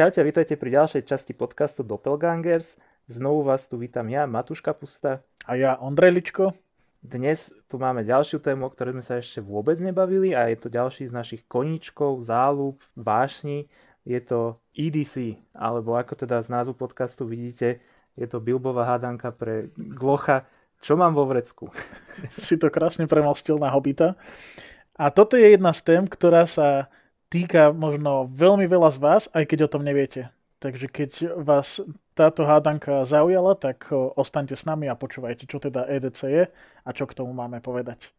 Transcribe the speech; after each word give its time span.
Čaute, 0.00 0.24
vítajte 0.24 0.56
pri 0.56 0.80
ďalšej 0.80 1.12
časti 1.12 1.36
podcastu 1.36 1.84
Doppelgangers. 1.84 2.72
Znovu 3.04 3.44
vás 3.44 3.68
tu 3.68 3.76
vítam 3.76 4.08
ja, 4.08 4.24
Matúš 4.24 4.64
Kapusta. 4.64 5.20
A 5.44 5.60
ja, 5.60 5.76
Ondrej 5.76 6.16
Ličko. 6.16 6.56
Dnes 7.04 7.52
tu 7.68 7.76
máme 7.76 8.00
ďalšiu 8.00 8.40
tému, 8.40 8.64
o 8.64 8.72
ktorej 8.72 8.96
sme 8.96 9.04
sa 9.04 9.20
ešte 9.20 9.44
vôbec 9.44 9.76
nebavili 9.76 10.32
a 10.32 10.48
je 10.48 10.56
to 10.56 10.72
ďalší 10.72 11.04
z 11.04 11.12
našich 11.12 11.42
koníčkov, 11.44 12.24
záľub, 12.24 12.80
vášni. 12.96 13.68
Je 14.08 14.16
to 14.24 14.56
EDC, 14.72 15.36
alebo 15.52 15.92
ako 16.00 16.16
teda 16.16 16.40
z 16.40 16.48
názvu 16.48 16.80
podcastu 16.80 17.28
vidíte, 17.28 17.84
je 18.16 18.24
to 18.24 18.40
Bilbová 18.40 18.88
hádanka 18.88 19.36
pre 19.36 19.68
Glocha. 19.76 20.48
Čo 20.80 20.96
mám 20.96 21.12
vo 21.12 21.28
vrecku? 21.28 21.76
si 22.40 22.56
to 22.56 22.72
krásne 22.72 23.04
premostil 23.04 23.60
na 23.60 23.68
Hobita. 23.68 24.16
A 24.96 25.12
toto 25.12 25.36
je 25.36 25.44
jedna 25.44 25.76
z 25.76 25.84
tém, 25.84 26.08
ktorá 26.08 26.48
sa 26.48 26.88
týka 27.30 27.70
možno 27.70 28.26
veľmi 28.26 28.66
veľa 28.66 28.90
z 28.90 28.98
vás, 28.98 29.22
aj 29.30 29.46
keď 29.46 29.70
o 29.70 29.72
tom 29.72 29.86
neviete. 29.86 30.34
Takže 30.60 30.92
keď 30.92 31.40
vás 31.40 31.80
táto 32.12 32.44
hádanka 32.44 33.08
zaujala, 33.08 33.56
tak 33.56 33.88
ostaňte 33.94 34.52
s 34.52 34.68
nami 34.68 34.92
a 34.92 34.98
počúvajte, 34.98 35.48
čo 35.48 35.56
teda 35.56 35.88
EDC 35.88 36.20
je 36.28 36.44
a 36.84 36.90
čo 36.92 37.08
k 37.08 37.16
tomu 37.16 37.32
máme 37.32 37.64
povedať. 37.64 38.12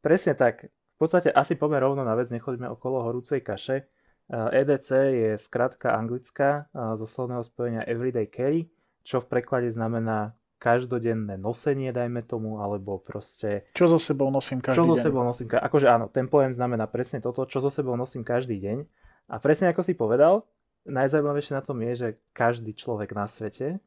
Presne 0.00 0.32
tak. 0.38 0.72
V 0.96 0.98
podstate 1.04 1.28
asi 1.28 1.52
poďme 1.58 1.84
rovno 1.84 2.00
na 2.00 2.16
vec, 2.16 2.32
nechodíme 2.32 2.72
okolo 2.72 3.04
horúcej 3.04 3.44
kaše. 3.44 3.84
EDC 4.32 4.88
je 5.12 5.30
skratka 5.36 5.92
anglická 5.92 6.72
zo 6.72 7.04
slovného 7.04 7.44
spojenia 7.44 7.84
Everyday 7.84 8.24
Carry, 8.30 8.72
čo 9.04 9.20
v 9.20 9.28
preklade 9.28 9.68
znamená 9.68 10.32
každodenné 10.56 11.36
nosenie, 11.36 11.92
dajme 11.92 12.24
tomu, 12.24 12.64
alebo 12.64 12.96
proste... 12.96 13.68
Čo 13.76 13.96
so 13.96 13.98
sebou 14.00 14.32
nosím 14.32 14.64
každý 14.64 14.80
čo 14.80 14.84
deň? 14.84 14.88
Čo 14.88 14.96
so 14.96 15.04
sebou 15.04 15.22
nosím, 15.22 15.46
akože 15.52 15.86
áno, 15.86 16.06
ten 16.08 16.26
pojem 16.26 16.56
znamená 16.56 16.88
presne 16.88 17.20
toto, 17.20 17.44
čo 17.44 17.60
so 17.60 17.68
sebou 17.68 17.92
nosím 17.94 18.24
každý 18.24 18.56
deň. 18.60 18.78
A 19.28 19.36
presne 19.36 19.68
ako 19.68 19.84
si 19.84 19.92
povedal, 19.92 20.48
najzaujímavejšie 20.88 21.52
na 21.52 21.62
tom 21.62 21.78
je, 21.82 21.92
že 21.94 22.08
každý 22.32 22.72
človek 22.72 23.12
na 23.12 23.28
svete, 23.28 23.82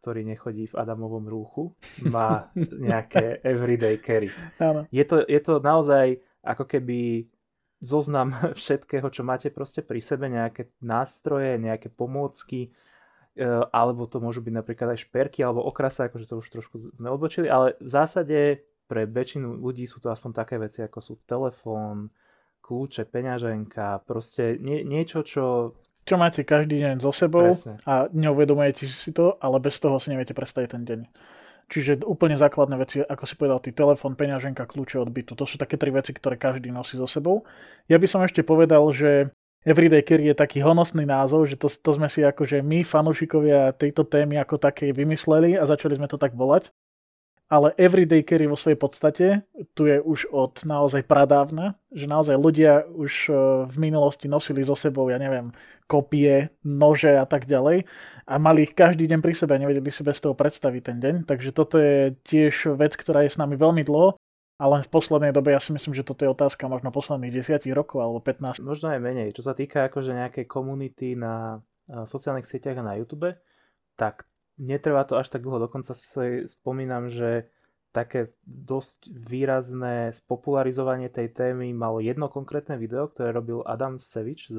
ktorý 0.00 0.22
nechodí 0.22 0.70
v 0.70 0.78
Adamovom 0.78 1.26
rúchu, 1.26 1.74
má 2.06 2.48
nejaké 2.88 3.42
everyday 3.42 3.98
carry. 3.98 4.30
Áno. 4.62 4.86
Je, 4.88 5.04
to, 5.04 5.26
je 5.26 5.40
to 5.42 5.58
naozaj 5.58 6.22
ako 6.46 6.64
keby 6.64 7.26
zoznam 7.82 8.32
všetkého, 8.60 9.10
čo 9.10 9.26
máte 9.26 9.50
proste 9.52 9.82
pri 9.82 10.00
sebe, 10.00 10.30
nejaké 10.30 10.70
nástroje, 10.80 11.58
nejaké 11.58 11.92
pomôcky, 11.92 12.72
alebo 13.70 14.08
to 14.08 14.18
môžu 14.18 14.40
byť 14.40 14.54
napríklad 14.54 14.96
aj 14.96 15.04
šperky 15.04 15.44
alebo 15.44 15.60
okrasa, 15.64 16.08
akože 16.08 16.26
to 16.26 16.40
už 16.40 16.46
trošku 16.48 16.96
sme 16.96 17.08
odbočili, 17.12 17.46
ale 17.46 17.76
v 17.78 17.88
zásade 17.88 18.38
pre 18.86 19.04
väčšinu 19.04 19.60
ľudí 19.60 19.84
sú 19.84 20.00
to 20.00 20.08
aspoň 20.08 20.30
také 20.32 20.56
veci, 20.56 20.80
ako 20.80 20.98
sú 21.02 21.12
telefón, 21.26 22.08
kľúče, 22.62 23.06
peňaženka, 23.06 24.02
proste 24.06 24.58
nie, 24.58 24.82
niečo, 24.82 25.22
čo... 25.22 25.76
Čo 26.06 26.16
máte 26.18 26.46
každý 26.46 26.82
deň 26.82 27.02
so 27.02 27.10
sebou 27.10 27.50
Presne. 27.50 27.82
a 27.82 28.06
neuvedomujete 28.14 28.86
si 28.86 29.10
to, 29.10 29.34
ale 29.42 29.58
bez 29.58 29.78
toho 29.82 29.98
si 29.98 30.14
neviete 30.14 30.38
predstaviť 30.38 30.68
ten 30.70 30.82
deň. 30.86 31.00
Čiže 31.66 32.06
úplne 32.06 32.38
základné 32.38 32.78
veci, 32.78 33.02
ako 33.02 33.24
si 33.26 33.34
povedal, 33.34 33.58
ty 33.58 33.74
telefón, 33.74 34.14
peňaženka, 34.14 34.70
kľúče 34.70 35.02
od 35.02 35.10
bytu. 35.10 35.34
To 35.34 35.42
sú 35.50 35.58
také 35.58 35.74
tri 35.74 35.90
veci, 35.90 36.14
ktoré 36.14 36.38
každý 36.38 36.70
nosí 36.70 36.94
so 36.94 37.10
sebou. 37.10 37.42
Ja 37.90 37.98
by 37.98 38.06
som 38.06 38.22
ešte 38.22 38.46
povedal, 38.46 38.86
že 38.94 39.34
Everyday 39.66 40.06
Carry 40.06 40.30
je 40.30 40.38
taký 40.38 40.62
honosný 40.62 41.02
názov, 41.02 41.50
že 41.50 41.58
to, 41.58 41.66
to 41.66 41.90
sme 41.98 42.06
si 42.06 42.22
akože 42.22 42.62
my, 42.62 42.86
fanúšikovia 42.86 43.74
tejto 43.74 44.06
témy 44.06 44.38
ako 44.38 44.62
také 44.62 44.94
vymysleli 44.94 45.58
a 45.58 45.66
začali 45.66 45.98
sme 45.98 46.06
to 46.06 46.14
tak 46.14 46.38
volať. 46.38 46.70
Ale 47.50 47.74
Everyday 47.74 48.22
Carry 48.22 48.46
vo 48.46 48.54
svojej 48.54 48.78
podstate 48.78 49.26
tu 49.74 49.90
je 49.90 49.98
už 49.98 50.30
od 50.30 50.62
naozaj 50.62 51.02
pradávna, 51.06 51.74
že 51.90 52.06
naozaj 52.06 52.38
ľudia 52.38 52.86
už 52.90 53.12
e, 53.26 53.30
v 53.66 53.76
minulosti 53.78 54.26
nosili 54.30 54.66
so 54.66 54.74
sebou, 54.74 55.10
ja 55.10 55.18
neviem, 55.18 55.54
kopie, 55.86 56.50
nože 56.66 57.14
a 57.14 57.26
tak 57.26 57.46
ďalej 57.46 57.86
a 58.26 58.34
mali 58.42 58.66
ich 58.66 58.74
každý 58.74 59.06
deň 59.06 59.22
pri 59.22 59.34
sebe, 59.34 59.54
nevedeli 59.62 59.90
si 59.94 60.02
bez 60.02 60.18
toho 60.18 60.34
predstaviť 60.34 60.82
ten 60.82 60.98
deň. 60.98 61.14
Takže 61.26 61.50
toto 61.54 61.78
je 61.78 62.18
tiež 62.26 62.74
vec, 62.74 62.98
ktorá 62.98 63.22
je 63.22 63.34
s 63.34 63.38
nami 63.38 63.54
veľmi 63.54 63.86
dlho 63.86 64.18
ale 64.56 64.80
v 64.80 64.88
poslednej 64.88 65.36
dobe 65.36 65.52
ja 65.52 65.60
si 65.60 65.68
myslím, 65.76 65.92
že 65.92 66.06
toto 66.06 66.24
je 66.24 66.32
otázka 66.32 66.64
možno 66.64 66.88
posledných 66.88 67.44
10 67.44 67.68
rokov 67.76 68.00
alebo 68.00 68.24
15. 68.24 68.64
Možno 68.64 68.88
aj 68.88 69.00
menej. 69.04 69.36
Čo 69.36 69.44
sa 69.44 69.52
týka 69.52 69.84
akože 69.92 70.16
nejakej 70.16 70.48
komunity 70.48 71.12
na 71.12 71.60
sociálnych 71.86 72.48
sieťach 72.48 72.80
a 72.80 72.86
na 72.88 72.96
YouTube, 72.96 73.36
tak 74.00 74.24
netrvá 74.56 75.04
to 75.04 75.20
až 75.20 75.28
tak 75.28 75.44
dlho. 75.44 75.60
Dokonca 75.60 75.92
si 75.92 76.48
spomínam, 76.48 77.12
že 77.12 77.52
také 77.92 78.32
dosť 78.44 79.08
výrazné 79.08 80.12
spopularizovanie 80.12 81.08
tej 81.08 81.32
témy 81.32 81.72
malo 81.72 82.00
jedno 82.00 82.28
konkrétne 82.28 82.76
video, 82.76 83.08
ktoré 83.08 83.32
robil 83.32 83.64
Adam 83.64 83.96
Savage 83.96 84.52
z, 84.52 84.58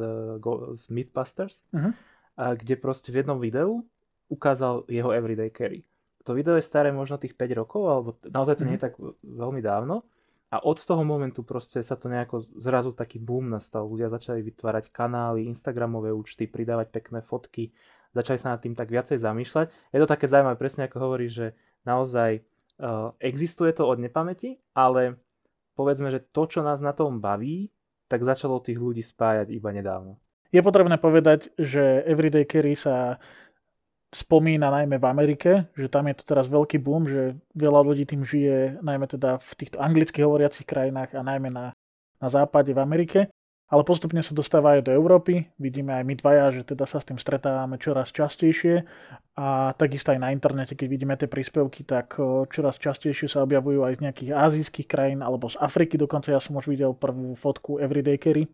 z 0.74 0.84
Mythbusters, 0.90 1.62
uh-huh. 1.69 1.94
kde 2.34 2.74
proste 2.81 3.14
v 3.14 3.22
jednom 3.22 3.38
videu 3.38 3.85
ukázal 4.29 4.90
jeho 4.90 5.14
everyday 5.14 5.53
carry 5.53 5.85
to 6.28 6.36
video 6.36 6.60
je 6.60 6.68
staré 6.68 6.92
možno 6.92 7.16
tých 7.16 7.40
5 7.40 7.56
rokov, 7.56 7.82
alebo 7.88 8.10
naozaj 8.28 8.60
to 8.60 8.68
mm-hmm. 8.68 8.68
nie 8.68 8.76
je 8.76 8.82
mhm. 8.84 8.88
tak 8.92 8.94
veľmi 9.24 9.62
dávno. 9.64 10.04
A 10.48 10.64
od 10.64 10.80
toho 10.80 11.04
momentu 11.04 11.44
proste 11.44 11.84
sa 11.84 12.00
to 12.00 12.08
nejako 12.08 12.40
zrazu 12.56 12.96
taký 12.96 13.20
boom 13.20 13.52
nastal. 13.52 13.84
Ľudia 13.84 14.08
začali 14.08 14.40
vytvárať 14.48 14.96
kanály, 14.96 15.44
Instagramové 15.44 16.16
účty, 16.16 16.48
pridávať 16.48 16.88
pekné 16.88 17.20
fotky, 17.20 17.76
začali 18.16 18.40
sa 18.40 18.56
nad 18.56 18.64
tým 18.64 18.72
tak 18.72 18.88
viacej 18.88 19.20
zamýšľať. 19.20 19.68
Je 19.92 20.00
to 20.00 20.08
také 20.08 20.32
zaujímavé, 20.32 20.56
presne 20.56 20.88
ako 20.88 21.04
hovorí, 21.04 21.28
že 21.28 21.52
naozaj 21.84 22.40
uh, 22.80 23.12
existuje 23.20 23.76
to 23.76 23.92
od 23.92 24.00
nepamäti, 24.00 24.56
ale 24.72 25.20
povedzme, 25.76 26.08
že 26.16 26.24
to, 26.32 26.48
čo 26.48 26.64
nás 26.64 26.80
na 26.80 26.96
tom 26.96 27.20
baví, 27.20 27.68
tak 28.08 28.24
začalo 28.24 28.64
tých 28.64 28.80
ľudí 28.80 29.04
spájať 29.04 29.52
iba 29.52 29.76
nedávno. 29.76 30.16
Je 30.48 30.64
potrebné 30.64 30.96
povedať, 30.96 31.52
že 31.59 32.08
Everyday 32.08 32.48
Carry 32.48 32.80
sa 32.80 33.20
spomína 34.17 34.73
najmä 34.73 34.97
v 34.97 35.05
Amerike, 35.05 35.51
že 35.78 35.88
tam 35.94 36.09
je 36.09 36.17
to 36.17 36.25
teraz 36.25 36.50
veľký 36.50 36.81
boom, 36.81 37.05
že 37.05 37.38
veľa 37.53 37.85
ľudí 37.85 38.09
tým 38.09 38.25
žije 38.25 38.81
najmä 38.81 39.05
teda 39.05 39.38
v 39.38 39.51
týchto 39.53 39.78
anglicky 39.78 40.25
hovoriacich 40.25 40.66
krajinách 40.66 41.13
a 41.13 41.22
najmä 41.22 41.53
na, 41.53 41.78
na 42.17 42.28
západe 42.28 42.73
v 42.73 42.81
Amerike. 42.81 43.19
Ale 43.67 43.83
postupne 43.83 44.23
sa 44.23 44.31
dostáva 44.31 44.79
aj 44.79 44.88
do 44.88 44.95
Európy. 44.95 45.51
Vidíme 45.59 45.91
aj 45.91 46.03
my 46.07 46.13
dvaja, 46.16 46.45
že 46.55 46.63
teda 46.63 46.88
sa 46.88 47.03
s 47.03 47.07
tým 47.11 47.19
stretávame 47.19 47.75
čoraz 47.75 48.16
častejšie. 48.16 48.88
A 49.35 49.75
takisto 49.75 50.16
aj 50.16 50.23
na 50.23 50.31
internete, 50.31 50.72
keď 50.72 50.88
vidíme 50.88 51.19
tie 51.19 51.28
príspevky, 51.28 51.84
tak 51.84 52.16
čoraz 52.47 52.79
častejšie 52.79 53.28
sa 53.28 53.44
objavujú 53.44 53.84
aj 53.84 53.99
z 53.99 54.03
nejakých 54.07 54.31
azijských 54.31 54.88
krajín 54.88 55.19
alebo 55.19 55.51
z 55.51 55.59
Afriky. 55.59 55.99
Dokonca 55.99 56.31
ja 56.31 56.39
som 56.39 56.55
už 56.55 56.72
videl 56.72 56.95
prvú 56.95 57.35
fotku 57.35 57.75
Everyday 57.75 58.16
Carry, 58.16 58.47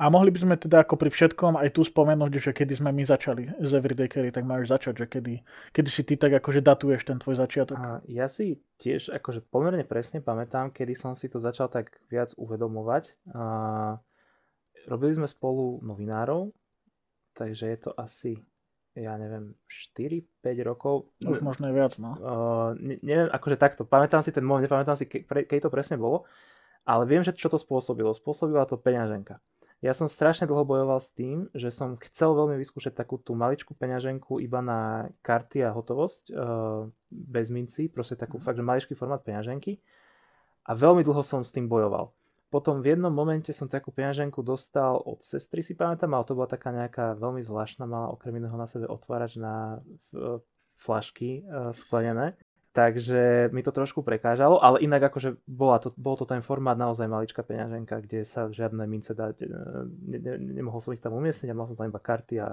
a 0.00 0.08
mohli 0.08 0.32
by 0.32 0.40
sme 0.40 0.54
teda 0.56 0.88
ako 0.88 0.96
pri 0.96 1.12
všetkom 1.12 1.60
aj 1.60 1.76
tu 1.76 1.84
spomenúť, 1.84 2.32
že 2.40 2.50
kedy 2.56 2.80
sme 2.80 2.90
my 2.96 3.04
začali 3.04 3.52
z 3.60 3.70
Everyday 3.76 4.08
Carry, 4.08 4.32
tak 4.32 4.48
máš 4.48 4.72
začať, 4.72 5.04
že 5.04 5.06
kedy, 5.06 5.34
kedy 5.76 5.88
si 5.92 6.02
ty 6.08 6.16
tak 6.16 6.32
akože 6.32 6.64
datuješ 6.64 7.04
ten 7.04 7.20
tvoj 7.20 7.36
začiatok. 7.36 7.76
A 7.76 8.00
ja 8.08 8.26
si 8.26 8.64
tiež 8.80 9.12
akože 9.12 9.44
pomerne 9.52 9.84
presne 9.84 10.24
pamätám, 10.24 10.72
kedy 10.72 10.96
som 10.96 11.12
si 11.12 11.28
to 11.28 11.36
začal 11.36 11.68
tak 11.68 11.92
viac 12.08 12.32
uvedomovať. 12.40 13.12
A 13.36 13.44
robili 14.88 15.12
sme 15.12 15.28
spolu 15.28 15.84
novinárov, 15.84 16.56
takže 17.36 17.68
je 17.68 17.78
to 17.78 17.90
asi 17.92 18.32
ja 18.92 19.16
neviem, 19.16 19.56
4-5 19.96 20.68
rokov. 20.68 21.08
Už 21.24 21.40
možno 21.40 21.72
je 21.72 21.74
viac, 21.76 21.96
no. 21.96 22.12
Uh, 22.20 22.70
ne, 22.76 23.00
neviem, 23.00 23.28
akože 23.32 23.56
takto, 23.56 23.88
pamätám 23.88 24.20
si 24.20 24.36
ten 24.36 24.44
moment, 24.44 24.60
nepamätám 24.60 25.00
si, 25.00 25.08
ke, 25.08 25.24
pre, 25.24 25.48
keď 25.48 25.68
to 25.68 25.70
presne 25.72 25.96
bolo, 25.96 26.28
ale 26.84 27.08
viem, 27.08 27.24
že 27.24 27.32
čo 27.32 27.48
to 27.48 27.56
spôsobilo. 27.56 28.12
Spôsobila 28.12 28.68
to 28.68 28.76
peňaženka. 28.76 29.40
Ja 29.82 29.98
som 29.98 30.06
strašne 30.06 30.46
dlho 30.46 30.62
bojoval 30.62 31.02
s 31.02 31.10
tým, 31.10 31.50
že 31.58 31.74
som 31.74 31.98
chcel 31.98 32.38
veľmi 32.38 32.54
vyskúšať 32.54 32.94
takú 32.94 33.18
tú 33.18 33.34
maličkú 33.34 33.74
peňaženku 33.74 34.38
iba 34.38 34.62
na 34.62 35.10
karty 35.26 35.66
a 35.66 35.74
hotovosť, 35.74 36.30
uh, 36.30 36.86
bez 37.10 37.50
minci, 37.50 37.90
proste 37.90 38.14
takú 38.14 38.38
mm. 38.38 38.46
fakt, 38.46 38.62
že 38.62 38.64
maličký 38.64 38.94
formát 38.94 39.26
peňaženky. 39.26 39.82
A 40.70 40.78
veľmi 40.78 41.02
dlho 41.02 41.26
som 41.26 41.42
s 41.42 41.50
tým 41.50 41.66
bojoval. 41.66 42.14
Potom 42.46 42.78
v 42.78 42.94
jednom 42.94 43.10
momente 43.10 43.50
som 43.50 43.66
takú 43.66 43.90
peňaženku 43.90 44.38
dostal 44.46 45.02
od 45.02 45.18
sestry, 45.26 45.66
si 45.66 45.74
pamätám, 45.74 46.14
ale 46.14 46.30
to 46.30 46.38
bola 46.38 46.46
taká 46.46 46.70
nejaká 46.70 47.18
veľmi 47.18 47.42
zvláštna, 47.42 47.82
mala 47.82 48.14
okrem 48.14 48.38
iného 48.38 48.54
na 48.54 48.70
sebe 48.70 48.86
otvárač 48.86 49.34
na 49.34 49.82
flašky 50.78 51.42
uh, 51.42 51.74
sklenené. 51.74 52.38
Takže 52.72 53.52
mi 53.52 53.60
to 53.60 53.68
trošku 53.68 54.00
prekážalo, 54.00 54.56
ale 54.56 54.80
inak 54.80 55.12
akože 55.12 55.44
bola 55.44 55.76
to, 55.76 55.92
bol 55.92 56.16
to 56.16 56.24
ten 56.24 56.40
formát 56.40 56.72
naozaj 56.72 57.04
maličká 57.04 57.44
peňaženka, 57.44 58.00
kde 58.00 58.24
sa 58.24 58.48
žiadne 58.48 58.88
mince 58.88 59.12
dať, 59.12 59.44
e, 59.44 59.46
ne, 60.08 60.18
ne, 60.18 60.32
nemohol 60.40 60.80
som 60.80 60.96
ich 60.96 61.04
tam 61.04 61.12
umiestniť 61.12 61.52
a 61.52 61.58
mal 61.58 61.68
som 61.68 61.76
tam 61.76 61.92
iba 61.92 62.00
karty 62.00 62.40
a, 62.40 62.48
a 62.48 62.50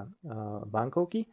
bankovky. 0.68 1.24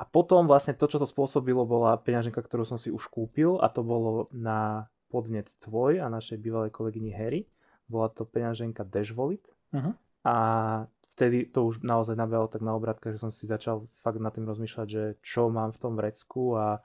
A 0.00 0.08
potom 0.08 0.48
vlastne 0.48 0.72
to, 0.72 0.88
čo 0.88 0.96
to 0.96 1.04
spôsobilo, 1.04 1.68
bola 1.68 2.00
peňaženka, 2.00 2.40
ktorú 2.40 2.64
som 2.64 2.80
si 2.80 2.88
už 2.88 3.04
kúpil 3.12 3.60
a 3.60 3.68
to 3.68 3.84
bolo 3.84 4.32
na 4.32 4.88
podnet 5.12 5.52
tvoj 5.60 6.00
a 6.00 6.08
našej 6.08 6.40
bývalej 6.40 6.72
kolegyni 6.72 7.12
Harry. 7.12 7.44
Bola 7.84 8.08
to 8.08 8.24
peňaženka 8.24 8.88
Wallet. 9.12 9.44
Uh-huh. 9.76 9.92
A 10.24 10.36
vtedy 11.12 11.52
to 11.52 11.68
už 11.68 11.84
naozaj 11.84 12.16
nabehlo 12.16 12.48
tak 12.48 12.64
na 12.64 12.72
obratka, 12.72 13.12
že 13.12 13.20
som 13.20 13.28
si 13.28 13.44
začal 13.44 13.84
fakt 14.00 14.16
nad 14.16 14.32
tým 14.32 14.48
rozmýšľať, 14.48 14.86
že 14.88 15.04
čo 15.20 15.52
mám 15.52 15.76
v 15.76 15.80
tom 15.84 16.00
vrecku 16.00 16.56
a 16.56 16.80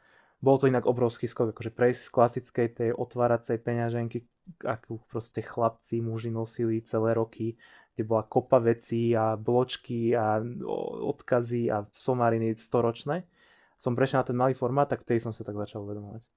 bol 0.45 0.61
to 0.61 0.69
inak 0.69 0.85
obrovský 0.85 1.25
skok, 1.25 1.57
akože 1.57 1.73
prejsť 1.73 2.01
z 2.05 2.13
klasickej 2.13 2.67
tej 2.77 2.89
otváracej 2.93 3.57
peňaženky, 3.65 4.29
akú 4.61 5.01
proste 5.09 5.41
chlapci, 5.41 6.05
muži 6.05 6.29
nosili 6.29 6.85
celé 6.85 7.17
roky, 7.17 7.57
kde 7.97 8.05
bola 8.05 8.21
kopa 8.21 8.61
vecí 8.61 9.17
a 9.17 9.33
bločky 9.33 10.13
a 10.13 10.37
odkazy 11.01 11.73
a 11.73 11.89
somariny 11.97 12.53
storočné. 12.53 13.25
Som 13.81 13.97
prešiel 13.97 14.21
na 14.21 14.27
ten 14.29 14.37
malý 14.37 14.53
formát, 14.53 14.85
tak 14.85 15.01
vtedy 15.01 15.25
som 15.25 15.33
sa 15.33 15.41
tak 15.41 15.57
začal 15.57 15.81
uvedomovať. 15.81 16.29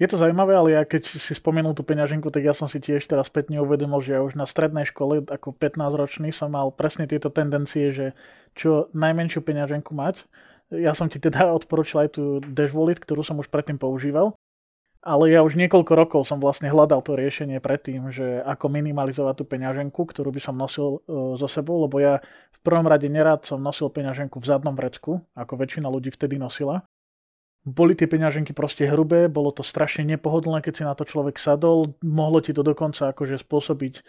Je 0.00 0.10
to 0.10 0.18
zaujímavé, 0.18 0.56
ale 0.56 0.68
ja 0.74 0.82
keď 0.82 1.20
si 1.20 1.32
spomenul 1.36 1.78
tú 1.78 1.86
peňaženku, 1.86 2.32
tak 2.34 2.42
ja 2.42 2.56
som 2.56 2.66
si 2.66 2.82
tiež 2.82 3.06
teraz 3.06 3.30
spätne 3.30 3.62
uvedomil, 3.62 4.02
že 4.02 4.18
ja 4.18 4.20
už 4.24 4.34
na 4.34 4.48
strednej 4.48 4.88
škole 4.88 5.22
ako 5.22 5.54
15-ročný 5.54 6.34
som 6.34 6.50
mal 6.52 6.74
presne 6.74 7.06
tieto 7.06 7.30
tendencie, 7.30 7.94
že 7.94 8.06
čo 8.58 8.90
najmenšiu 8.96 9.44
peňaženku 9.44 9.94
mať. 9.94 10.26
Ja 10.72 10.96
som 10.96 11.12
ti 11.12 11.20
teda 11.20 11.52
odporučil 11.58 12.08
aj 12.08 12.08
tú 12.16 12.40
Dash 12.40 12.72
Wallet, 12.72 13.00
ktorú 13.00 13.20
som 13.20 13.36
už 13.36 13.52
predtým 13.52 13.76
používal. 13.76 14.32
Ale 15.02 15.34
ja 15.34 15.42
už 15.42 15.58
niekoľko 15.58 15.92
rokov 15.98 16.20
som 16.30 16.38
vlastne 16.38 16.70
hľadal 16.70 17.02
to 17.02 17.18
riešenie 17.18 17.58
predtým, 17.58 18.14
že 18.14 18.38
ako 18.46 18.70
minimalizovať 18.70 19.34
tú 19.42 19.44
peňaženku, 19.50 19.98
ktorú 19.98 20.30
by 20.30 20.38
som 20.38 20.54
nosil 20.54 21.02
uh, 21.02 21.34
so 21.34 21.50
sebou, 21.50 21.82
lebo 21.82 21.98
ja 21.98 22.22
v 22.54 22.58
prvom 22.62 22.86
rade 22.86 23.10
nerád 23.10 23.42
som 23.42 23.58
nosil 23.58 23.90
peňaženku 23.90 24.38
v 24.38 24.46
zadnom 24.46 24.78
vrecku, 24.78 25.18
ako 25.34 25.58
väčšina 25.58 25.90
ľudí 25.90 26.14
vtedy 26.14 26.38
nosila. 26.38 26.86
Boli 27.66 27.98
tie 27.98 28.06
peňaženky 28.06 28.54
proste 28.54 28.86
hrubé, 28.86 29.26
bolo 29.26 29.50
to 29.50 29.66
strašne 29.66 30.06
nepohodlné, 30.06 30.62
keď 30.62 30.74
si 30.74 30.86
na 30.86 30.94
to 30.94 31.02
človek 31.02 31.34
sadol, 31.34 31.98
mohlo 32.06 32.38
ti 32.38 32.54
to 32.54 32.62
dokonca 32.62 33.10
akože 33.10 33.42
spôsobiť 33.42 34.06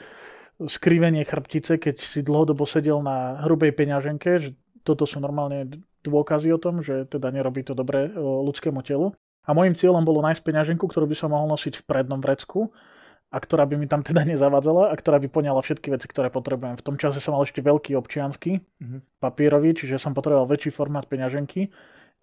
skrivenie 0.62 1.26
chrbtice, 1.26 1.82
keď 1.82 1.96
si 2.06 2.22
dlhodobo 2.22 2.70
sedel 2.70 3.02
na 3.02 3.42
hrubej 3.42 3.74
peňaženke, 3.74 4.30
že 4.38 4.50
toto 4.86 5.10
sú 5.10 5.18
normálne 5.18 5.82
dôkazy 6.04 6.52
o 6.52 6.60
tom, 6.60 6.84
že 6.84 7.08
teda 7.08 7.32
nerobí 7.32 7.64
to 7.64 7.74
dobre 7.74 8.12
ľudskému 8.16 8.84
telu. 8.84 9.16
A 9.44 9.52
môjim 9.52 9.76
cieľom 9.76 10.08
bolo 10.08 10.24
nájsť 10.24 10.44
peňaženku, 10.44 10.88
ktorú 10.88 11.08
by 11.08 11.18
som 11.20 11.36
mohol 11.36 11.52
nosiť 11.52 11.84
v 11.84 11.88
prednom 11.88 12.20
vrecku 12.24 12.72
a 13.34 13.38
ktorá 13.42 13.66
by 13.66 13.76
mi 13.76 13.88
tam 13.90 14.06
teda 14.06 14.24
nezavadzala 14.32 14.92
a 14.92 14.96
ktorá 14.96 15.20
by 15.20 15.28
poňala 15.28 15.60
všetky 15.64 15.92
veci, 15.92 16.08
ktoré 16.08 16.30
potrebujem. 16.30 16.80
V 16.80 16.86
tom 16.86 16.96
čase 16.96 17.20
som 17.20 17.36
mal 17.36 17.44
ešte 17.44 17.60
veľký 17.60 17.98
občiansky, 17.98 18.62
mm-hmm. 18.62 19.20
papierový, 19.20 19.76
čiže 19.76 20.00
som 20.00 20.16
potreboval 20.16 20.48
väčší 20.48 20.72
formát 20.72 21.08
peňaženky 21.10 21.72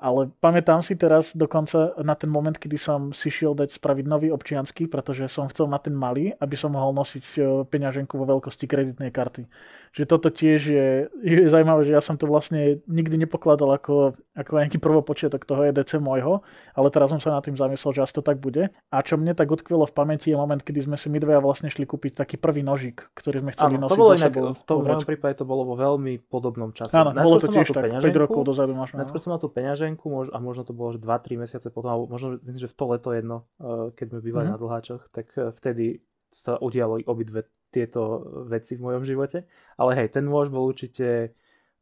ale 0.01 0.33
pamätám 0.41 0.81
si 0.81 0.97
teraz 0.97 1.37
dokonca 1.37 1.93
na 2.01 2.17
ten 2.17 2.33
moment, 2.33 2.57
kedy 2.57 2.81
som 2.81 3.13
si 3.13 3.29
šiel 3.29 3.53
dať 3.53 3.77
spraviť 3.77 4.09
nový 4.09 4.33
občiansky, 4.33 4.89
pretože 4.89 5.29
som 5.29 5.45
chcel 5.53 5.69
mať 5.69 5.93
ten 5.93 5.97
malý, 5.97 6.33
aby 6.41 6.57
som 6.57 6.73
mohol 6.73 6.97
nosiť 6.97 7.25
e, 7.37 7.41
peňaženku 7.69 8.17
vo 8.17 8.25
veľkosti 8.25 8.65
kreditnej 8.65 9.13
karty. 9.13 9.45
Že 9.93 10.05
toto 10.09 10.33
tiež 10.33 10.61
je, 10.73 10.89
je 11.21 11.53
zaujímavé, 11.53 11.85
že 11.85 11.93
ja 11.93 12.01
som 12.01 12.17
to 12.17 12.25
vlastne 12.25 12.81
nikdy 12.89 13.21
nepokladal 13.21 13.77
ako, 13.77 14.17
ako 14.41 14.57
nejaký 14.57 14.79
prvopočiatok 14.81 15.45
toho 15.45 15.69
EDC 15.69 16.01
môjho, 16.01 16.41
ale 16.73 16.89
teraz 16.89 17.13
som 17.13 17.21
sa 17.21 17.37
nad 17.37 17.45
tým 17.45 17.61
zamyslel, 17.61 17.93
že 17.93 18.01
asi 18.09 18.15
to 18.17 18.25
tak 18.25 18.41
bude. 18.41 18.73
A 18.73 18.97
čo 19.05 19.21
mne 19.21 19.37
tak 19.37 19.53
utkvilo 19.53 19.85
v 19.85 19.93
pamäti 19.93 20.33
je 20.33 20.37
moment, 20.41 20.59
kedy 20.59 20.89
sme 20.89 20.97
si 20.97 21.13
my 21.13 21.21
dvaja 21.21 21.45
vlastne 21.45 21.69
šli 21.69 21.85
kúpiť 21.85 22.25
taký 22.25 22.41
prvý 22.41 22.65
nožík, 22.65 23.13
ktorý 23.13 23.45
sme 23.45 23.51
chceli 23.53 23.77
Áno, 23.77 23.85
nosiť 23.85 23.93
to 23.93 24.01
bolo 24.01 24.13
inak, 24.17 24.35
v 24.35 24.65
tom 24.65 24.79
mojom 24.81 25.05
prípade 25.05 25.35
to 25.37 25.45
bolo 25.45 25.63
vo 25.69 25.77
veľmi 25.77 26.25
podobnom 26.25 26.73
čase. 26.73 26.97
Áno, 26.97 27.13
bolo 27.13 27.37
to 27.37 27.53
tiež 27.53 27.69
tak 27.71 28.01
5 28.01 28.03
rokov 28.17 28.41
dozadu 28.49 28.73
možno. 28.73 29.05
Najskôr 29.05 29.21
som 29.21 29.37
mal 29.37 29.41
tú 29.43 29.53
peňaženku 29.53 30.33
a 30.33 30.39
možno 30.41 30.65
to 30.65 30.73
bolo 30.73 30.97
2-3 30.97 31.37
mesiace 31.37 31.69
potom, 31.69 31.93
alebo 31.93 32.07
možno 32.09 32.41
myslím, 32.41 32.61
že 32.65 32.73
v 32.73 32.75
to 32.75 32.85
leto 32.89 33.11
jedno, 33.13 33.37
eh, 33.61 33.93
keď 33.93 34.07
sme 34.17 34.21
bývali 34.25 34.47
mm-hmm. 34.49 34.57
na 34.57 34.63
dlháčoch, 34.65 35.03
tak 35.13 35.27
eh, 35.37 35.53
vtedy 35.53 36.01
sa 36.31 36.57
udialo 36.57 37.03
obidve 37.11 37.51
tieto 37.71 38.23
veci 38.51 38.75
v 38.75 38.83
mojom 38.87 39.03
živote. 39.07 39.47
Ale 39.79 39.95
hej, 39.99 40.15
ten 40.15 40.27
nôž 40.27 40.51
bol 40.51 40.67
určite, 40.67 41.35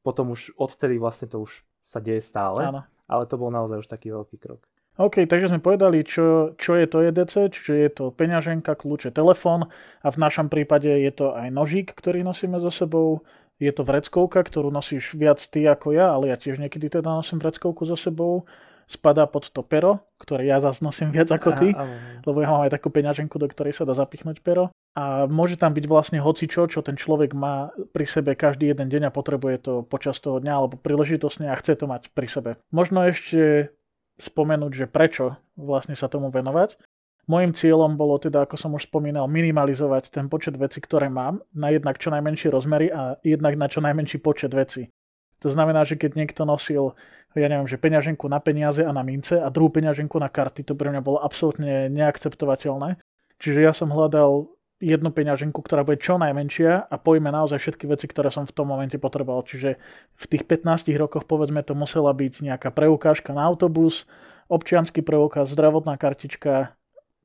potom 0.04 0.32
už 0.32 0.56
odtedy 0.56 1.00
vlastne 1.00 1.28
to 1.28 1.44
už 1.44 1.64
sa 1.88 1.98
deje 2.04 2.20
stále, 2.20 2.68
Áno. 2.68 2.84
ale 3.08 3.22
to 3.24 3.40
bol 3.40 3.48
naozaj 3.48 3.80
už 3.80 3.88
taký 3.88 4.12
veľký 4.12 4.36
krok. 4.36 4.60
OK, 4.98 5.30
takže 5.30 5.48
sme 5.48 5.62
povedali, 5.62 6.02
čo, 6.02 6.58
čo 6.58 6.74
je 6.74 6.86
to 6.90 7.06
EDC, 7.06 7.54
čiže 7.54 7.72
je 7.72 7.90
to 7.94 8.04
peňaženka, 8.10 8.74
kľúče, 8.74 9.14
telefón 9.14 9.70
a 10.02 10.08
v 10.10 10.18
našom 10.18 10.50
prípade 10.50 10.90
je 10.90 11.12
to 11.14 11.38
aj 11.38 11.54
nožík, 11.54 11.94
ktorý 11.94 12.26
nosíme 12.26 12.58
so 12.58 12.68
sebou, 12.68 13.22
je 13.62 13.70
to 13.70 13.86
vreckovka, 13.86 14.42
ktorú 14.42 14.70
nosíš 14.74 15.14
viac 15.14 15.38
ty 15.38 15.66
ako 15.66 15.94
ja, 15.94 16.14
ale 16.14 16.30
ja 16.30 16.36
tiež 16.38 16.62
niekedy 16.62 16.90
teda 16.90 17.10
nosím 17.10 17.38
vreckovku 17.42 17.86
so 17.86 17.98
sebou. 17.98 18.46
Spadá 18.88 19.28
pod 19.28 19.52
to 19.52 19.60
pero, 19.60 20.00
ktoré 20.16 20.48
ja 20.48 20.64
zase 20.64 20.80
nosím 20.80 21.12
viac 21.12 21.28
ako 21.28 21.52
ty, 21.60 21.76
Aha, 21.76 22.24
lebo 22.24 22.40
ja 22.40 22.48
mám 22.48 22.64
aj 22.64 22.72
takú 22.72 22.88
peňaženku, 22.88 23.36
do 23.36 23.44
ktorej 23.44 23.76
sa 23.76 23.84
dá 23.84 23.92
zapichnúť 23.92 24.40
pero. 24.40 24.72
A 24.96 25.28
môže 25.28 25.60
tam 25.60 25.76
byť 25.76 25.84
vlastne 25.84 26.18
hocičo, 26.24 26.66
čo 26.66 26.80
ten 26.80 26.96
človek 26.96 27.36
má 27.36 27.68
pri 27.92 28.08
sebe 28.08 28.32
každý 28.32 28.72
jeden 28.72 28.88
deň 28.88 29.12
a 29.12 29.14
potrebuje 29.14 29.56
to 29.60 29.72
počas 29.84 30.16
toho 30.18 30.40
dňa 30.40 30.54
alebo 30.56 30.80
príležitosne 30.80 31.52
a 31.52 31.58
chce 31.60 31.76
to 31.76 31.84
mať 31.84 32.08
pri 32.16 32.26
sebe. 32.32 32.50
Možno 32.72 33.04
ešte 33.04 33.70
spomenúť, 34.18 34.72
že 34.74 34.86
prečo 34.90 35.38
vlastne 35.54 35.94
sa 35.94 36.10
tomu 36.10 36.32
venovať. 36.32 36.80
Mojím 37.28 37.52
cieľom 37.52 38.00
bolo 38.00 38.16
teda, 38.16 38.48
ako 38.48 38.56
som 38.56 38.72
už 38.72 38.88
spomínal, 38.88 39.28
minimalizovať 39.28 40.08
ten 40.08 40.32
počet 40.32 40.56
vecí, 40.56 40.80
ktoré 40.80 41.12
mám, 41.12 41.44
na 41.52 41.68
jednak 41.68 42.00
čo 42.00 42.08
najmenšie 42.08 42.48
rozmery 42.48 42.88
a 42.88 43.20
jednak 43.20 43.52
na 43.54 43.68
čo 43.68 43.84
najmenší 43.84 44.16
počet 44.24 44.48
vecí. 44.56 44.88
To 45.44 45.52
znamená, 45.52 45.86
že 45.86 45.94
keď 45.94 46.18
niekto 46.18 46.42
nosil, 46.42 46.98
ja 47.36 47.48
neviem, 47.48 47.68
že 47.68 47.76
peňaženku 47.76 48.24
na 48.30 48.40
peniaze 48.40 48.80
a 48.80 48.92
na 48.92 49.04
mince 49.04 49.36
a 49.36 49.52
druhú 49.52 49.68
peňaženku 49.68 50.16
na 50.16 50.32
karty, 50.32 50.64
to 50.64 50.72
pre 50.72 50.88
mňa 50.88 51.02
bolo 51.04 51.20
absolútne 51.20 51.92
neakceptovateľné. 51.92 52.96
Čiže 53.38 53.58
ja 53.60 53.72
som 53.76 53.92
hľadal 53.92 54.48
jednu 54.78 55.10
peňaženku, 55.10 55.58
ktorá 55.58 55.82
bude 55.82 55.98
čo 55.98 56.16
najmenšia 56.22 56.86
a 56.86 56.94
pojme 56.96 57.34
naozaj 57.34 57.58
všetky 57.58 57.90
veci, 57.90 58.06
ktoré 58.06 58.30
som 58.30 58.46
v 58.46 58.54
tom 58.54 58.70
momente 58.70 58.94
potreboval. 58.96 59.42
Čiže 59.42 59.76
v 60.14 60.24
tých 60.30 60.46
15 60.46 60.88
rokoch 60.94 61.26
povedzme 61.26 61.60
to 61.66 61.74
musela 61.74 62.14
byť 62.14 62.40
nejaká 62.42 62.70
preukážka 62.70 63.34
na 63.34 63.42
autobus, 63.44 64.06
občianský 64.46 65.02
preukaz, 65.02 65.50
zdravotná 65.50 65.98
kartička, 65.98 66.78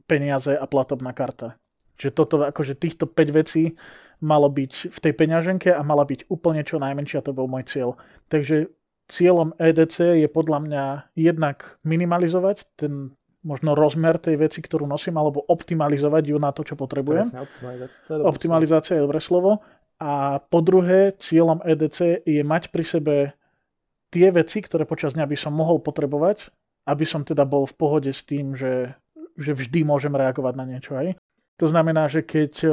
peniaze 0.10 0.52
a 0.52 0.66
platobná 0.66 1.14
karta. 1.16 1.56
Čiže 2.02 2.12
toto, 2.12 2.36
akože 2.44 2.74
týchto 2.74 3.06
5 3.06 3.40
vecí 3.40 3.78
malo 4.20 4.50
byť 4.50 4.90
v 4.90 4.98
tej 5.00 5.14
peňaženke 5.14 5.70
a 5.70 5.82
mala 5.86 6.04
byť 6.10 6.28
úplne 6.28 6.66
čo 6.66 6.82
najmenšia, 6.82 7.22
to 7.22 7.38
bol 7.38 7.46
môj 7.46 7.70
cieľ. 7.70 7.90
Takže 8.34 8.74
cieľom 9.12 9.56
EDC 9.60 10.24
je 10.24 10.28
podľa 10.32 10.60
mňa 10.64 10.84
jednak 11.18 11.80
minimalizovať 11.84 12.66
ten 12.80 13.16
možno 13.44 13.76
rozmer 13.76 14.16
tej 14.24 14.40
veci, 14.40 14.64
ktorú 14.64 14.88
nosím, 14.88 15.20
alebo 15.20 15.44
optimalizovať 15.44 16.24
ju 16.32 16.38
na 16.40 16.56
to, 16.56 16.64
čo 16.64 16.80
potrebujem. 16.80 17.28
Presne, 17.28 17.44
optimalizácia. 17.44 18.00
Je 18.08 18.24
optimalizácia 18.24 18.94
je 18.96 19.04
dobré 19.04 19.20
slovo. 19.20 19.60
A 20.00 20.40
po 20.40 20.64
druhé, 20.64 21.16
cieľom 21.20 21.60
EDC 21.64 22.24
je 22.24 22.42
mať 22.44 22.72
pri 22.72 22.84
sebe 22.88 23.16
tie 24.16 24.32
veci, 24.32 24.64
ktoré 24.64 24.88
počas 24.88 25.16
dňa 25.16 25.28
by 25.28 25.38
som 25.38 25.52
mohol 25.52 25.84
potrebovať, 25.84 26.52
aby 26.88 27.04
som 27.04 27.28
teda 27.28 27.44
bol 27.44 27.68
v 27.68 27.76
pohode 27.76 28.12
s 28.12 28.24
tým, 28.24 28.56
že 28.56 28.96
že 29.38 29.52
vždy 29.54 29.86
môžem 29.86 30.14
reagovať 30.14 30.54
na 30.54 30.66
niečo 30.66 30.94
aj. 30.94 31.18
To 31.62 31.70
znamená, 31.70 32.10
že 32.10 32.26
keď 32.26 32.54
e, 32.66 32.70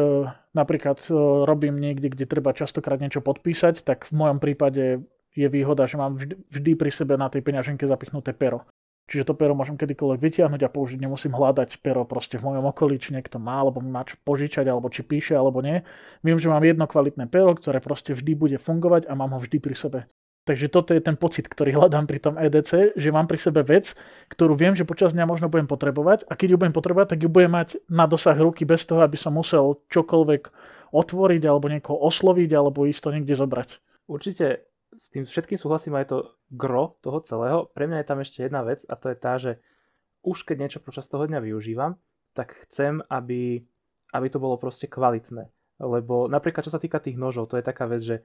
napríklad 0.56 0.99
e, 1.08 1.12
robím 1.44 1.76
niekde, 1.76 2.12
kde 2.12 2.25
treba 2.25 2.56
častokrát 2.56 2.96
niečo 2.96 3.20
podpísať, 3.20 3.84
tak 3.84 4.08
v 4.08 4.12
mojom 4.16 4.38
prípade 4.40 5.04
je 5.34 5.46
výhoda, 5.46 5.87
že 5.87 5.96
mám 5.96 6.18
vždy, 6.18 6.34
vždy 6.50 6.70
pri 6.75 6.90
sebe 6.90 7.14
na 7.14 7.30
tej 7.30 7.42
peňaženke 7.46 7.87
zapichnuté 7.87 8.34
pero. 8.34 8.66
Čiže 9.10 9.26
to 9.26 9.34
pero 9.34 9.58
môžem 9.58 9.75
kedykoľvek 9.75 10.22
vytiahnuť 10.22 10.62
a 10.62 10.70
použiť, 10.70 11.02
nemusím 11.02 11.34
hľadať 11.34 11.82
pero 11.82 12.06
proste 12.06 12.38
v 12.38 12.46
mojom 12.46 12.70
okolí, 12.70 13.02
či 13.02 13.10
niekto 13.10 13.42
má, 13.42 13.58
alebo 13.58 13.82
mi 13.82 13.90
má 13.90 14.06
čo 14.06 14.14
požičať, 14.22 14.70
alebo 14.70 14.87
či 14.87 15.02
píše, 15.02 15.34
alebo 15.34 15.58
nie. 15.58 15.82
Viem, 16.22 16.38
že 16.38 16.46
mám 16.46 16.62
jedno 16.62 16.87
kvalitné 16.87 17.26
pero, 17.26 17.50
ktoré 17.58 17.82
proste 17.82 18.14
vždy 18.14 18.32
bude 18.38 18.58
fungovať 18.62 19.10
a 19.10 19.18
mám 19.18 19.34
ho 19.34 19.42
vždy 19.42 19.58
pri 19.58 19.75
sebe. 19.75 20.00
Takže 20.46 20.72
toto 20.72 20.94
je 20.94 21.02
ten 21.02 21.18
pocit, 21.18 21.50
ktorý 21.50 21.75
hľadám 21.75 22.06
pri 22.06 22.18
tom 22.22 22.34
EDC, 22.38 22.96
že 22.96 23.08
mám 23.12 23.26
pri 23.26 23.38
sebe 23.42 23.60
vec, 23.66 23.92
ktorú 24.32 24.54
viem, 24.56 24.78
že 24.78 24.88
počas 24.88 25.12
dňa 25.12 25.28
možno 25.28 25.50
budem 25.52 25.66
potrebovať 25.66 26.25
a 26.30 26.38
keď 26.38 26.54
ju 26.54 26.58
budem 26.62 26.75
potrebovať, 26.75 27.08
tak 27.12 27.20
ju 27.20 27.28
budem 27.28 27.52
mať 27.52 27.82
na 27.90 28.06
dosah 28.06 28.38
ruky 28.38 28.62
bez 28.62 28.87
toho, 28.87 29.04
aby 29.04 29.18
som 29.20 29.37
musel 29.37 29.82
čokoľvek 29.90 30.42
otvoriť 30.94 31.42
alebo 31.44 31.66
niekoho 31.66 31.99
osloviť 31.99 32.50
alebo 32.56 32.88
ísť 32.88 33.02
to 33.04 33.10
niekde 33.14 33.34
zobrať. 33.37 33.68
Určite 34.10 34.69
s 35.00 35.09
tým 35.09 35.25
všetkým 35.25 35.57
súhlasím 35.57 35.97
aj 35.97 36.12
to 36.12 36.19
gro 36.52 37.00
toho 37.00 37.25
celého. 37.25 37.73
Pre 37.73 37.88
mňa 37.88 38.04
je 38.04 38.09
tam 38.12 38.21
ešte 38.21 38.45
jedna 38.45 38.61
vec 38.61 38.85
a 38.85 38.95
to 39.00 39.09
je 39.09 39.16
tá, 39.16 39.40
že 39.40 39.57
už 40.21 40.45
keď 40.45 40.57
niečo 40.61 40.80
počas 40.85 41.09
toho 41.09 41.25
dňa 41.25 41.40
využívam, 41.40 41.97
tak 42.37 42.52
chcem, 42.69 43.00
aby, 43.09 43.64
aby 44.12 44.26
to 44.28 44.37
bolo 44.37 44.61
proste 44.61 44.85
kvalitné. 44.85 45.49
Lebo 45.80 46.28
napríklad 46.28 46.69
čo 46.69 46.75
sa 46.76 46.76
týka 46.76 47.00
tých 47.00 47.16
nožov, 47.16 47.49
to 47.49 47.57
je 47.57 47.64
taká 47.64 47.88
vec, 47.88 48.04
že 48.04 48.16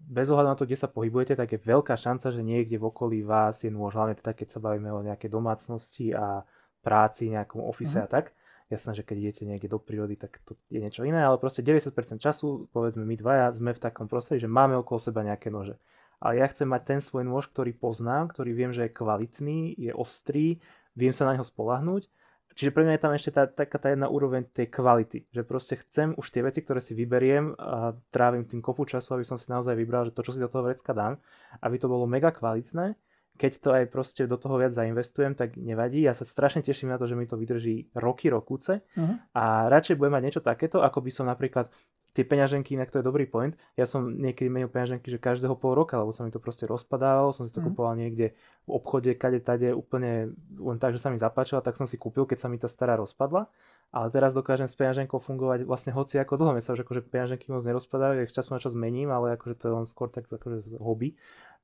bez 0.00 0.26
ohľadu 0.26 0.48
na 0.48 0.58
to, 0.58 0.66
kde 0.66 0.80
sa 0.80 0.90
pohybujete, 0.90 1.38
tak 1.38 1.54
je 1.54 1.60
veľká 1.60 1.94
šanca, 1.94 2.34
že 2.34 2.42
niekde 2.42 2.80
v 2.80 2.88
okolí 2.88 3.22
vás 3.22 3.62
je 3.62 3.70
nôž, 3.70 3.94
hlavne 3.94 4.18
teda 4.18 4.34
keď 4.34 4.56
sa 4.56 4.58
bavíme 4.58 4.90
o 4.90 5.04
nejakej 5.06 5.30
domácnosti 5.30 6.10
a 6.16 6.42
práci, 6.82 7.30
nejakom 7.30 7.62
ofise 7.62 8.00
mm. 8.00 8.04
a 8.04 8.08
tak. 8.10 8.34
Jasné, 8.66 8.98
že 8.98 9.06
keď 9.06 9.16
idete 9.22 9.42
niekde 9.46 9.70
do 9.70 9.78
prírody, 9.78 10.18
tak 10.18 10.42
to 10.42 10.58
je 10.74 10.82
niečo 10.82 11.06
iné, 11.06 11.22
ale 11.22 11.38
proste 11.38 11.62
90% 11.62 12.18
času, 12.18 12.66
povedzme 12.74 13.06
my 13.06 13.14
dvaja, 13.14 13.54
sme 13.54 13.70
v 13.70 13.78
takom 13.78 14.10
prostredí, 14.10 14.42
že 14.42 14.50
máme 14.50 14.74
okolo 14.74 14.98
seba 14.98 15.22
nejaké 15.22 15.54
nože. 15.54 15.78
Ale 16.18 16.42
ja 16.42 16.50
chcem 16.50 16.66
mať 16.66 16.82
ten 16.82 17.00
svoj 17.04 17.22
nôž, 17.22 17.46
ktorý 17.54 17.76
poznám, 17.78 18.34
ktorý 18.34 18.50
viem, 18.56 18.72
že 18.74 18.90
je 18.90 18.96
kvalitný, 18.96 19.78
je 19.78 19.92
ostrý, 19.94 20.58
viem 20.98 21.14
sa 21.14 21.30
na 21.30 21.38
neho 21.38 21.46
spolahnúť 21.46 22.10
Čiže 22.56 22.72
pre 22.72 22.88
mňa 22.88 22.96
je 22.96 23.04
tam 23.04 23.12
ešte 23.12 23.30
tá, 23.36 23.44
taká 23.44 23.76
tá 23.76 23.92
jedna 23.92 24.08
úroveň 24.08 24.48
tej 24.48 24.72
kvality, 24.72 25.28
že 25.28 25.44
proste 25.44 25.76
chcem 25.76 26.16
už 26.16 26.32
tie 26.32 26.40
veci, 26.40 26.64
ktoré 26.64 26.80
si 26.80 26.96
vyberiem 26.96 27.52
a 27.60 27.92
trávim 28.08 28.48
tým 28.48 28.64
kopu 28.64 28.88
času, 28.88 29.12
aby 29.12 29.28
som 29.28 29.36
si 29.36 29.44
naozaj 29.52 29.76
vybral, 29.76 30.08
že 30.08 30.16
to, 30.16 30.24
čo 30.24 30.32
si 30.32 30.40
do 30.40 30.48
toho 30.48 30.64
vrecka 30.64 30.96
dám, 30.96 31.20
aby 31.60 31.76
to 31.76 31.84
bolo 31.84 32.08
mega 32.08 32.32
kvalitné, 32.32 32.96
keď 33.36 33.52
to 33.60 33.70
aj 33.70 33.84
proste 33.92 34.22
do 34.24 34.40
toho 34.40 34.56
viac 34.56 34.72
zainvestujem, 34.72 35.36
tak 35.36 35.60
nevadí. 35.60 36.02
Ja 36.02 36.16
sa 36.16 36.24
strašne 36.24 36.64
teším 36.64 36.90
na 36.90 36.98
to, 36.98 37.04
že 37.04 37.14
mi 37.14 37.28
to 37.28 37.36
vydrží 37.36 37.92
roky, 37.92 38.32
rokúce 38.32 38.80
uh-huh. 38.96 39.20
a 39.36 39.68
radšej 39.68 40.00
budem 40.00 40.16
mať 40.16 40.24
niečo 40.24 40.42
takéto, 40.42 40.80
ako 40.80 41.04
by 41.04 41.10
som 41.12 41.28
napríklad 41.28 41.68
tie 42.16 42.24
peňaženky, 42.24 42.72
inak 42.80 42.88
to 42.88 43.04
je 43.04 43.04
dobrý 43.04 43.28
point. 43.28 43.52
Ja 43.76 43.84
som 43.84 44.08
niekedy 44.08 44.48
menil 44.48 44.72
peňaženky, 44.72 45.12
že 45.12 45.20
každého 45.20 45.52
pol 45.60 45.76
roka, 45.76 46.00
lebo 46.00 46.16
sa 46.16 46.24
mi 46.24 46.32
to 46.32 46.40
proste 46.40 46.64
rozpadávalo, 46.64 47.36
som 47.36 47.44
si 47.44 47.52
to 47.52 47.60
uh-huh. 47.60 47.76
kupoval 47.76 47.92
niekde 47.92 48.32
v 48.64 48.70
obchode, 48.72 49.12
kade, 49.20 49.44
tade, 49.44 49.76
úplne 49.76 50.32
len 50.56 50.80
tak, 50.80 50.96
že 50.96 51.04
sa 51.04 51.12
mi 51.12 51.20
zapáčila, 51.20 51.60
tak 51.60 51.76
som 51.76 51.84
si 51.84 52.00
kúpil, 52.00 52.24
keď 52.24 52.38
sa 52.40 52.48
mi 52.48 52.56
tá 52.56 52.72
stará 52.72 52.96
rozpadla. 52.96 53.52
Ale 53.94 54.10
teraz 54.10 54.34
dokážem 54.34 54.66
s 54.66 54.74
peňaženkou 54.74 55.22
fungovať 55.22 55.62
vlastne 55.62 55.94
hoci 55.94 56.18
ako 56.18 56.34
dlho. 56.40 56.58
Mne 56.58 56.64
sa 56.64 56.74
už 56.74 56.82
akože 56.82 57.06
peňaženky 57.06 57.54
moc 57.54 57.62
nerozpadajú, 57.62 58.26
ich 58.26 58.34
času 58.34 58.58
na 58.58 58.60
čas 58.60 58.74
mením, 58.74 59.14
ale 59.14 59.38
akože 59.38 59.54
to 59.54 59.64
je 59.70 59.72
len 59.78 59.86
skôr 59.86 60.10
tak 60.10 60.26
akože 60.26 60.74
hobby 60.82 61.14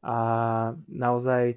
a 0.02 0.16
naozaj 0.90 1.42
e, 1.50 1.56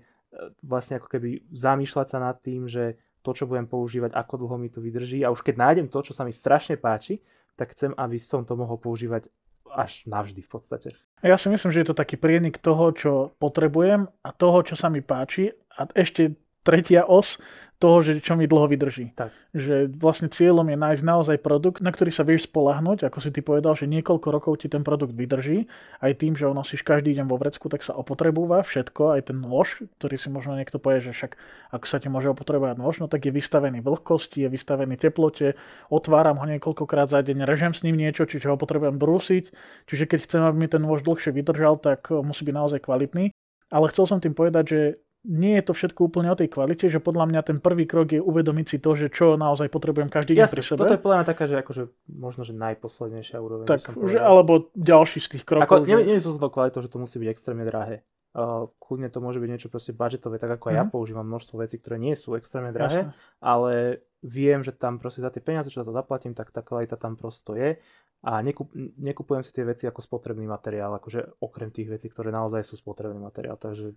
vlastne 0.61 1.01
ako 1.01 1.09
keby 1.09 1.49
zamýšľať 1.49 2.07
sa 2.07 2.17
nad 2.21 2.37
tým, 2.39 2.69
že 2.69 2.95
to, 3.25 3.33
čo 3.33 3.49
budem 3.49 3.65
používať, 3.65 4.13
ako 4.13 4.45
dlho 4.45 4.55
mi 4.61 4.69
to 4.69 4.79
vydrží 4.79 5.25
a 5.25 5.33
už 5.33 5.41
keď 5.41 5.55
nájdem 5.57 5.87
to, 5.89 5.99
čo 6.05 6.13
sa 6.13 6.21
mi 6.21 6.29
strašne 6.29 6.77
páči, 6.77 7.25
tak 7.57 7.73
chcem, 7.73 7.91
aby 7.97 8.21
som 8.21 8.45
to 8.45 8.53
mohol 8.53 8.77
používať 8.77 9.33
až 9.75 10.05
navždy 10.05 10.45
v 10.45 10.49
podstate. 10.49 10.87
Ja 11.25 11.35
si 11.41 11.49
myslím, 11.49 11.73
že 11.73 11.81
je 11.81 11.89
to 11.89 11.97
taký 11.97 12.21
prienik 12.21 12.61
toho, 12.61 12.93
čo 12.93 13.11
potrebujem 13.41 14.07
a 14.21 14.29
toho, 14.29 14.61
čo 14.61 14.77
sa 14.77 14.93
mi 14.93 15.01
páči 15.01 15.51
a 15.73 15.89
ešte 15.97 16.37
tretia 16.65 17.05
os, 17.05 17.37
toho, 17.75 17.99
že 17.99 18.23
čo 18.23 18.39
mi 18.39 18.47
dlho 18.47 18.71
vydrží. 18.71 19.11
Tak. 19.19 19.35
Že 19.51 19.91
vlastne 19.99 20.31
cieľom 20.31 20.63
je 20.71 20.77
nájsť 20.79 21.03
naozaj 21.03 21.37
produkt, 21.43 21.83
na 21.83 21.91
ktorý 21.91 22.07
sa 22.07 22.23
vieš 22.23 22.47
spolahnuť, 22.47 23.03
ako 23.03 23.19
si 23.19 23.29
ty 23.35 23.43
povedal, 23.43 23.75
že 23.75 23.91
niekoľko 23.91 24.27
rokov 24.31 24.63
ti 24.63 24.71
ten 24.71 24.79
produkt 24.79 25.11
vydrží, 25.11 25.67
aj 25.99 26.11
tým, 26.15 26.39
že 26.39 26.47
ho 26.47 26.55
nosíš 26.55 26.87
každý 26.87 27.11
deň 27.19 27.27
vo 27.27 27.35
vrecku, 27.35 27.67
tak 27.67 27.83
sa 27.83 27.91
opotrebúva 27.91 28.63
všetko, 28.63 29.19
aj 29.19 29.21
ten 29.27 29.37
nôž, 29.43 29.83
ktorý 29.99 30.15
si 30.15 30.31
možno 30.31 30.55
niekto 30.55 30.79
povie, 30.79 31.03
že 31.03 31.11
však 31.11 31.35
ako 31.75 31.85
sa 31.85 31.99
ti 31.99 32.07
môže 32.07 32.31
opotrebovať 32.31 32.79
nôž, 32.79 33.03
no 33.03 33.11
tak 33.11 33.27
je 33.27 33.35
vystavený 33.35 33.83
vlhkosti, 33.83 34.47
je 34.47 34.49
vystavený 34.55 34.95
teplote, 34.95 35.59
otváram 35.91 36.39
ho 36.39 36.45
niekoľkokrát 36.47 37.11
za 37.11 37.19
deň, 37.27 37.43
režem 37.43 37.75
s 37.75 37.83
ním 37.83 37.99
niečo, 37.99 38.23
čiže 38.23 38.47
ho 38.47 38.55
potrebujem 38.55 38.95
brúsiť, 38.95 39.51
čiže 39.91 40.07
keď 40.07 40.19
chcem, 40.23 40.41
aby 40.47 40.55
mi 40.63 40.67
ten 40.71 40.79
nôž 40.79 41.03
dlhšie 41.03 41.35
vydržal, 41.35 41.75
tak 41.83 42.07
musí 42.07 42.47
byť 42.47 42.55
naozaj 42.55 42.79
kvalitný. 42.87 43.35
Ale 43.73 43.89
chcel 43.89 44.05
som 44.05 44.21
tým 44.21 44.37
povedať, 44.37 44.63
že 44.69 44.79
nie 45.25 45.57
je 45.57 45.63
to 45.65 45.73
všetko 45.73 45.99
úplne 46.07 46.29
o 46.29 46.37
tej 46.37 46.53
kvalite, 46.53 46.85
že 46.85 47.01
podľa 47.01 47.25
mňa 47.33 47.41
ten 47.41 47.57
prvý 47.57 47.89
krok 47.89 48.13
je 48.13 48.21
uvedomiť 48.21 48.65
si 48.69 48.77
to, 48.77 48.93
že 48.93 49.09
čo 49.09 49.35
naozaj 49.35 49.73
potrebujem 49.73 50.07
každý 50.07 50.37
deň 50.37 50.47
pri 50.47 50.61
sebe. 50.61 50.79
Toto 50.85 50.95
je 50.95 51.01
podľa 51.01 51.17
mňa 51.21 51.27
taká, 51.27 51.43
že 51.49 51.55
akože 51.59 51.83
možno, 52.13 52.45
že 52.45 52.53
najposlednejšia 52.53 53.37
úroveň. 53.41 53.65
Tak, 53.65 53.89
že, 54.05 54.21
alebo 54.21 54.69
ďalší 54.77 55.19
z 55.25 55.27
tých 55.37 55.43
krokov. 55.43 55.65
Ako, 55.65 55.89
že... 55.89 56.05
Nie 56.05 56.21
sú 56.21 56.37
to 56.37 56.49
kvalitou, 56.53 56.85
že 56.85 56.89
to 56.93 57.01
musí 57.01 57.17
byť 57.17 57.29
extrémne 57.33 57.65
drahé. 57.65 58.05
Uh, 58.35 58.67
kľudne 58.83 59.07
to 59.07 59.23
môže 59.23 59.39
byť 59.39 59.49
niečo 59.49 59.71
proste 59.71 59.95
budgetové, 59.95 60.35
tak 60.37 60.59
ako 60.59 60.67
mm. 60.67 60.75
ja 60.75 60.83
mhm. 60.83 60.91
používam 60.91 61.25
množstvo 61.25 61.55
vecí, 61.63 61.79
ktoré 61.79 61.97
nie 61.97 62.13
sú 62.19 62.35
extrémne 62.35 62.75
drahé, 62.75 63.09
Jasne. 63.09 63.15
ale 63.39 64.03
viem, 64.19 64.59
že 64.59 64.75
tam 64.75 64.99
proste 64.99 65.23
za 65.23 65.31
tie 65.31 65.39
peniaze, 65.39 65.71
čo 65.71 65.81
za 65.81 65.87
to 65.87 65.95
zaplatím, 65.95 66.35
tak 66.35 66.51
tá 66.51 66.59
kvalita 66.59 66.99
tam 66.99 67.15
prosto 67.15 67.55
je 67.55 67.79
a 68.25 68.41
nekup, 68.41 68.73
nekupujem 68.97 69.45
si 69.45 69.53
tie 69.53 69.61
veci 69.61 69.85
ako 69.85 70.01
spotrebný 70.01 70.49
materiál, 70.49 70.97
akože 70.97 71.39
okrem 71.45 71.69
tých 71.69 71.93
vecí, 71.93 72.09
ktoré 72.09 72.33
naozaj 72.33 72.65
sú 72.65 72.73
spotrebný 72.73 73.21
materiál, 73.21 73.53
takže 73.55 73.93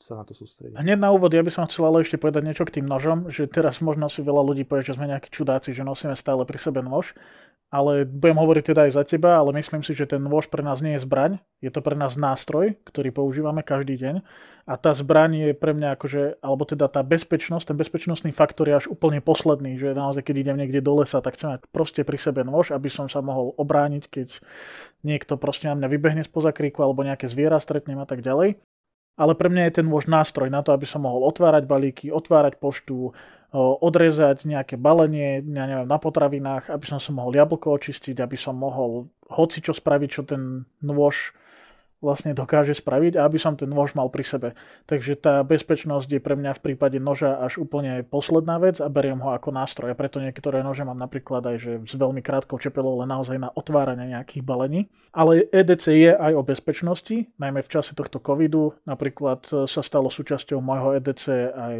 sa 0.00 0.20
na 0.20 0.24
to 0.28 0.36
sústrediť. 0.36 0.76
Hneď 0.76 0.98
na 1.00 1.10
úvod 1.12 1.32
ja 1.32 1.40
by 1.40 1.52
som 1.52 1.64
chcel 1.64 1.88
ale 1.88 2.04
ešte 2.04 2.20
povedať 2.20 2.42
niečo 2.44 2.64
k 2.68 2.80
tým 2.80 2.86
nožom, 2.86 3.32
že 3.32 3.48
teraz 3.48 3.80
možno 3.80 4.12
si 4.12 4.20
veľa 4.20 4.42
ľudí 4.44 4.68
povie, 4.68 4.84
že 4.84 4.96
sme 4.96 5.08
nejakí 5.08 5.32
čudáci, 5.32 5.72
že 5.72 5.82
nosíme 5.82 6.12
stále 6.14 6.44
pri 6.44 6.60
sebe 6.60 6.84
nôž, 6.84 7.16
ale 7.72 8.06
budem 8.06 8.38
hovoriť 8.38 8.64
teda 8.70 8.80
aj 8.86 8.92
za 8.94 9.02
teba, 9.02 9.42
ale 9.42 9.50
myslím 9.58 9.82
si, 9.82 9.90
že 9.96 10.06
ten 10.06 10.22
nôž 10.22 10.46
pre 10.46 10.62
nás 10.62 10.78
nie 10.78 10.94
je 10.94 11.02
zbraň, 11.02 11.42
je 11.58 11.72
to 11.72 11.82
pre 11.82 11.98
nás 11.98 12.14
nástroj, 12.14 12.78
ktorý 12.86 13.10
používame 13.10 13.66
každý 13.66 13.98
deň 13.98 14.22
a 14.66 14.74
tá 14.78 14.94
zbraň 14.94 15.50
je 15.50 15.50
pre 15.54 15.74
mňa 15.74 15.98
akože, 15.98 16.22
alebo 16.42 16.62
teda 16.62 16.86
tá 16.86 17.02
bezpečnosť, 17.02 17.70
ten 17.70 17.78
bezpečnostný 17.78 18.30
faktor 18.30 18.70
je 18.70 18.78
až 18.82 18.86
úplne 18.86 19.18
posledný, 19.18 19.78
že 19.78 19.94
naozaj 19.96 20.26
keď 20.26 20.36
idem 20.46 20.56
niekde 20.62 20.84
do 20.84 21.02
lesa, 21.02 21.18
tak 21.18 21.34
chcem 21.34 21.58
mať 21.58 21.66
proste 21.70 22.02
pri 22.06 22.18
sebe 22.18 22.46
nôž, 22.46 22.70
aby 22.70 22.86
som 22.86 23.10
sa 23.10 23.18
mohol 23.18 23.54
obrániť, 23.58 24.04
keď 24.10 24.28
niekto 25.02 25.34
proste 25.34 25.66
na 25.66 25.74
mňa 25.74 25.88
vybehne 25.90 26.22
spoza 26.22 26.54
kríku 26.54 26.82
alebo 26.86 27.02
nejaké 27.02 27.26
zviera 27.26 27.58
stretnem 27.58 27.98
a 27.98 28.06
tak 28.06 28.22
ďalej 28.22 28.60
ale 29.16 29.32
pre 29.32 29.48
mňa 29.48 29.62
je 29.68 29.76
ten 29.80 29.86
môj 29.88 30.04
nástroj 30.06 30.52
na 30.52 30.60
to, 30.60 30.76
aby 30.76 30.84
som 30.84 31.02
mohol 31.02 31.24
otvárať 31.24 31.64
balíky, 31.64 32.06
otvárať 32.12 32.60
poštu, 32.60 33.16
odrezať 33.56 34.44
nejaké 34.44 34.76
balenie 34.76 35.40
ja 35.40 35.64
neviem, 35.64 35.88
na 35.88 35.96
potravinách, 35.96 36.68
aby 36.68 36.84
som 36.84 37.00
sa 37.00 37.10
mohol 37.16 37.32
jablko 37.32 37.72
očistiť, 37.72 38.20
aby 38.20 38.36
som 38.36 38.60
mohol 38.60 39.08
hoci 39.32 39.64
čo 39.64 39.72
spraviť, 39.72 40.08
čo 40.12 40.22
ten 40.28 40.68
nôž 40.84 41.32
vlastne 42.04 42.36
dokáže 42.36 42.76
spraviť 42.76 43.16
a 43.16 43.24
aby 43.24 43.40
som 43.40 43.56
ten 43.56 43.66
nôž 43.66 43.96
mal 43.96 44.12
pri 44.12 44.24
sebe. 44.24 44.48
Takže 44.84 45.16
tá 45.16 45.40
bezpečnosť 45.40 46.08
je 46.08 46.20
pre 46.20 46.36
mňa 46.36 46.60
v 46.60 46.64
prípade 46.72 47.00
noža 47.00 47.40
až 47.40 47.56
úplne 47.56 48.04
posledná 48.04 48.60
vec 48.60 48.78
a 48.78 48.92
beriem 48.92 49.18
ho 49.24 49.32
ako 49.32 49.52
nástroj. 49.52 49.92
A 49.92 49.98
preto 49.98 50.20
niektoré 50.20 50.60
nože 50.60 50.84
mám 50.84 51.00
napríklad 51.00 51.42
aj 51.44 51.56
že 51.56 51.72
s 51.88 51.94
veľmi 51.96 52.20
krátkou 52.20 52.60
čepelou, 52.60 53.00
len 53.00 53.08
naozaj 53.08 53.40
na 53.40 53.48
otváranie 53.52 54.12
nejakých 54.12 54.44
balení. 54.44 54.92
Ale 55.16 55.48
EDC 55.48 55.84
je 55.96 56.12
aj 56.12 56.32
o 56.36 56.42
bezpečnosti, 56.44 57.16
najmä 57.40 57.64
v 57.64 57.72
čase 57.72 57.96
tohto 57.96 58.20
covidu. 58.20 58.76
Napríklad 58.84 59.48
sa 59.64 59.80
stalo 59.80 60.12
súčasťou 60.12 60.60
môjho 60.60 61.00
EDC 61.00 61.24
aj 61.56 61.76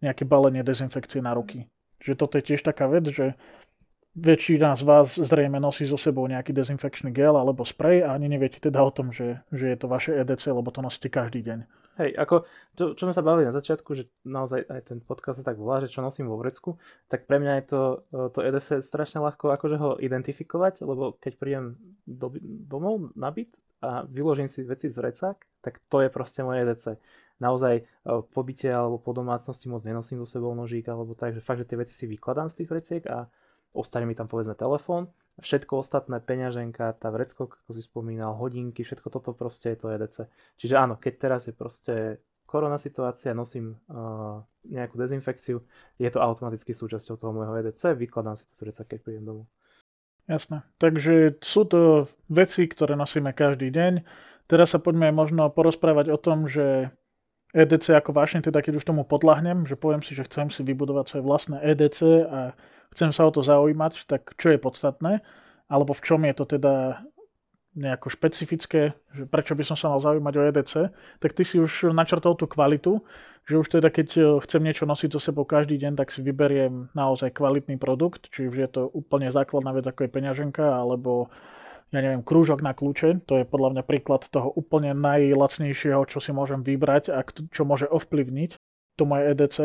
nejaké 0.00 0.24
balenie 0.24 0.64
dezinfekcie 0.64 1.20
na 1.20 1.36
ruky. 1.36 1.68
Že 2.00 2.16
toto 2.16 2.40
je 2.40 2.48
tiež 2.48 2.64
taká 2.64 2.88
vec, 2.88 3.04
že 3.12 3.36
väčšina 4.18 4.74
z 4.74 4.82
vás 4.82 5.14
zrejme 5.14 5.62
nosí 5.62 5.86
so 5.86 5.94
sebou 5.94 6.26
nejaký 6.26 6.50
dezinfekčný 6.50 7.14
gel 7.14 7.38
alebo 7.38 7.62
sprej 7.62 8.02
a 8.02 8.14
ani 8.14 8.26
neviete 8.26 8.58
teda 8.58 8.82
o 8.82 8.90
tom, 8.90 9.14
že, 9.14 9.42
že 9.54 9.70
je 9.70 9.76
to 9.78 9.86
vaše 9.86 10.10
EDC, 10.10 10.50
lebo 10.50 10.74
to 10.74 10.82
nosíte 10.82 11.06
každý 11.06 11.46
deň. 11.46 11.62
Hej, 12.00 12.16
ako 12.16 12.48
to, 12.80 12.96
čo 12.96 13.04
sme 13.04 13.14
sa 13.14 13.20
bavili 13.20 13.44
na 13.44 13.54
začiatku, 13.54 13.92
že 13.92 14.08
naozaj 14.24 14.64
aj 14.72 14.80
ten 14.88 14.98
podcast 15.04 15.42
sa 15.42 15.44
tak 15.44 15.60
volá, 15.60 15.84
že 15.84 15.92
čo 15.92 16.00
nosím 16.00 16.32
vo 16.32 16.40
vrecku, 16.40 16.80
tak 17.12 17.28
pre 17.28 17.36
mňa 17.36 17.52
je 17.60 17.64
to, 17.68 17.82
to 18.32 18.38
EDC 18.40 18.80
strašne 18.80 19.20
ľahko 19.20 19.52
akože 19.52 19.76
ho 19.76 19.90
identifikovať, 20.00 20.80
lebo 20.80 21.14
keď 21.20 21.32
prídem 21.36 21.76
do, 22.08 22.32
domov 22.42 23.12
na 23.12 23.28
byt 23.28 23.52
a 23.84 24.08
vyložím 24.08 24.48
si 24.48 24.64
veci 24.64 24.88
z 24.88 24.96
vrecák, 24.96 25.36
tak 25.60 25.76
to 25.92 26.00
je 26.00 26.08
proste 26.08 26.40
moje 26.40 26.64
EDC. 26.64 26.96
Naozaj 27.40 27.74
e, 27.80 27.82
po 28.04 28.40
byte 28.44 28.68
alebo 28.68 29.00
po 29.00 29.12
domácnosti 29.16 29.68
moc 29.68 29.84
nenosím 29.84 30.20
so 30.20 30.28
sebou 30.28 30.52
nožík 30.52 30.88
alebo 30.88 31.16
tak, 31.16 31.36
že 31.36 31.44
fakt, 31.44 31.64
že 31.64 31.68
tie 31.68 31.80
veci 31.80 31.96
si 31.96 32.04
vykladám 32.04 32.52
z 32.52 32.64
tých 32.64 32.68
vreciek 32.68 33.02
a 33.08 33.28
ostane 33.72 34.06
mi 34.06 34.18
tam 34.18 34.26
povedzme 34.26 34.54
telefón, 34.58 35.10
všetko 35.40 35.80
ostatné, 35.80 36.20
peňaženka, 36.20 37.00
tá 37.00 37.08
vrecko, 37.08 37.48
ako 37.48 37.72
si 37.72 37.82
spomínal, 37.82 38.36
hodinky, 38.36 38.84
všetko 38.84 39.08
toto 39.08 39.32
proste 39.32 39.72
je 39.72 39.78
to 39.80 39.86
EDC. 39.88 40.16
Čiže 40.60 40.74
áno, 40.76 40.94
keď 41.00 41.14
teraz 41.16 41.48
je 41.48 41.54
proste 41.56 41.94
korona 42.44 42.82
situácia, 42.82 43.30
nosím 43.30 43.78
uh, 43.88 44.42
nejakú 44.66 44.98
dezinfekciu, 44.98 45.62
je 45.96 46.08
to 46.10 46.18
automaticky 46.18 46.74
súčasťou 46.74 47.14
toho 47.14 47.32
môjho 47.32 47.54
EDC, 47.62 47.94
vykladám 47.94 48.36
si 48.36 48.44
to 48.50 48.54
z 48.58 48.74
keď 48.74 48.98
prídem 49.00 49.24
domov. 49.24 49.46
Jasné. 50.26 50.62
Takže 50.78 51.42
sú 51.42 51.66
to 51.66 52.06
veci, 52.30 52.70
ktoré 52.70 52.94
nosíme 52.94 53.34
každý 53.34 53.74
deň. 53.74 54.06
Teraz 54.46 54.74
sa 54.74 54.78
poďme 54.78 55.10
možno 55.10 55.50
porozprávať 55.50 56.10
o 56.14 56.18
tom, 56.18 56.46
že 56.46 56.94
EDC 57.50 57.98
ako 57.98 58.14
vášne, 58.14 58.38
teda 58.38 58.62
keď 58.62 58.78
už 58.78 58.86
tomu 58.86 59.02
podľahnem, 59.02 59.66
že 59.66 59.74
poviem 59.74 60.06
si, 60.06 60.14
že 60.14 60.26
chcem 60.30 60.54
si 60.54 60.62
vybudovať 60.62 61.04
svoje 61.10 61.24
vlastné 61.26 61.56
EDC 61.74 61.98
a 62.30 62.40
chcem 62.94 63.10
sa 63.14 63.26
o 63.26 63.34
to 63.34 63.42
zaujímať, 63.42 64.06
tak 64.06 64.34
čo 64.36 64.54
je 64.54 64.58
podstatné, 64.58 65.22
alebo 65.70 65.94
v 65.94 66.02
čom 66.02 66.20
je 66.26 66.34
to 66.34 66.44
teda 66.58 67.04
nejako 67.78 68.10
špecifické, 68.10 68.98
že 69.14 69.30
prečo 69.30 69.54
by 69.54 69.62
som 69.62 69.78
sa 69.78 69.86
mal 69.86 70.02
zaujímať 70.02 70.34
o 70.34 70.42
EDC, 70.50 70.74
tak 71.22 71.30
ty 71.38 71.46
si 71.46 71.62
už 71.62 71.94
načrtol 71.94 72.34
tú 72.34 72.50
kvalitu, 72.50 72.98
že 73.46 73.54
už 73.58 73.66
teda 73.78 73.94
keď 73.94 74.08
e, 74.18 74.20
chcem 74.42 74.62
niečo 74.62 74.90
nosiť 74.90 75.10
so 75.14 75.22
sebou 75.22 75.46
každý 75.46 75.78
deň, 75.78 75.94
tak 75.94 76.10
si 76.10 76.18
vyberiem 76.20 76.90
naozaj 76.98 77.30
kvalitný 77.30 77.78
produkt, 77.78 78.26
či 78.34 78.50
už 78.50 78.54
je 78.58 78.68
to 78.68 78.82
úplne 78.90 79.30
základná 79.30 79.70
vec 79.70 79.86
ako 79.86 80.06
je 80.06 80.10
peňaženka, 80.10 80.66
alebo 80.66 81.30
ja 81.90 82.02
neviem, 82.02 82.22
krúžok 82.22 82.62
na 82.62 82.74
kľúče, 82.74 83.26
to 83.26 83.42
je 83.42 83.44
podľa 83.46 83.78
mňa 83.78 83.82
príklad 83.86 84.22
toho 84.30 84.50
úplne 84.54 84.94
najlacnejšieho, 84.94 86.06
čo 86.06 86.22
si 86.22 86.30
môžem 86.30 86.62
vybrať 86.62 87.10
a 87.10 87.22
čo 87.26 87.62
môže 87.66 87.90
ovplyvniť 87.90 88.54
to 88.94 89.02
moje 89.06 89.34
EDC. 89.34 89.58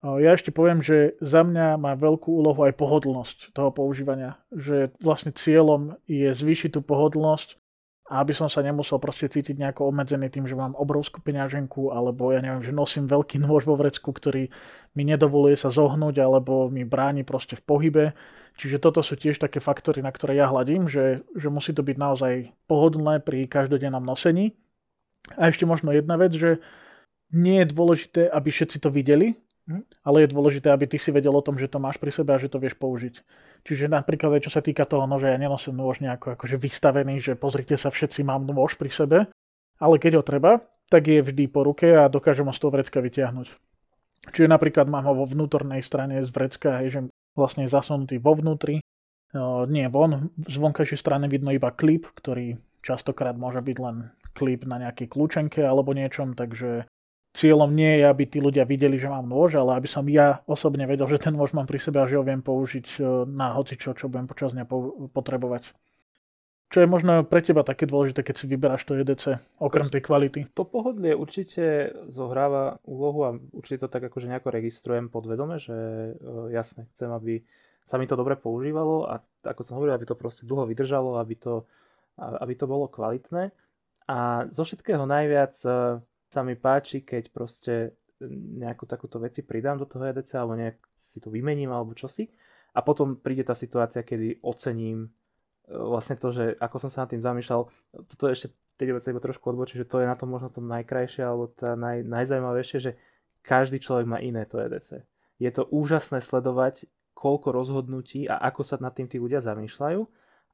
Ja 0.00 0.32
ešte 0.32 0.48
poviem, 0.48 0.80
že 0.80 1.20
za 1.20 1.44
mňa 1.44 1.76
má 1.76 1.92
veľkú 1.92 2.32
úlohu 2.32 2.64
aj 2.64 2.72
pohodlnosť 2.80 3.52
toho 3.52 3.68
používania. 3.68 4.40
Že 4.48 4.96
vlastne 4.96 5.28
cieľom 5.36 6.00
je 6.08 6.32
zvýšiť 6.32 6.76
tú 6.76 6.80
pohodlnosť 6.80 7.60
aby 8.10 8.34
som 8.34 8.50
sa 8.50 8.58
nemusel 8.58 8.98
proste 8.98 9.30
cítiť 9.30 9.54
nejako 9.54 9.94
obmedzený 9.94 10.34
tým, 10.34 10.42
že 10.50 10.58
mám 10.58 10.74
obrovskú 10.74 11.22
peňaženku 11.22 11.94
alebo 11.94 12.34
ja 12.34 12.42
neviem, 12.42 12.58
že 12.58 12.74
nosím 12.74 13.06
veľký 13.06 13.38
nôž 13.38 13.70
vo 13.70 13.78
vrecku, 13.78 14.10
ktorý 14.10 14.50
mi 14.98 15.06
nedovoluje 15.06 15.54
sa 15.54 15.70
zohnúť 15.70 16.18
alebo 16.18 16.66
mi 16.66 16.82
bráni 16.82 17.22
proste 17.22 17.54
v 17.54 17.62
pohybe. 17.62 18.04
Čiže 18.58 18.82
toto 18.82 19.06
sú 19.06 19.14
tiež 19.14 19.38
také 19.38 19.62
faktory, 19.62 20.02
na 20.02 20.10
ktoré 20.10 20.34
ja 20.34 20.50
hľadím, 20.50 20.90
že, 20.90 21.22
že 21.38 21.54
musí 21.54 21.70
to 21.70 21.86
byť 21.86 21.96
naozaj 21.96 22.32
pohodlné 22.66 23.22
pri 23.22 23.46
každodennom 23.46 24.02
nosení. 24.02 24.58
A 25.38 25.46
ešte 25.46 25.62
možno 25.62 25.94
jedna 25.94 26.18
vec, 26.18 26.34
že 26.34 26.58
nie 27.30 27.62
je 27.62 27.70
dôležité, 27.70 28.26
aby 28.26 28.50
všetci 28.50 28.82
to 28.82 28.90
videli? 28.90 29.38
Ale 30.02 30.24
je 30.24 30.32
dôležité, 30.32 30.72
aby 30.72 30.88
ty 30.88 30.96
si 30.98 31.14
vedel 31.14 31.30
o 31.30 31.44
tom, 31.44 31.54
že 31.60 31.70
to 31.70 31.78
máš 31.78 32.00
pri 32.00 32.10
sebe 32.10 32.34
a 32.34 32.40
že 32.42 32.50
to 32.50 32.58
vieš 32.58 32.74
použiť. 32.80 33.14
Čiže 33.62 33.92
napríklad 33.92 34.40
aj 34.40 34.48
čo 34.48 34.52
sa 34.52 34.64
týka 34.64 34.88
toho 34.88 35.04
nože, 35.04 35.28
ja 35.28 35.36
nenosím 35.36 35.76
nôž 35.76 36.00
nejako 36.00 36.34
akože 36.34 36.56
vystavený, 36.56 37.20
že 37.20 37.36
pozrite 37.36 37.76
sa, 37.76 37.92
všetci 37.92 38.24
mám 38.24 38.48
nôž 38.48 38.80
pri 38.80 38.90
sebe, 38.90 39.18
ale 39.78 39.94
keď 40.00 40.20
ho 40.20 40.24
treba, 40.24 40.64
tak 40.90 41.06
je 41.06 41.22
vždy 41.22 41.46
po 41.52 41.62
ruke 41.62 41.86
a 41.86 42.10
dokážem 42.10 42.48
ho 42.48 42.54
z 42.56 42.60
toho 42.60 42.72
vrecka 42.74 42.98
vyťahnuť. 42.98 43.48
Čiže 44.32 44.48
napríklad 44.48 44.90
mám 44.90 45.06
ho 45.06 45.14
vo 45.14 45.26
vnútornej 45.28 45.80
strane 45.86 46.20
z 46.24 46.30
vrecka, 46.34 46.82
hej, 46.82 46.88
že 46.90 47.00
vlastne 47.38 47.64
je 47.64 47.72
zasunutý 47.72 48.18
vo 48.18 48.34
vnútri, 48.34 48.82
nie 49.70 49.86
von, 49.86 50.34
z 50.42 50.56
vonkajšej 50.58 50.98
strany 50.98 51.30
vidno 51.30 51.54
iba 51.54 51.70
klip, 51.70 52.10
ktorý 52.18 52.58
častokrát 52.82 53.38
môže 53.38 53.62
byť 53.62 53.76
len 53.78 54.10
klip 54.34 54.66
na 54.66 54.82
nejakej 54.82 55.06
kľúčenke 55.06 55.62
alebo 55.62 55.94
niečom, 55.94 56.34
takže 56.34 56.90
cieľom 57.30 57.70
nie 57.70 58.02
je, 58.02 58.04
aby 58.06 58.24
tí 58.26 58.38
ľudia 58.42 58.66
videli, 58.66 58.98
že 58.98 59.06
mám 59.06 59.26
nôž, 59.26 59.54
ale 59.58 59.78
aby 59.78 59.86
som 59.86 60.02
ja 60.10 60.42
osobne 60.50 60.86
vedel, 60.86 61.06
že 61.06 61.22
ten 61.22 61.34
nôž 61.34 61.54
mám 61.54 61.66
pri 61.66 61.78
sebe 61.78 62.02
a 62.02 62.08
že 62.10 62.18
ho 62.18 62.26
viem 62.26 62.42
použiť 62.42 62.86
e, 62.98 63.00
na 63.30 63.54
hocičo, 63.54 63.94
čo 63.94 64.10
budem 64.10 64.26
počas 64.26 64.50
dňa 64.50 64.66
potrebovať. 65.14 65.70
Čo 66.70 66.86
je 66.86 66.90
možno 66.90 67.26
pre 67.26 67.42
teba 67.42 67.66
také 67.66 67.82
dôležité, 67.82 68.22
keď 68.22 68.34
si 68.38 68.46
vyberáš 68.46 68.86
to 68.86 68.94
EDC, 68.94 69.42
okrem 69.58 69.90
tej 69.90 70.06
kvality? 70.06 70.40
To 70.54 70.62
pohodlie 70.62 71.18
určite 71.18 71.90
zohráva 72.06 72.78
úlohu 72.86 73.20
a 73.26 73.30
určite 73.50 73.86
to 73.86 73.88
tak 73.90 74.06
akože 74.06 74.30
nejako 74.30 74.54
registrujem 74.54 75.10
podvedome, 75.10 75.58
že 75.58 75.74
e, 75.74 76.54
jasne, 76.54 76.86
chcem, 76.94 77.10
aby 77.10 77.42
sa 77.86 77.98
mi 77.98 78.06
to 78.06 78.14
dobre 78.14 78.38
používalo 78.38 79.06
a 79.10 79.18
ako 79.42 79.66
som 79.66 79.74
hovoril, 79.78 79.98
aby 79.98 80.06
to 80.06 80.14
proste 80.14 80.46
dlho 80.46 80.62
vydržalo, 80.66 81.18
aby 81.18 81.34
to, 81.34 81.66
aby 82.18 82.54
to 82.54 82.70
bolo 82.70 82.86
kvalitné. 82.86 83.50
A 84.06 84.46
zo 84.54 84.62
všetkého 84.62 85.06
najviac 85.06 85.54
e, 85.62 85.70
sa 86.30 86.46
mi 86.46 86.54
páči, 86.54 87.02
keď 87.02 87.34
proste 87.34 87.98
nejakú 88.60 88.86
takúto 88.86 89.18
veci 89.18 89.42
pridám 89.42 89.80
do 89.80 89.88
toho 89.88 90.06
EDC 90.06 90.30
alebo 90.38 90.54
nejak 90.54 90.78
si 90.94 91.18
to 91.18 91.32
vymením 91.32 91.74
alebo 91.74 91.96
čosi. 91.96 92.30
A 92.70 92.86
potom 92.86 93.18
príde 93.18 93.42
tá 93.42 93.56
situácia, 93.58 94.06
kedy 94.06 94.38
ocením 94.46 95.10
e, 95.66 95.74
vlastne 95.74 96.14
to, 96.14 96.30
že 96.30 96.54
ako 96.62 96.76
som 96.86 96.90
sa 96.92 97.02
nad 97.02 97.10
tým 97.10 97.24
zamýšľal, 97.24 97.66
toto 98.06 98.24
je 98.30 98.34
ešte 98.38 98.48
tej 98.78 98.96
veci 98.96 99.10
trošku 99.12 99.44
odbočí, 99.50 99.76
že 99.76 99.88
to 99.88 100.00
je 100.00 100.06
na 100.08 100.16
tom 100.16 100.32
možno 100.32 100.48
to 100.48 100.62
najkrajšie 100.62 101.20
alebo 101.20 101.50
tá 101.52 101.74
naj, 101.76 102.06
najzajímavejšie, 102.06 102.78
že 102.80 102.92
každý 103.44 103.82
človek 103.82 104.06
má 104.06 104.22
iné 104.22 104.46
to 104.46 104.56
EDC. 104.56 105.04
Je 105.36 105.50
to 105.50 105.66
úžasné 105.68 106.22
sledovať, 106.24 106.88
koľko 107.12 107.52
rozhodnutí 107.52 108.24
a 108.24 108.40
ako 108.40 108.64
sa 108.64 108.80
nad 108.80 108.96
tým 108.96 109.10
tí 109.10 109.20
ľudia 109.20 109.44
zamýšľajú 109.44 110.00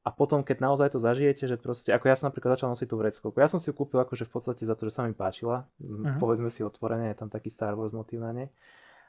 a 0.06 0.14
potom, 0.14 0.46
keď 0.46 0.62
naozaj 0.62 0.94
to 0.94 1.02
zažijete, 1.02 1.50
že 1.50 1.58
proste, 1.58 1.90
ako 1.90 2.06
ja 2.06 2.14
som 2.14 2.30
napríklad 2.30 2.54
začal 2.54 2.70
nosiť 2.70 2.86
tú 2.86 2.94
vreckovku, 2.94 3.42
ja 3.42 3.50
som 3.50 3.58
si 3.58 3.66
ju 3.66 3.74
kúpil 3.74 3.98
akože 3.98 4.22
v 4.22 4.30
podstate 4.30 4.62
za 4.62 4.78
to, 4.78 4.86
že 4.86 4.94
sa 4.94 5.02
mi 5.02 5.10
páčila, 5.10 5.66
uh-huh. 5.82 6.22
povedzme 6.22 6.46
si 6.46 6.62
otvorene, 6.62 7.10
je 7.10 7.18
tam 7.18 7.26
taký 7.26 7.50
Star 7.50 7.74
Wars 7.74 7.90
motív 7.90 8.22
na 8.22 8.30
nej. 8.30 8.48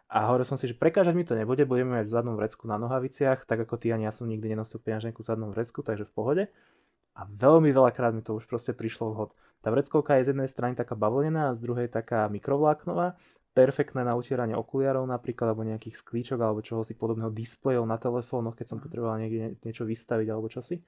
A 0.10 0.26
hovoril 0.26 0.50
som 0.50 0.58
si, 0.58 0.66
že 0.66 0.74
prekážať 0.74 1.14
mi 1.14 1.22
to 1.22 1.38
nebude, 1.38 1.62
budeme 1.70 2.02
mať 2.02 2.10
zadnú 2.10 2.34
vrecku 2.34 2.66
na 2.66 2.82
nohaviciach, 2.82 3.46
tak 3.46 3.70
ako 3.70 3.78
ty 3.78 3.94
ani 3.94 4.10
ja 4.10 4.14
som 4.16 4.26
nikdy 4.26 4.58
nenosil 4.58 4.82
peňaženku 4.82 5.22
zadnú 5.22 5.54
vrecku, 5.54 5.86
takže 5.86 6.10
v 6.10 6.14
pohode. 6.18 6.44
A 7.14 7.30
veľmi 7.30 7.70
veľakrát 7.70 8.18
mi 8.18 8.26
to 8.26 8.34
už 8.34 8.50
proste 8.50 8.74
prišlo 8.74 9.14
vhod. 9.14 9.38
Tá 9.62 9.70
vreckovka 9.70 10.18
je 10.18 10.26
z 10.26 10.30
jednej 10.34 10.50
strany 10.50 10.74
taká 10.74 10.98
bavlnená 10.98 11.54
a 11.54 11.56
z 11.58 11.62
druhej 11.62 11.94
taká 11.94 12.26
mikrovláknová 12.32 13.20
perfektné 13.58 14.06
na 14.06 14.14
utieranie 14.14 14.54
okuliarov 14.54 15.10
napríklad, 15.10 15.50
alebo 15.50 15.66
nejakých 15.66 15.98
sklíčok, 15.98 16.38
alebo 16.38 16.62
čoho 16.62 16.86
si 16.86 16.94
podobného 16.94 17.34
displejov 17.34 17.90
na 17.90 17.98
telefónoch, 17.98 18.54
keď 18.54 18.78
som 18.78 18.78
potreboval 18.78 19.18
niekde 19.18 19.58
niečo 19.66 19.82
vystaviť 19.90 20.28
alebo 20.30 20.46
čosi. 20.46 20.86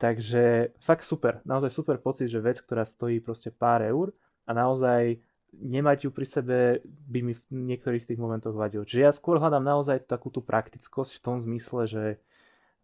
Takže 0.00 0.72
fakt 0.80 1.04
super, 1.04 1.44
naozaj 1.44 1.68
super 1.68 2.00
pocit, 2.00 2.32
že 2.32 2.40
vec, 2.40 2.64
ktorá 2.64 2.88
stojí 2.88 3.20
proste 3.20 3.52
pár 3.52 3.84
eur 3.84 4.16
a 4.48 4.56
naozaj 4.56 5.20
nemať 5.52 6.08
ju 6.08 6.10
pri 6.14 6.26
sebe 6.28 6.56
by 6.86 7.20
mi 7.24 7.32
v 7.34 7.42
niektorých 7.50 8.06
tých 8.08 8.20
momentoch 8.20 8.54
vadil. 8.54 8.86
Čiže 8.88 9.00
ja 9.04 9.12
skôr 9.12 9.36
hľadám 9.42 9.64
naozaj 9.64 10.08
takú 10.08 10.32
tú 10.32 10.40
praktickosť 10.40 11.18
v 11.18 11.22
tom 11.24 11.36
zmysle, 11.42 11.82
že 11.88 12.04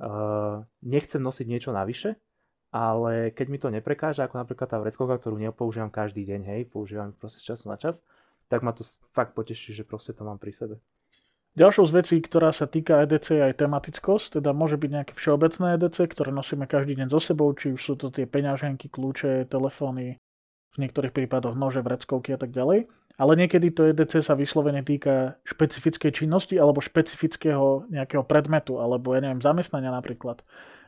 uh, 0.00 0.64
nechcem 0.83 1.21
nosiť 1.23 1.47
niečo 1.47 1.71
navyše, 1.71 2.16
ale 2.75 3.31
keď 3.31 3.47
mi 3.47 3.59
to 3.62 3.69
neprekáža, 3.71 4.26
ako 4.26 4.43
napríklad 4.43 4.66
tá 4.66 4.83
vreckovka, 4.83 5.23
ktorú 5.23 5.38
nepoužívam 5.38 5.93
každý 5.95 6.26
deň, 6.26 6.40
hej, 6.50 6.61
používam 6.66 7.14
proste 7.14 7.38
z 7.38 7.54
času 7.54 7.71
na 7.71 7.78
čas, 7.78 8.02
tak 8.54 8.62
ma 8.62 8.70
to 8.70 8.87
fakt 9.11 9.34
poteší, 9.34 9.75
že 9.75 9.82
proste 9.82 10.14
to 10.14 10.23
mám 10.23 10.38
pri 10.38 10.54
sebe. 10.54 10.78
Ďalšou 11.58 11.90
z 11.90 11.92
vecí, 11.99 12.16
ktorá 12.23 12.54
sa 12.54 12.70
týka 12.70 13.02
EDC 13.02 13.34
je 13.34 13.42
aj 13.50 13.58
tematickosť, 13.62 14.38
teda 14.38 14.54
môže 14.54 14.78
byť 14.78 14.90
nejaké 14.90 15.12
všeobecné 15.18 15.78
EDC, 15.78 15.99
ktoré 16.10 16.30
nosíme 16.30 16.71
každý 16.71 16.99
deň 16.99 17.10
so 17.10 17.19
sebou, 17.19 17.50
či 17.54 17.75
už 17.75 17.82
sú 17.82 17.95
to 17.99 18.14
tie 18.14 18.26
peňaženky, 18.26 18.90
kľúče, 18.90 19.50
telefóny, 19.50 20.19
v 20.75 20.76
niektorých 20.82 21.14
prípadoch 21.14 21.54
nože, 21.54 21.82
vreckovky 21.82 22.34
a 22.34 22.38
tak 22.38 22.50
ďalej. 22.50 22.90
Ale 23.14 23.32
niekedy 23.38 23.71
to 23.71 23.86
EDC 23.95 24.26
sa 24.26 24.34
vyslovene 24.34 24.82
týka 24.82 25.38
špecifickej 25.47 26.10
činnosti 26.10 26.58
alebo 26.58 26.82
špecifického 26.82 27.86
nejakého 27.86 28.26
predmetu, 28.26 28.82
alebo 28.82 29.14
ja 29.14 29.23
neviem, 29.23 29.38
zamestnania 29.38 29.95
napríklad 29.95 30.43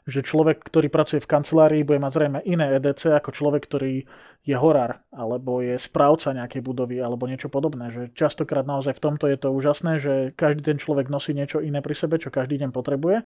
že 0.06 0.22
človek, 0.22 0.62
ktorý 0.62 0.86
pracuje 0.86 1.18
v 1.18 1.26
kancelárii, 1.26 1.82
bude 1.82 1.98
mať 1.98 2.12
zrejme 2.14 2.38
iné 2.46 2.78
EDC 2.78 3.18
ako 3.18 3.34
človek, 3.34 3.66
ktorý 3.66 4.06
je 4.46 4.54
horár, 4.54 5.02
alebo 5.10 5.58
je 5.58 5.74
správca 5.82 6.30
nejakej 6.30 6.62
budovy, 6.62 7.02
alebo 7.02 7.26
niečo 7.26 7.50
podobné. 7.50 7.90
Že 7.90 8.02
častokrát 8.14 8.62
naozaj 8.62 8.94
v 8.94 9.02
tomto 9.02 9.26
je 9.26 9.34
to 9.34 9.50
úžasné, 9.50 9.98
že 9.98 10.14
každý 10.38 10.62
ten 10.62 10.78
človek 10.78 11.10
nosí 11.10 11.34
niečo 11.34 11.58
iné 11.58 11.82
pri 11.82 11.98
sebe, 11.98 12.22
čo 12.22 12.30
každý 12.30 12.62
deň 12.62 12.70
potrebuje. 12.70 13.26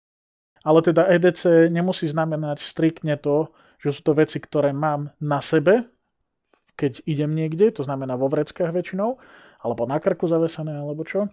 Ale 0.62 0.78
teda 0.86 1.10
EDC 1.10 1.66
nemusí 1.74 2.06
znamenať 2.06 2.62
striktne 2.62 3.18
to, 3.18 3.50
že 3.82 3.90
sú 3.90 4.06
to 4.06 4.12
veci, 4.14 4.38
ktoré 4.38 4.70
mám 4.70 5.10
na 5.18 5.42
sebe, 5.42 5.90
keď 6.78 7.02
idem 7.02 7.34
niekde, 7.34 7.74
to 7.74 7.82
znamená 7.82 8.14
vo 8.14 8.30
vreckách 8.30 8.70
väčšinou, 8.70 9.18
alebo 9.58 9.82
na 9.90 9.98
krku 9.98 10.30
zavesené, 10.30 10.78
alebo 10.78 11.02
čo 11.02 11.26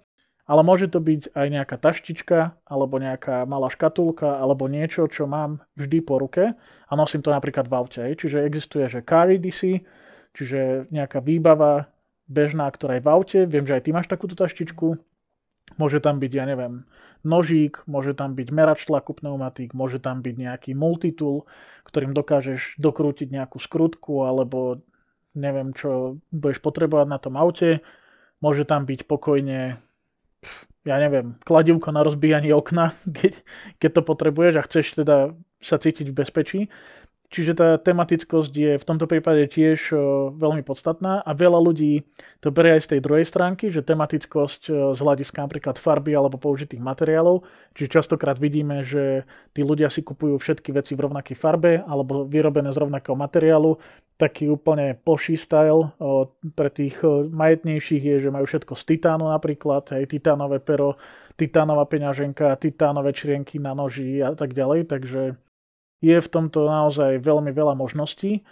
ale 0.47 0.61
môže 0.63 0.87
to 0.87 1.03
byť 1.03 1.35
aj 1.35 1.47
nejaká 1.51 1.75
taštička, 1.75 2.55
alebo 2.63 3.03
nejaká 3.03 3.43
malá 3.43 3.67
škatulka, 3.67 4.39
alebo 4.39 4.71
niečo, 4.71 5.11
čo 5.11 5.27
mám 5.27 5.59
vždy 5.75 5.99
po 6.07 6.23
ruke 6.23 6.55
a 6.87 6.91
nosím 6.95 7.19
to 7.19 7.35
napríklad 7.35 7.67
v 7.67 7.75
aute. 7.75 8.01
Čiže 8.15 8.47
existuje, 8.47 8.87
že 8.87 9.03
car 9.03 9.27
EDC, 9.27 9.83
čiže 10.31 10.87
nejaká 10.87 11.19
výbava 11.19 11.91
bežná, 12.31 12.71
ktorá 12.71 12.95
je 12.95 13.03
v 13.03 13.11
aute. 13.11 13.39
Viem, 13.43 13.67
že 13.67 13.75
aj 13.75 13.83
ty 13.83 13.89
máš 13.91 14.07
takúto 14.07 14.39
taštičku. 14.39 14.95
Môže 15.75 15.99
tam 15.99 16.23
byť, 16.23 16.31
ja 16.31 16.47
neviem, 16.47 16.87
nožík, 17.27 17.83
môže 17.91 18.15
tam 18.15 18.31
byť 18.31 18.47
merač 18.55 18.87
tlaku 18.87 19.19
pneumatík, 19.19 19.75
môže 19.75 19.99
tam 19.99 20.23
byť 20.23 20.35
nejaký 20.39 20.71
multitool, 20.71 21.43
ktorým 21.83 22.15
dokážeš 22.15 22.79
dokrútiť 22.79 23.35
nejakú 23.35 23.59
skrutku 23.59 24.23
alebo 24.23 24.79
neviem, 25.35 25.75
čo 25.75 26.23
budeš 26.31 26.63
potrebovať 26.63 27.07
na 27.11 27.19
tom 27.19 27.35
aute. 27.35 27.83
Môže 28.39 28.63
tam 28.63 28.87
byť 28.87 29.11
pokojne 29.11 29.83
ja 30.87 30.97
neviem, 30.99 31.35
kladivko 31.43 31.91
na 31.91 32.03
rozbíjanie 32.03 32.55
okna, 32.55 32.95
keď, 33.17 33.43
keď 33.77 33.89
to 33.91 34.01
potrebuješ 34.01 34.53
a 34.55 34.65
chceš 34.65 34.85
teda 35.03 35.35
sa 35.59 35.77
cítiť 35.81 36.13
v 36.13 36.17
bezpečí. 36.17 36.59
Čiže 37.27 37.59
tá 37.59 37.75
tematickosť 37.75 38.53
je 38.55 38.71
v 38.79 38.87
tomto 38.87 39.03
prípade 39.03 39.51
tiež 39.51 39.91
veľmi 40.31 40.63
podstatná 40.63 41.19
a 41.19 41.35
veľa 41.35 41.59
ľudí 41.59 42.07
to 42.39 42.55
berie 42.55 42.79
aj 42.79 42.87
z 42.87 42.89
tej 42.95 42.99
druhej 43.03 43.27
stránky, 43.27 43.67
že 43.67 43.83
tematickosť 43.83 44.71
z 44.95 44.99
hľadiska 44.99 45.43
napríklad 45.43 45.75
farby 45.75 46.15
alebo 46.15 46.39
použitých 46.39 46.79
materiálov. 46.79 47.43
Čiže 47.75 47.99
častokrát 47.99 48.39
vidíme, 48.39 48.79
že 48.87 49.27
tí 49.51 49.59
ľudia 49.59 49.91
si 49.91 50.07
kupujú 50.07 50.39
všetky 50.39 50.71
veci 50.71 50.95
v 50.95 51.03
rovnakej 51.03 51.35
farbe 51.35 51.83
alebo 51.83 52.23
vyrobené 52.23 52.71
z 52.71 52.79
rovnakého 52.79 53.19
materiálu. 53.19 53.75
Taký 54.15 54.47
úplne 54.47 54.95
poší 54.95 55.35
style 55.35 55.93
pre 56.55 56.69
tých 56.71 57.03
majetnejších 57.27 58.03
je, 58.07 58.15
že 58.23 58.33
majú 58.33 58.47
všetko 58.47 58.73
z 58.73 58.83
titánu 58.95 59.27
napríklad, 59.29 59.83
aj 59.93 60.09
titánové 60.09 60.63
pero, 60.63 60.95
titánová 61.35 61.85
peňaženka, 61.85 62.55
titánové 62.57 63.13
črienky 63.13 63.59
na 63.61 63.75
noži 63.77 64.23
a 64.23 64.33
tak 64.33 64.57
ďalej. 64.57 64.89
Takže 64.89 65.37
je 66.03 66.17
v 66.17 66.27
tomto 66.29 66.69
naozaj 66.69 67.21
veľmi 67.21 67.49
veľa 67.49 67.73
možností. 67.73 68.45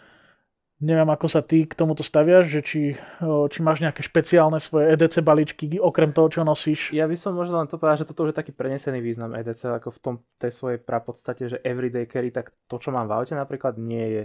Neviem, 0.75 1.07
ako 1.07 1.31
sa 1.31 1.39
ty 1.39 1.63
k 1.63 1.71
tomuto 1.71 2.03
staviaš, 2.03 2.51
že 2.51 2.59
či, 2.59 2.81
či 3.23 3.59
máš 3.63 3.79
nejaké 3.79 4.03
špeciálne 4.03 4.59
svoje 4.59 4.91
EDC 4.91 5.23
balíčky, 5.23 5.79
okrem 5.79 6.11
toho, 6.11 6.27
čo 6.27 6.43
nosíš. 6.43 6.91
Ja 6.91 7.07
by 7.07 7.15
som 7.15 7.31
možno 7.31 7.63
len 7.63 7.71
to 7.71 7.79
povedal, 7.79 8.03
že 8.03 8.09
toto 8.11 8.27
už 8.27 8.35
je 8.35 8.39
taký 8.43 8.51
prenesený 8.51 8.99
význam 8.99 9.31
EDC, 9.39 9.71
ako 9.71 9.95
v 9.95 9.99
tom, 10.03 10.15
tej 10.35 10.51
svojej 10.51 10.79
prapodstate, 10.83 11.47
že 11.47 11.57
everyday 11.63 12.03
carry, 12.03 12.27
tak 12.27 12.51
to, 12.67 12.75
čo 12.75 12.91
mám 12.91 13.07
v 13.07 13.15
aute 13.15 13.31
napríklad, 13.39 13.79
nie 13.79 14.05
je 14.11 14.23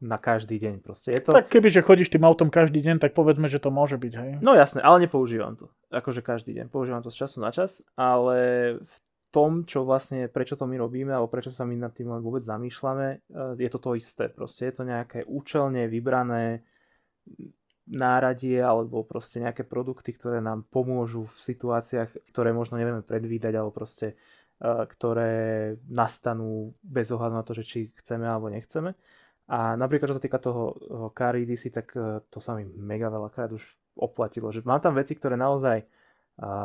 na 0.00 0.16
každý 0.16 0.62
deň. 0.62 0.80
Proste 0.80 1.10
je 1.10 1.26
to... 1.26 1.34
Tak 1.34 1.50
keby, 1.50 1.68
že 1.74 1.82
chodíš 1.82 2.08
tým 2.08 2.22
autom 2.22 2.54
každý 2.54 2.80
deň, 2.86 3.02
tak 3.02 3.12
povedzme, 3.12 3.50
že 3.50 3.58
to 3.58 3.74
môže 3.74 3.98
byť, 3.98 4.12
hej? 4.14 4.30
No 4.40 4.54
jasné, 4.54 4.80
ale 4.86 5.10
nepoužívam 5.10 5.58
to. 5.58 5.74
Akože 5.90 6.22
každý 6.22 6.54
deň. 6.54 6.70
Používam 6.70 7.02
to 7.02 7.10
z 7.10 7.26
času 7.26 7.42
na 7.42 7.50
čas, 7.50 7.82
ale 7.98 8.38
v 8.78 8.96
tom, 9.30 9.62
čo 9.62 9.86
vlastne, 9.86 10.26
prečo 10.26 10.58
to 10.58 10.66
my 10.66 10.76
robíme, 10.76 11.14
alebo 11.14 11.30
prečo 11.30 11.54
sa 11.54 11.62
my 11.62 11.78
nad 11.78 11.94
tým 11.94 12.10
vôbec 12.18 12.42
zamýšľame, 12.42 13.08
eh, 13.10 13.18
je 13.56 13.70
to 13.70 13.78
to 13.78 13.90
isté. 13.94 14.26
Proste 14.28 14.68
je 14.68 14.74
to 14.74 14.82
nejaké 14.82 15.22
účelne 15.26 15.86
vybrané 15.86 16.66
náradie 17.90 18.58
alebo 18.62 19.02
proste 19.02 19.42
nejaké 19.42 19.66
produkty, 19.66 20.14
ktoré 20.14 20.38
nám 20.42 20.66
pomôžu 20.66 21.26
v 21.30 21.36
situáciách, 21.42 22.30
ktoré 22.30 22.54
možno 22.54 22.78
nevieme 22.78 23.02
predvídať 23.02 23.54
alebo 23.54 23.70
proste 23.74 24.14
eh, 24.14 24.82
ktoré 24.86 25.32
nastanú 25.86 26.74
bez 26.82 27.10
ohľadu 27.14 27.34
na 27.34 27.46
to, 27.46 27.54
že 27.54 27.64
či 27.66 27.78
chceme 28.02 28.26
alebo 28.26 28.50
nechceme. 28.50 28.94
A 29.50 29.74
napríklad, 29.74 30.14
čo 30.14 30.18
sa 30.18 30.22
týka 30.22 30.38
toho 30.38 30.78
car 31.10 31.34
EDC, 31.34 31.74
tak 31.74 31.90
to 32.30 32.38
sa 32.38 32.54
mi 32.54 32.62
mega 32.70 33.10
veľakrát 33.10 33.50
už 33.50 33.66
oplatilo. 33.98 34.54
Že 34.54 34.62
mám 34.62 34.78
tam 34.78 34.94
veci, 34.94 35.18
ktoré 35.18 35.34
naozaj 35.34 35.90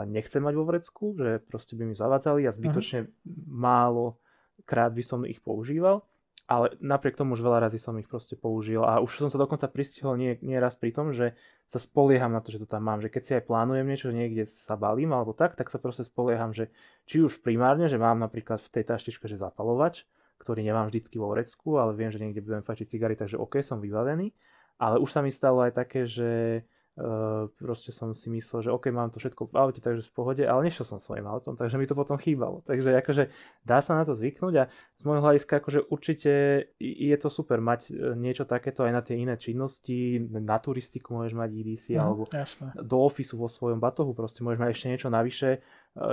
nechcem 0.07 0.39
mať 0.39 0.53
vo 0.55 0.63
vrecku, 0.63 1.15
že 1.19 1.43
proste 1.43 1.75
by 1.75 1.83
mi 1.91 1.95
zavadzali 1.95 2.47
a 2.47 2.55
zbytočne 2.55 2.99
uh-huh. 3.05 3.11
málo 3.51 4.19
krát 4.63 4.95
by 4.95 5.03
som 5.03 5.27
ich 5.27 5.43
používal. 5.43 6.07
ale 6.45 6.77
napriek 6.77 7.17
tomu 7.17 7.33
už 7.33 7.41
veľa 7.41 7.65
razy 7.65 7.81
som 7.81 7.97
ich 7.97 8.05
proste 8.05 8.38
použil 8.38 8.85
a 8.85 9.01
už 9.01 9.17
som 9.17 9.29
sa 9.33 9.41
dokonca 9.41 9.65
pristihol 9.65 10.13
nie, 10.13 10.38
nie 10.45 10.61
raz 10.61 10.77
pri 10.77 10.93
tom, 10.93 11.09
že 11.09 11.33
sa 11.65 11.81
spolieham 11.81 12.29
na 12.29 12.41
to, 12.41 12.53
že 12.53 12.61
to 12.61 12.67
tam 12.69 12.85
mám, 12.85 13.01
že 13.01 13.09
keď 13.09 13.21
si 13.25 13.31
aj 13.33 13.49
plánujem 13.49 13.81
niečo, 13.81 14.13
niekde 14.13 14.45
sa 14.45 14.77
balím 14.77 15.09
alebo 15.17 15.33
tak, 15.33 15.57
tak 15.57 15.73
sa 15.73 15.81
proste 15.81 16.05
spolieham, 16.05 16.53
že 16.53 16.69
či 17.09 17.25
už 17.25 17.41
primárne, 17.41 17.89
že 17.89 17.97
mám 17.97 18.21
napríklad 18.21 18.61
v 18.61 18.69
tej 18.77 18.83
taštičke, 18.85 19.25
že 19.25 19.41
zapalovač, 19.41 20.05
ktorý 20.38 20.61
nemám 20.61 20.93
vždycky 20.93 21.17
vo 21.17 21.33
vrecku, 21.33 21.81
ale 21.81 21.97
viem, 21.97 22.13
že 22.13 22.21
niekde 22.21 22.45
budem 22.45 22.61
fačiť 22.61 22.93
cigary, 22.93 23.17
takže 23.17 23.41
OK, 23.41 23.65
som 23.65 23.81
vybavený. 23.81 24.29
Ale 24.77 25.01
už 25.01 25.09
sa 25.09 25.25
mi 25.25 25.33
stalo 25.33 25.65
aj 25.65 25.73
také, 25.73 26.05
že 26.05 26.61
Uh, 26.95 27.51
proste 27.60 27.91
som 27.91 28.15
si 28.15 28.31
myslel, 28.31 28.63
že 28.63 28.71
OK, 28.71 28.88
mám 28.88 29.12
to 29.12 29.19
všetko 29.19 29.51
v 29.51 29.60
aute, 29.60 29.84
takže 29.84 30.08
v 30.08 30.15
pohode, 30.15 30.43
ale 30.47 30.71
nešiel 30.71 30.88
som 30.88 30.95
svojim 30.95 31.27
autom, 31.27 31.60
takže 31.60 31.75
mi 31.75 31.84
to 31.84 31.91
potom 31.91 32.15
chýbalo. 32.15 32.63
Takže 32.63 32.95
akože 33.03 33.36
dá 33.67 33.84
sa 33.84 33.99
na 33.99 34.08
to 34.08 34.15
zvyknúť 34.15 34.53
a 34.63 34.63
z 34.95 35.01
môjho 35.03 35.19
hľadiska 35.19 35.60
akože 35.60 35.91
určite 35.91 36.31
je 36.79 37.17
to 37.19 37.27
super 37.27 37.60
mať 37.60 37.91
e, 37.91 38.15
niečo 38.15 38.47
takéto 38.47 38.88
aj 38.88 38.95
na 38.95 39.03
tie 39.03 39.19
iné 39.19 39.36
činnosti, 39.36 40.23
na 40.23 40.55
turistiku 40.55 41.19
môžeš 41.19 41.36
mať 41.36 41.49
EDC 41.51 41.86
No, 41.99 42.15
alebo 42.15 42.23
jasné. 42.31 42.71
do 42.79 42.97
ofisu 43.03 43.43
vo 43.43 43.51
svojom 43.51 43.84
batohu, 43.84 44.15
proste 44.15 44.39
môžeš 44.47 44.60
mať 44.63 44.69
ešte 44.71 44.88
niečo 44.88 45.10
navyše, 45.12 45.49
e, 45.51 45.60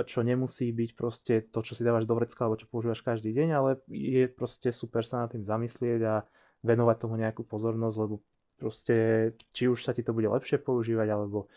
čo 0.03 0.19
nemusí 0.19 0.67
byť 0.75 0.89
proste 0.99 1.47
to, 1.47 1.63
čo 1.63 1.79
si 1.79 1.87
dávaš 1.87 2.03
do 2.03 2.19
vrecka 2.19 2.43
alebo 2.43 2.59
čo 2.59 2.67
používaš 2.67 2.99
každý 3.07 3.31
deň, 3.31 3.47
ale 3.55 3.69
je 3.87 4.27
proste 4.27 4.75
super 4.75 5.07
sa 5.07 5.23
nad 5.23 5.31
tým 5.31 5.47
zamyslieť 5.47 6.01
a 6.03 6.27
venovať 6.59 7.07
tomu 7.07 7.15
nejakú 7.15 7.47
pozornosť, 7.47 7.97
lebo 8.03 8.19
proste 8.57 8.95
či 9.51 9.67
už 9.67 9.83
sa 9.83 9.91
ti 9.93 10.01
to 10.05 10.13
bude 10.13 10.29
lepšie 10.29 10.61
používať 10.61 11.07
alebo 11.09 11.47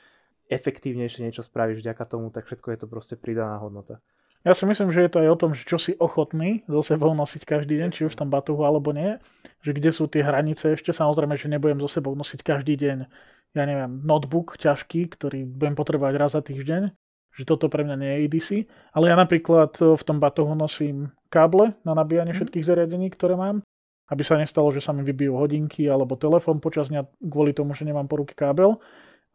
efektívnejšie 0.46 1.26
niečo 1.26 1.42
spravíš 1.42 1.82
vďaka 1.82 2.04
tomu, 2.06 2.30
tak 2.30 2.46
všetko 2.46 2.70
je 2.70 2.78
to 2.78 2.86
proste 2.86 3.14
pridaná 3.18 3.58
hodnota. 3.58 3.98
Ja 4.46 4.54
si 4.54 4.62
myslím, 4.62 4.94
že 4.94 5.02
je 5.02 5.10
to 5.10 5.18
aj 5.26 5.28
o 5.34 5.40
tom, 5.42 5.50
že 5.58 5.66
čo 5.66 5.74
si 5.74 5.98
ochotný 5.98 6.62
so 6.70 6.78
sebou 6.78 7.10
nosiť 7.18 7.42
každý 7.42 7.82
deň, 7.82 7.90
či 7.90 8.06
už 8.06 8.14
v 8.14 8.20
tom 8.22 8.30
batohu 8.30 8.62
alebo 8.62 8.94
nie. 8.94 9.18
Že 9.66 9.70
kde 9.74 9.90
sú 9.90 10.06
tie 10.06 10.22
hranice 10.22 10.78
ešte. 10.78 10.94
Samozrejme, 10.94 11.34
že 11.34 11.50
nebudem 11.50 11.82
so 11.82 11.90
sebou 11.90 12.14
nosiť 12.14 12.46
každý 12.46 12.78
deň, 12.78 13.10
ja 13.58 13.64
neviem, 13.66 14.06
notebook 14.06 14.54
ťažký, 14.54 15.10
ktorý 15.18 15.50
budem 15.50 15.74
potrebovať 15.74 16.14
raz 16.14 16.30
za 16.38 16.46
týždeň. 16.46 16.94
Že 17.34 17.42
toto 17.42 17.66
pre 17.66 17.82
mňa 17.82 17.96
nie 17.98 18.10
je 18.14 18.18
EDC. 18.30 18.48
Ale 18.94 19.10
ja 19.10 19.18
napríklad 19.18 19.74
v 19.82 20.02
tom 20.06 20.22
batohu 20.22 20.54
nosím 20.54 21.10
káble 21.26 21.74
na 21.82 21.98
nabíjanie 21.98 22.30
Mhm. 22.30 22.38
všetkých 22.38 22.64
zariadení, 22.70 23.10
ktoré 23.10 23.34
mám. 23.34 23.66
Aby 24.06 24.22
sa 24.22 24.38
nestalo, 24.38 24.70
že 24.70 24.82
sa 24.82 24.94
mi 24.94 25.02
vybijú 25.02 25.34
hodinky 25.34 25.86
alebo 25.90 26.14
telefón 26.14 26.62
počas 26.62 26.88
dňa 26.88 27.26
kvôli 27.26 27.50
tomu, 27.50 27.74
že 27.74 27.82
nemám 27.82 28.06
po 28.06 28.22
ruke 28.22 28.38
kábel. 28.38 28.78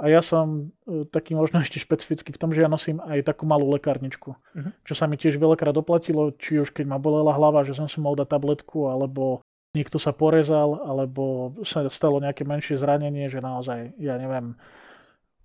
A 0.01 0.09
ja 0.09 0.25
som 0.25 0.73
e, 0.89 1.05
taký 1.05 1.37
možno 1.37 1.61
ešte 1.65 1.77
špecifický 1.77 2.33
v 2.33 2.41
tom, 2.41 2.49
že 2.55 2.65
ja 2.65 2.69
nosím 2.71 2.97
aj 3.05 3.21
takú 3.27 3.45
malú 3.45 3.69
lekárničku. 3.69 4.33
Mhm. 4.57 4.71
Čo 4.87 4.93
sa 4.97 5.05
mi 5.05 5.15
tiež 5.15 5.37
veľakrát 5.37 5.77
oplatilo, 5.77 6.33
či 6.35 6.57
už 6.57 6.73
keď 6.73 6.89
ma 6.89 6.97
bolela 6.97 7.37
hlava, 7.37 7.61
že 7.61 7.77
som 7.77 7.85
si 7.85 8.01
mohol 8.01 8.17
dať 8.17 8.33
tabletku, 8.33 8.89
alebo 8.89 9.45
niekto 9.71 10.01
sa 10.01 10.11
porezal, 10.11 10.83
alebo 10.83 11.55
sa 11.63 11.87
stalo 11.87 12.19
nejaké 12.19 12.43
menšie 12.43 12.75
zranenie, 12.75 13.31
že 13.31 13.39
naozaj, 13.39 13.95
ja 14.01 14.19
neviem, 14.19 14.59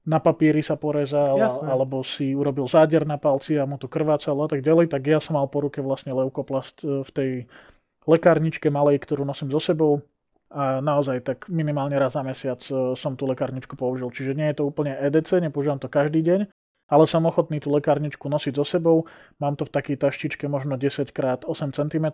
na 0.06 0.22
papieri 0.22 0.62
sa 0.62 0.78
porezal, 0.78 1.34
Jasné. 1.34 1.66
alebo 1.66 2.06
si 2.06 2.30
urobil 2.30 2.70
záder 2.70 3.02
na 3.02 3.18
palci 3.18 3.58
a 3.58 3.66
mu 3.66 3.74
to 3.74 3.90
krvácalo 3.90 4.46
a 4.46 4.50
tak 4.50 4.62
ďalej, 4.62 4.90
tak 4.90 5.02
ja 5.02 5.18
som 5.18 5.34
mal 5.34 5.50
po 5.50 5.66
ruke 5.66 5.82
vlastne 5.82 6.14
leukoplast 6.14 6.86
e, 6.86 7.02
v 7.02 7.10
tej 7.10 7.30
lekárničke 8.06 8.70
malej, 8.70 9.02
ktorú 9.02 9.26
nosím 9.26 9.50
so 9.50 9.60
sebou 9.60 10.02
a 10.46 10.78
naozaj 10.78 11.26
tak 11.26 11.38
minimálne 11.50 11.98
raz 11.98 12.14
za 12.14 12.22
mesiac 12.22 12.62
e, 12.70 12.94
som 12.94 13.18
tú 13.18 13.26
lekárničku 13.26 13.74
použil. 13.74 14.06
Čiže 14.14 14.32
nie 14.38 14.46
je 14.54 14.62
to 14.62 14.70
úplne 14.70 14.94
EDC, 14.94 15.42
nepoužívam 15.42 15.82
to 15.82 15.90
každý 15.90 16.22
deň, 16.22 16.40
ale 16.86 17.04
som 17.10 17.26
ochotný 17.26 17.58
tú 17.58 17.74
lekárničku 17.74 18.30
nosiť 18.30 18.54
so 18.54 18.62
sebou. 18.62 19.10
Mám 19.42 19.58
to 19.58 19.66
v 19.66 19.74
takej 19.74 19.96
taštičke 19.98 20.46
možno 20.46 20.78
10 20.78 21.10
x 21.10 21.42
8 21.42 21.50
cm, 21.74 22.06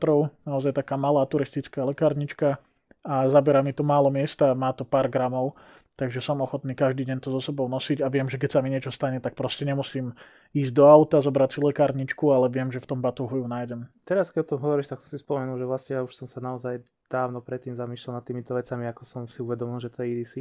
naozaj 0.48 0.72
taká 0.72 0.96
malá 0.96 1.28
turistická 1.28 1.84
lekárnička 1.84 2.56
a 3.04 3.28
zabera 3.28 3.60
mi 3.60 3.76
to 3.76 3.84
málo 3.84 4.08
miesta, 4.08 4.54
má 4.56 4.72
to 4.72 4.86
pár 4.86 5.10
gramov, 5.10 5.58
takže 5.96 6.24
som 6.24 6.40
ochotný 6.40 6.72
každý 6.72 7.04
deň 7.04 7.20
to 7.20 7.28
so 7.34 7.40
sebou 7.52 7.68
nosiť 7.68 8.00
a 8.00 8.08
viem, 8.08 8.26
že 8.26 8.40
keď 8.40 8.50
sa 8.56 8.60
mi 8.64 8.72
niečo 8.72 8.90
stane, 8.90 9.20
tak 9.20 9.36
proste 9.36 9.62
nemusím 9.64 10.16
ísť 10.52 10.72
do 10.72 10.84
auta, 10.88 11.20
zobrať 11.20 11.56
si 11.56 11.58
lekárničku, 11.60 12.24
ale 12.32 12.48
viem, 12.48 12.72
že 12.72 12.80
v 12.80 12.88
tom 12.88 13.00
batohu 13.00 13.42
ju 13.42 13.46
nájdem. 13.46 13.86
Teraz, 14.02 14.32
keď 14.32 14.40
o 14.44 14.48
tom 14.56 14.60
hovoríš, 14.64 14.88
tak 14.88 15.00
som 15.04 15.08
si 15.12 15.18
spomenul, 15.20 15.60
že 15.60 15.66
vlastne 15.68 15.92
ja 15.98 16.02
už 16.02 16.12
som 16.16 16.26
sa 16.26 16.40
naozaj 16.40 16.80
dávno 17.12 17.44
predtým 17.44 17.76
zamýšľal 17.76 18.18
nad 18.18 18.24
týmito 18.24 18.56
vecami, 18.56 18.88
ako 18.88 19.02
som 19.04 19.22
si 19.28 19.38
uvedomil, 19.44 19.76
že 19.84 19.92
to 19.92 20.00
je 20.00 20.16
EDC. 20.16 20.34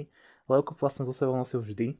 Leukoplast 0.48 1.04
som 1.04 1.06
so 1.06 1.12
sebou 1.12 1.36
nosil 1.36 1.60
vždy. 1.60 2.00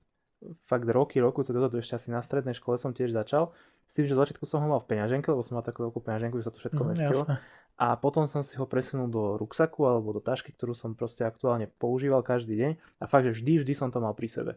Fakt 0.66 0.90
roky, 0.90 1.22
roku, 1.22 1.46
to 1.46 1.54
dozadu 1.54 1.78
ešte 1.78 2.00
asi 2.02 2.10
na 2.10 2.24
strednej 2.24 2.58
škole 2.58 2.80
som 2.80 2.96
tiež 2.96 3.14
začal. 3.14 3.54
S 3.86 3.94
tým, 3.94 4.08
že 4.08 4.16
z 4.16 4.24
začiatku 4.26 4.48
som 4.48 4.64
ho 4.64 4.72
mal 4.72 4.80
v 4.82 4.90
peňaženke, 4.96 5.28
lebo 5.28 5.44
som 5.44 5.60
mal 5.60 5.62
takú 5.68 5.84
veľkú 5.86 6.00
peňaženku, 6.02 6.40
že 6.40 6.48
sa 6.48 6.54
to 6.56 6.64
všetko 6.64 6.82
Mm, 6.82 6.90
mestilo. 6.96 7.22
jasné. 7.28 7.36
A 7.82 7.98
potom 7.98 8.30
som 8.30 8.46
si 8.46 8.54
ho 8.62 8.70
presunul 8.70 9.10
do 9.10 9.42
ruksaku 9.42 9.90
alebo 9.90 10.14
do 10.14 10.22
tašky, 10.22 10.54
ktorú 10.54 10.78
som 10.78 10.94
proste 10.94 11.26
aktuálne 11.26 11.66
používal 11.66 12.22
každý 12.22 12.54
deň. 12.54 12.72
A 13.02 13.10
fakt, 13.10 13.26
že 13.26 13.34
vždy, 13.42 13.66
vždy 13.66 13.74
som 13.74 13.90
to 13.90 13.98
mal 13.98 14.14
pri 14.14 14.30
sebe. 14.30 14.52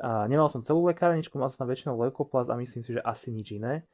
A 0.00 0.24
nemal 0.24 0.48
som 0.48 0.64
celú 0.64 0.88
lekárničku, 0.88 1.36
mal 1.36 1.52
som 1.52 1.60
tam 1.60 1.68
väčšinou 1.68 2.00
leukoplast 2.00 2.48
a 2.48 2.56
myslím 2.56 2.80
si, 2.80 2.96
že 2.96 3.04
asi 3.04 3.28
nič 3.28 3.60
iné. 3.60 3.84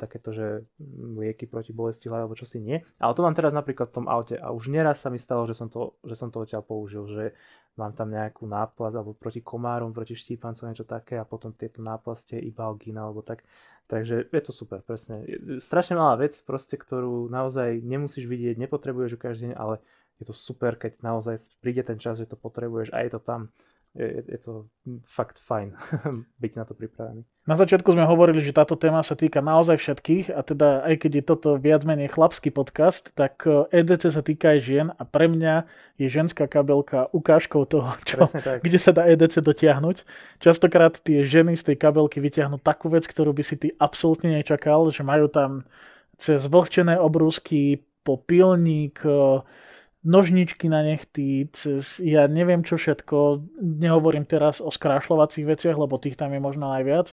Takéto, 0.00 0.32
že 0.32 0.64
lieky 1.12 1.44
proti 1.44 1.76
bolesti 1.76 2.08
hlavy 2.08 2.24
alebo 2.24 2.40
čosi 2.40 2.56
nie. 2.56 2.80
Ale 2.96 3.12
to 3.12 3.20
mám 3.20 3.36
teraz 3.36 3.52
napríklad 3.52 3.92
v 3.92 3.96
tom 4.00 4.06
aute 4.08 4.40
a 4.40 4.48
už 4.48 4.72
neraz 4.72 5.04
sa 5.04 5.12
mi 5.12 5.20
stalo, 5.20 5.44
že 5.44 5.52
som 5.52 5.68
to, 5.68 5.92
že 6.08 6.16
som 6.16 6.32
to 6.32 6.40
odtiaľ 6.40 6.64
použil, 6.64 7.04
že 7.04 7.36
mám 7.76 7.92
tam 7.92 8.08
nejakú 8.08 8.48
náplast 8.48 8.96
alebo 8.96 9.12
proti 9.12 9.44
komárom, 9.44 9.92
proti 9.92 10.16
štípancom, 10.16 10.72
niečo 10.72 10.88
také 10.88 11.20
a 11.20 11.28
potom 11.28 11.52
tieto 11.52 11.84
náplastie 11.84 12.40
ibalgín 12.40 12.96
alebo 12.96 13.20
tak. 13.20 13.44
Takže 13.92 14.32
je 14.32 14.40
to 14.40 14.56
super, 14.56 14.80
presne. 14.80 15.20
Je- 15.28 15.60
Strašne 15.60 16.00
malá 16.00 16.16
vec, 16.16 16.32
proste, 16.48 16.80
ktorú 16.80 17.28
naozaj 17.28 17.84
nemusíš 17.84 18.24
vidieť, 18.24 18.56
nepotrebuješ 18.56 19.10
ju 19.12 19.18
každý 19.20 19.42
deň, 19.52 19.54
ale 19.60 19.84
je 20.16 20.24
to 20.28 20.34
super, 20.36 20.80
keď 20.80 20.96
naozaj 21.04 21.44
príde 21.60 21.84
ten 21.84 22.00
čas, 22.00 22.16
že 22.16 22.24
to 22.24 22.40
potrebuješ 22.40 22.88
a 22.96 23.04
je 23.04 23.10
to 23.12 23.20
tam. 23.20 23.52
Je, 23.92 24.24
je, 24.24 24.38
to 24.40 24.72
fakt 25.04 25.36
fajn 25.36 25.76
byť 26.42 26.52
na 26.56 26.64
to 26.64 26.72
pripravený. 26.72 27.28
Na 27.44 27.60
začiatku 27.60 27.92
sme 27.92 28.08
hovorili, 28.08 28.40
že 28.40 28.56
táto 28.56 28.72
téma 28.72 29.04
sa 29.04 29.12
týka 29.12 29.44
naozaj 29.44 29.76
všetkých 29.76 30.32
a 30.32 30.40
teda 30.40 30.80
aj 30.88 30.94
keď 31.04 31.10
je 31.20 31.24
toto 31.28 31.48
viac 31.60 31.84
menej 31.84 32.08
chlapský 32.08 32.48
podcast, 32.48 33.12
tak 33.12 33.44
e, 33.44 33.68
EDC 33.68 34.08
sa 34.08 34.24
týka 34.24 34.56
aj 34.56 34.58
žien 34.64 34.88
a 34.96 35.02
pre 35.04 35.28
mňa 35.28 35.68
je 36.00 36.08
ženská 36.08 36.48
kabelka 36.48 37.12
ukážkou 37.12 37.68
toho, 37.68 37.92
čo, 38.08 38.24
kde 38.64 38.78
sa 38.80 38.96
dá 38.96 39.04
EDC 39.04 39.44
dotiahnuť. 39.44 40.08
Častokrát 40.40 40.96
tie 40.96 41.28
ženy 41.28 41.60
z 41.60 41.74
tej 41.74 41.76
kabelky 41.76 42.16
vyťahnú 42.16 42.64
takú 42.64 42.88
vec, 42.88 43.04
ktorú 43.04 43.36
by 43.36 43.44
si 43.44 43.60
ty 43.60 43.68
absolútne 43.76 44.40
nečakal, 44.40 44.88
že 44.88 45.04
majú 45.04 45.28
tam 45.28 45.68
cez 46.16 46.40
vlhčené 46.48 46.96
obrúsky 46.96 47.84
po 48.08 48.16
pilník, 48.16 49.04
e, 49.04 49.44
nožničky 50.02 50.66
na 50.66 50.82
nechty, 50.82 51.46
cez 51.54 51.98
ja 52.02 52.26
neviem 52.26 52.66
čo 52.66 52.78
všetko. 52.78 53.46
Nehovorím 53.62 54.26
teraz 54.26 54.58
o 54.58 54.70
skrášľovacích 54.70 55.46
veciach, 55.46 55.78
lebo 55.78 55.98
tých 55.98 56.18
tam 56.18 56.34
je 56.34 56.42
možno 56.42 56.70
najviac. 56.70 57.10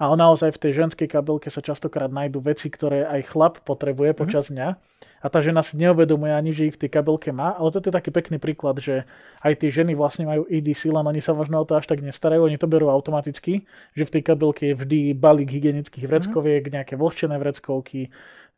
Ale 0.00 0.16
naozaj 0.16 0.56
v 0.56 0.62
tej 0.64 0.72
ženskej 0.80 1.12
kabelke 1.12 1.52
sa 1.52 1.60
častokrát 1.60 2.08
nájdú 2.08 2.40
veci, 2.40 2.72
ktoré 2.72 3.04
aj 3.04 3.36
chlap 3.36 3.54
potrebuje 3.68 4.16
počas 4.16 4.48
dňa. 4.48 4.80
A 5.20 5.26
tá 5.28 5.44
žena 5.44 5.60
si 5.60 5.76
neuvedomuje 5.76 6.32
ani, 6.32 6.56
že 6.56 6.72
ich 6.72 6.76
v 6.80 6.88
tej 6.88 6.96
kabelke 6.96 7.28
má. 7.36 7.52
Ale 7.52 7.68
toto 7.68 7.92
je 7.92 7.98
taký 8.00 8.08
pekný 8.08 8.40
príklad, 8.40 8.80
že 8.80 9.04
aj 9.44 9.60
tie 9.60 9.68
ženy 9.68 9.92
vlastne 9.92 10.24
majú 10.24 10.48
EDC, 10.48 10.88
len 10.88 11.04
oni 11.04 11.20
sa 11.20 11.36
možno 11.36 11.60
o 11.60 11.68
to 11.68 11.76
až 11.76 11.84
tak 11.84 12.00
nestarajú, 12.00 12.48
oni 12.48 12.56
to 12.56 12.64
berú 12.64 12.88
automaticky, 12.88 13.68
že 13.92 14.08
v 14.08 14.12
tej 14.16 14.22
kabelke 14.24 14.72
je 14.72 14.74
vždy 14.80 14.98
balík 15.12 15.52
hygienických 15.52 16.08
vreckoviek, 16.08 16.72
nejaké 16.72 16.96
vlhčené 16.96 17.36
vreckovky, 17.36 18.08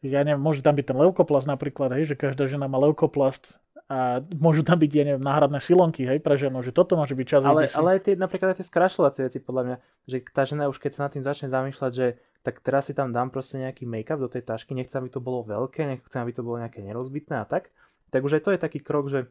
ja 0.03 0.27
neviem, 0.27 0.43
môže 0.43 0.67
tam 0.67 0.75
byť 0.75 0.87
ten 0.91 0.99
leukoplast 0.99 1.47
napríklad, 1.47 1.95
hej, 1.95 2.11
že 2.11 2.19
každá 2.19 2.51
žena 2.51 2.67
má 2.67 2.79
leukoplast 2.83 3.63
a 3.93 4.25
môžu 4.41 4.65
tam 4.65 4.81
byť, 4.81 4.89
ja 4.97 5.05
neviem, 5.05 5.21
náhradné 5.21 5.61
silonky, 5.61 6.09
hej, 6.09 6.25
pre 6.25 6.41
ženu, 6.41 6.65
že 6.65 6.73
toto 6.73 6.97
môže 6.97 7.13
byť 7.13 7.27
čas 7.29 7.45
Ale, 7.45 7.69
EDC. 7.69 7.77
ale 7.77 7.89
aj 7.93 8.01
tie, 8.09 8.15
napríklad 8.17 8.49
aj 8.57 8.65
tie 8.65 8.67
skrašľovacie 8.73 9.29
veci, 9.29 9.39
podľa 9.45 9.63
mňa, 9.69 9.77
že 10.09 10.17
tá 10.33 10.43
žena 10.49 10.73
už 10.73 10.81
keď 10.81 10.91
sa 10.97 11.01
nad 11.05 11.13
tým 11.13 11.21
začne 11.21 11.53
zamýšľať, 11.53 11.93
že 11.93 12.07
tak 12.41 12.65
teraz 12.65 12.89
si 12.89 12.97
tam 12.97 13.13
dám 13.13 13.29
proste 13.29 13.61
nejaký 13.61 13.85
make-up 13.85 14.17
do 14.17 14.33
tej 14.33 14.49
tašky, 14.49 14.73
nechcem, 14.73 14.97
aby 14.97 15.13
to 15.13 15.21
bolo 15.21 15.45
veľké, 15.45 15.85
nechcem, 15.85 16.25
aby 16.25 16.33
to 16.33 16.41
bolo 16.41 16.57
nejaké 16.65 16.81
nerozbitné 16.81 17.45
a 17.45 17.47
tak, 17.47 17.69
tak 18.09 18.25
už 18.25 18.41
aj 18.41 18.43
to 18.49 18.51
je 18.57 18.61
taký 18.65 18.81
krok, 18.81 19.13
že 19.13 19.29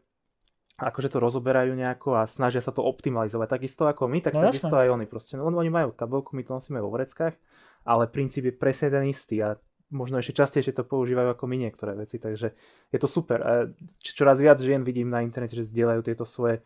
akože 0.77 1.09
to 1.09 1.17
rozoberajú 1.17 1.73
nejako 1.73 2.21
a 2.21 2.29
snažia 2.29 2.61
sa 2.61 2.69
to 2.69 2.85
optimalizovať. 2.85 3.57
Takisto 3.57 3.89
ako 3.89 4.05
my, 4.07 4.21
tak 4.21 4.37
No 4.37 4.45
takisto 4.45 4.77
aj 4.77 4.93
oni 4.93 5.09
proste. 5.09 5.41
No, 5.41 5.49
oni 5.49 5.73
majú 5.73 5.89
kabelku, 5.93 6.37
my 6.37 6.45
to 6.45 6.57
nosíme 6.57 6.77
vo 6.77 6.93
vreckách, 6.93 7.33
ale 7.85 8.05
princíp 8.09 8.45
je 8.45 8.53
presne 8.53 8.93
ten 8.93 9.09
istý 9.09 9.41
a 9.41 9.57
možno 9.91 10.17
ešte 10.17 10.39
častejšie 10.39 10.73
to 10.73 10.87
používajú 10.87 11.35
ako 11.35 11.45
my 11.45 11.55
niektoré 11.67 11.93
veci, 11.93 12.17
takže 12.17 12.55
je 12.89 12.99
to 12.99 13.07
super. 13.11 13.39
A 13.43 13.51
čoraz 14.01 14.39
viac 14.39 14.57
žien 14.63 14.81
vidím 14.81 15.11
na 15.11 15.21
internete, 15.21 15.59
že 15.59 15.67
zdieľajú 15.67 16.01
tieto 16.01 16.23
svoje 16.23 16.59
e, 16.59 16.61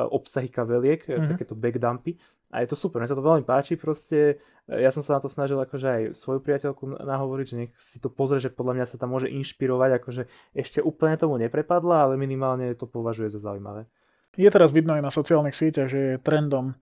obsahy 0.00 0.48
kabeliek, 0.48 1.04
mm-hmm. 1.04 1.20
Mhm. 1.20 1.30
takéto 1.36 1.54
backdumpy 1.54 2.16
a 2.50 2.66
je 2.66 2.68
to 2.68 2.76
super, 2.76 2.98
mne 2.98 3.06
sa 3.06 3.14
to 3.14 3.22
veľmi 3.22 3.46
páči, 3.46 3.78
proste 3.78 4.42
e, 4.66 4.74
ja 4.82 4.90
som 4.90 5.06
sa 5.06 5.16
na 5.16 5.20
to 5.22 5.30
snažil 5.30 5.54
akože 5.62 5.86
aj 5.86 6.02
svoju 6.18 6.42
priateľku 6.42 6.82
na- 6.82 7.14
nahovoriť, 7.14 7.46
že 7.46 7.56
nech 7.56 7.72
si 7.78 8.02
to 8.02 8.10
pozrie, 8.10 8.42
že 8.42 8.50
podľa 8.50 8.74
mňa 8.82 8.86
sa 8.90 8.98
tam 8.98 9.14
môže 9.14 9.30
inšpirovať, 9.30 10.02
akože 10.02 10.22
ešte 10.58 10.82
úplne 10.82 11.14
tomu 11.14 11.38
neprepadla, 11.38 12.10
ale 12.10 12.18
minimálne 12.18 12.74
to 12.74 12.90
považuje 12.90 13.30
za 13.30 13.38
zaujímavé. 13.38 13.86
Je 14.34 14.50
teraz 14.50 14.74
vidno 14.74 14.98
aj 14.98 15.02
na 15.02 15.14
sociálnych 15.14 15.54
sieťach, 15.54 15.90
že 15.90 15.98
je 15.98 16.22
trendom 16.22 16.74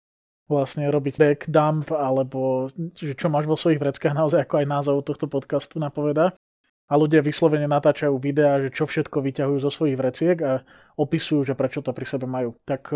vlastne 0.47 0.87
robiť 0.87 1.15
back 1.19 1.39
dump, 1.51 1.91
alebo 1.91 2.71
že 2.95 3.13
čo 3.19 3.27
máš 3.27 3.45
vo 3.47 3.59
svojich 3.59 3.79
vreckách, 3.79 4.15
naozaj 4.15 4.47
ako 4.47 4.63
aj 4.63 4.67
názov 4.67 5.03
tohto 5.03 5.27
podcastu 5.27 5.77
napoveda. 5.79 6.35
a 6.87 6.93
ľudia 6.95 7.19
vyslovene 7.19 7.67
natáčajú 7.67 8.15
videá, 8.15 8.63
že 8.63 8.71
čo 8.71 8.87
všetko 8.87 9.19
vyťahujú 9.19 9.59
zo 9.59 9.67
svojich 9.67 9.99
vreciek 9.99 10.37
a 10.39 10.63
opisujú, 10.95 11.43
že 11.43 11.51
prečo 11.51 11.83
to 11.83 11.91
pri 11.91 12.07
sebe 12.07 12.31
majú. 12.31 12.55
Tak 12.63 12.95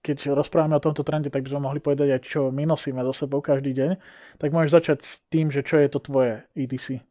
keď 0.00 0.32
rozprávame 0.32 0.80
o 0.80 0.84
tomto 0.84 1.04
trende, 1.04 1.28
tak 1.28 1.44
by 1.44 1.52
sme 1.52 1.68
mohli 1.68 1.80
povedať 1.84 2.16
aj, 2.16 2.20
čo 2.24 2.48
my 2.48 2.64
nosíme 2.64 3.04
so 3.04 3.12
sebou 3.12 3.44
každý 3.44 3.76
deň. 3.76 3.90
Tak 4.40 4.48
môžeš 4.48 4.72
začať 4.72 4.98
tým, 5.28 5.52
že 5.52 5.60
čo 5.60 5.76
je 5.76 5.88
to 5.92 6.00
tvoje 6.00 6.48
EDC. 6.56 7.04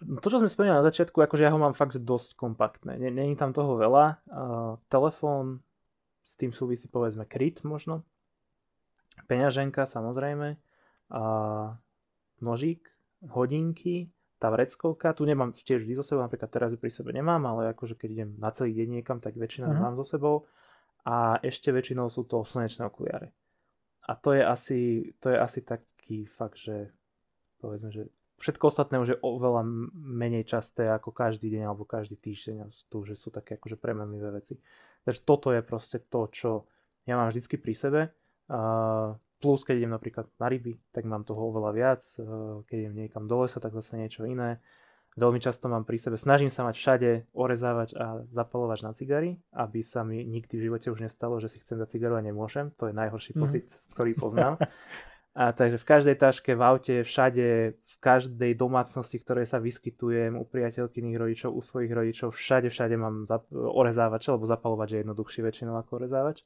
No 0.00 0.24
to, 0.24 0.32
čo 0.32 0.40
sme 0.40 0.48
spomínali 0.48 0.80
na 0.80 0.88
začiatku, 0.88 1.20
akože 1.20 1.44
ja 1.44 1.52
ho 1.52 1.60
mám 1.60 1.76
fakt 1.76 2.00
dosť 2.00 2.32
kompaktné. 2.40 2.96
Není 2.96 3.36
tam 3.36 3.52
toho 3.52 3.76
veľa. 3.76 4.24
Uh, 4.32 4.80
telefón, 4.88 5.60
s 6.24 6.40
tým 6.40 6.56
súvisí 6.56 6.88
povedzme 6.88 7.28
kryt 7.28 7.60
možno. 7.68 8.08
Peňaženka 9.30 9.86
samozrejme. 9.86 10.58
Uh, 11.06 11.78
nožík, 12.42 12.90
hodinky, 13.30 14.10
tá 14.40 14.48
vreckovka, 14.48 15.12
tu 15.12 15.28
nemám 15.28 15.52
tiež 15.52 15.84
vždy 15.84 16.00
so 16.00 16.02
sebou, 16.02 16.24
napríklad 16.24 16.48
teraz 16.48 16.72
ju 16.72 16.80
pri 16.80 16.88
sebe 16.88 17.12
nemám, 17.12 17.44
ale 17.44 17.76
akože 17.76 17.94
keď 17.94 18.08
idem 18.08 18.30
na 18.40 18.48
celý 18.50 18.72
deň 18.72 18.88
niekam, 18.98 19.20
tak 19.20 19.36
väčšinou 19.36 19.68
uh-huh. 19.68 19.84
mám 19.84 19.94
so 20.00 20.02
sebou 20.02 20.48
a 21.04 21.36
ešte 21.44 21.68
väčšinou 21.68 22.08
sú 22.08 22.24
to 22.24 22.40
slnečné 22.40 22.88
okuliare. 22.88 23.36
A 24.08 24.16
to 24.16 24.32
je 24.32 24.42
asi, 24.42 24.80
to 25.20 25.28
je 25.28 25.36
asi 25.36 25.60
taký 25.60 26.24
fakt, 26.24 26.56
že 26.56 26.88
povedzme, 27.60 27.92
že 27.92 28.08
všetko 28.40 28.72
ostatné 28.72 28.96
už 28.96 29.08
je 29.14 29.18
oveľa 29.20 29.62
menej 29.92 30.48
časté 30.48 30.88
ako 30.88 31.12
každý 31.12 31.52
deň 31.52 31.68
alebo 31.68 31.84
každý 31.84 32.16
týždeň 32.16 32.56
a 32.64 32.66
tu 32.88 33.04
že 33.04 33.20
sú 33.20 33.28
také 33.28 33.60
akože 33.60 33.76
premenlivé 33.76 34.32
veci. 34.32 34.56
Takže 35.04 35.20
toto 35.28 35.52
je 35.52 35.60
proste 35.60 36.00
to, 36.08 36.26
čo 36.32 36.50
ja 37.04 37.20
mám 37.20 37.28
vždycky 37.28 37.60
pri 37.60 37.76
sebe. 37.76 38.00
Plus 39.40 39.64
keď 39.64 39.74
idem 39.80 39.96
napríklad 39.96 40.28
na 40.36 40.52
ryby, 40.52 40.76
tak 40.92 41.08
mám 41.08 41.24
toho 41.24 41.48
oveľa 41.48 41.72
viac. 41.72 42.02
Uh, 42.20 42.60
keď 42.68 42.76
idem 42.76 42.94
niekam 43.06 43.24
do 43.24 43.40
lesa, 43.40 43.56
tak 43.56 43.72
zase 43.72 43.96
niečo 43.96 44.28
iné. 44.28 44.60
Veľmi 45.18 45.42
často 45.42 45.66
mám 45.66 45.82
pri 45.82 45.98
sebe, 45.98 46.14
snažím 46.14 46.54
sa 46.54 46.62
mať 46.62 46.78
všade 46.78 47.10
orezávač 47.34 47.98
a 47.98 48.22
zapalovač 48.30 48.86
na 48.86 48.94
cigary, 48.94 49.42
aby 49.50 49.82
sa 49.82 50.06
mi 50.06 50.22
nikdy 50.22 50.54
v 50.54 50.64
živote 50.70 50.86
už 50.86 51.02
nestalo, 51.02 51.42
že 51.42 51.50
si 51.50 51.58
chcem 51.58 51.82
dať 51.82 51.98
cigaru 51.98 52.14
a 52.14 52.22
nemôžem. 52.22 52.70
To 52.78 52.86
je 52.86 52.94
najhorší 52.94 53.34
mm. 53.34 53.40
pocit, 53.42 53.66
ktorý 53.96 54.14
poznám. 54.14 54.54
A 55.30 55.54
takže 55.54 55.78
v 55.78 55.86
každej 55.86 56.16
taške, 56.18 56.58
v 56.58 56.62
aute, 56.66 56.96
všade, 57.06 57.78
v 57.78 57.96
každej 58.02 58.50
domácnosti, 58.58 59.14
ktorej 59.14 59.46
sa 59.46 59.62
vyskytujem, 59.62 60.34
u 60.34 60.42
priateľkyných 60.42 61.14
rodičov, 61.14 61.54
u 61.54 61.62
svojich 61.62 61.94
rodičov, 61.94 62.34
všade, 62.34 62.66
všade 62.66 62.98
mám 62.98 63.30
zap- 63.30 63.46
orezávač, 63.54 64.26
alebo 64.26 64.50
zapalovač 64.50 64.98
je 64.98 65.06
jednoduchší 65.06 65.46
väčšinou 65.46 65.78
ako 65.78 66.02
orezávač. 66.02 66.42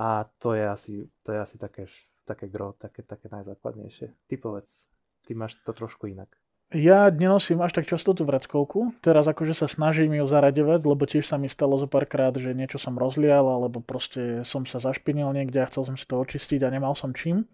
A 0.00 0.24
to 0.40 0.56
je 0.56 0.64
asi, 0.64 0.92
to 1.20 1.36
je 1.36 1.38
asi 1.44 1.60
také, 1.60 1.84
také 2.24 2.48
gro, 2.48 2.72
také, 2.72 3.04
také 3.04 3.28
najzákladnejšie. 3.28 4.16
Ty 4.32 4.34
povedz, 4.40 4.88
ty 5.28 5.36
máš 5.36 5.60
to 5.60 5.76
trošku 5.76 6.08
inak. 6.08 6.32
Ja 6.72 7.10
nenosím 7.10 7.60
až 7.60 7.76
tak 7.76 7.90
často 7.90 8.16
tú 8.16 8.24
vreckovku. 8.24 8.96
Teraz 9.04 9.28
akože 9.28 9.52
sa 9.58 9.66
snažím 9.68 10.16
ju 10.16 10.24
zaradevať, 10.24 10.80
lebo 10.86 11.04
tiež 11.04 11.26
sa 11.26 11.36
mi 11.36 11.52
stalo 11.52 11.76
zo 11.76 11.90
párkrát, 11.90 12.32
že 12.32 12.56
niečo 12.56 12.80
som 12.80 12.96
rozlial, 12.96 13.44
alebo 13.44 13.84
proste 13.84 14.46
som 14.46 14.64
sa 14.64 14.80
zašpinil 14.80 15.36
niekde 15.36 15.60
a 15.60 15.68
chcel 15.68 15.84
som 15.84 15.96
si 16.00 16.06
to 16.08 16.16
očistiť 16.16 16.64
a 16.64 16.72
nemal 16.72 16.96
som 16.96 17.12
čím. 17.12 17.44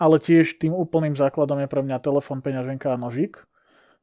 Ale 0.00 0.16
tiež 0.22 0.56
tým 0.62 0.72
úplným 0.72 1.12
základom 1.18 1.60
je 1.60 1.68
pre 1.68 1.82
mňa 1.84 2.00
telefón, 2.00 2.40
peňaženka 2.40 2.88
a 2.94 2.96
nožík. 2.96 3.42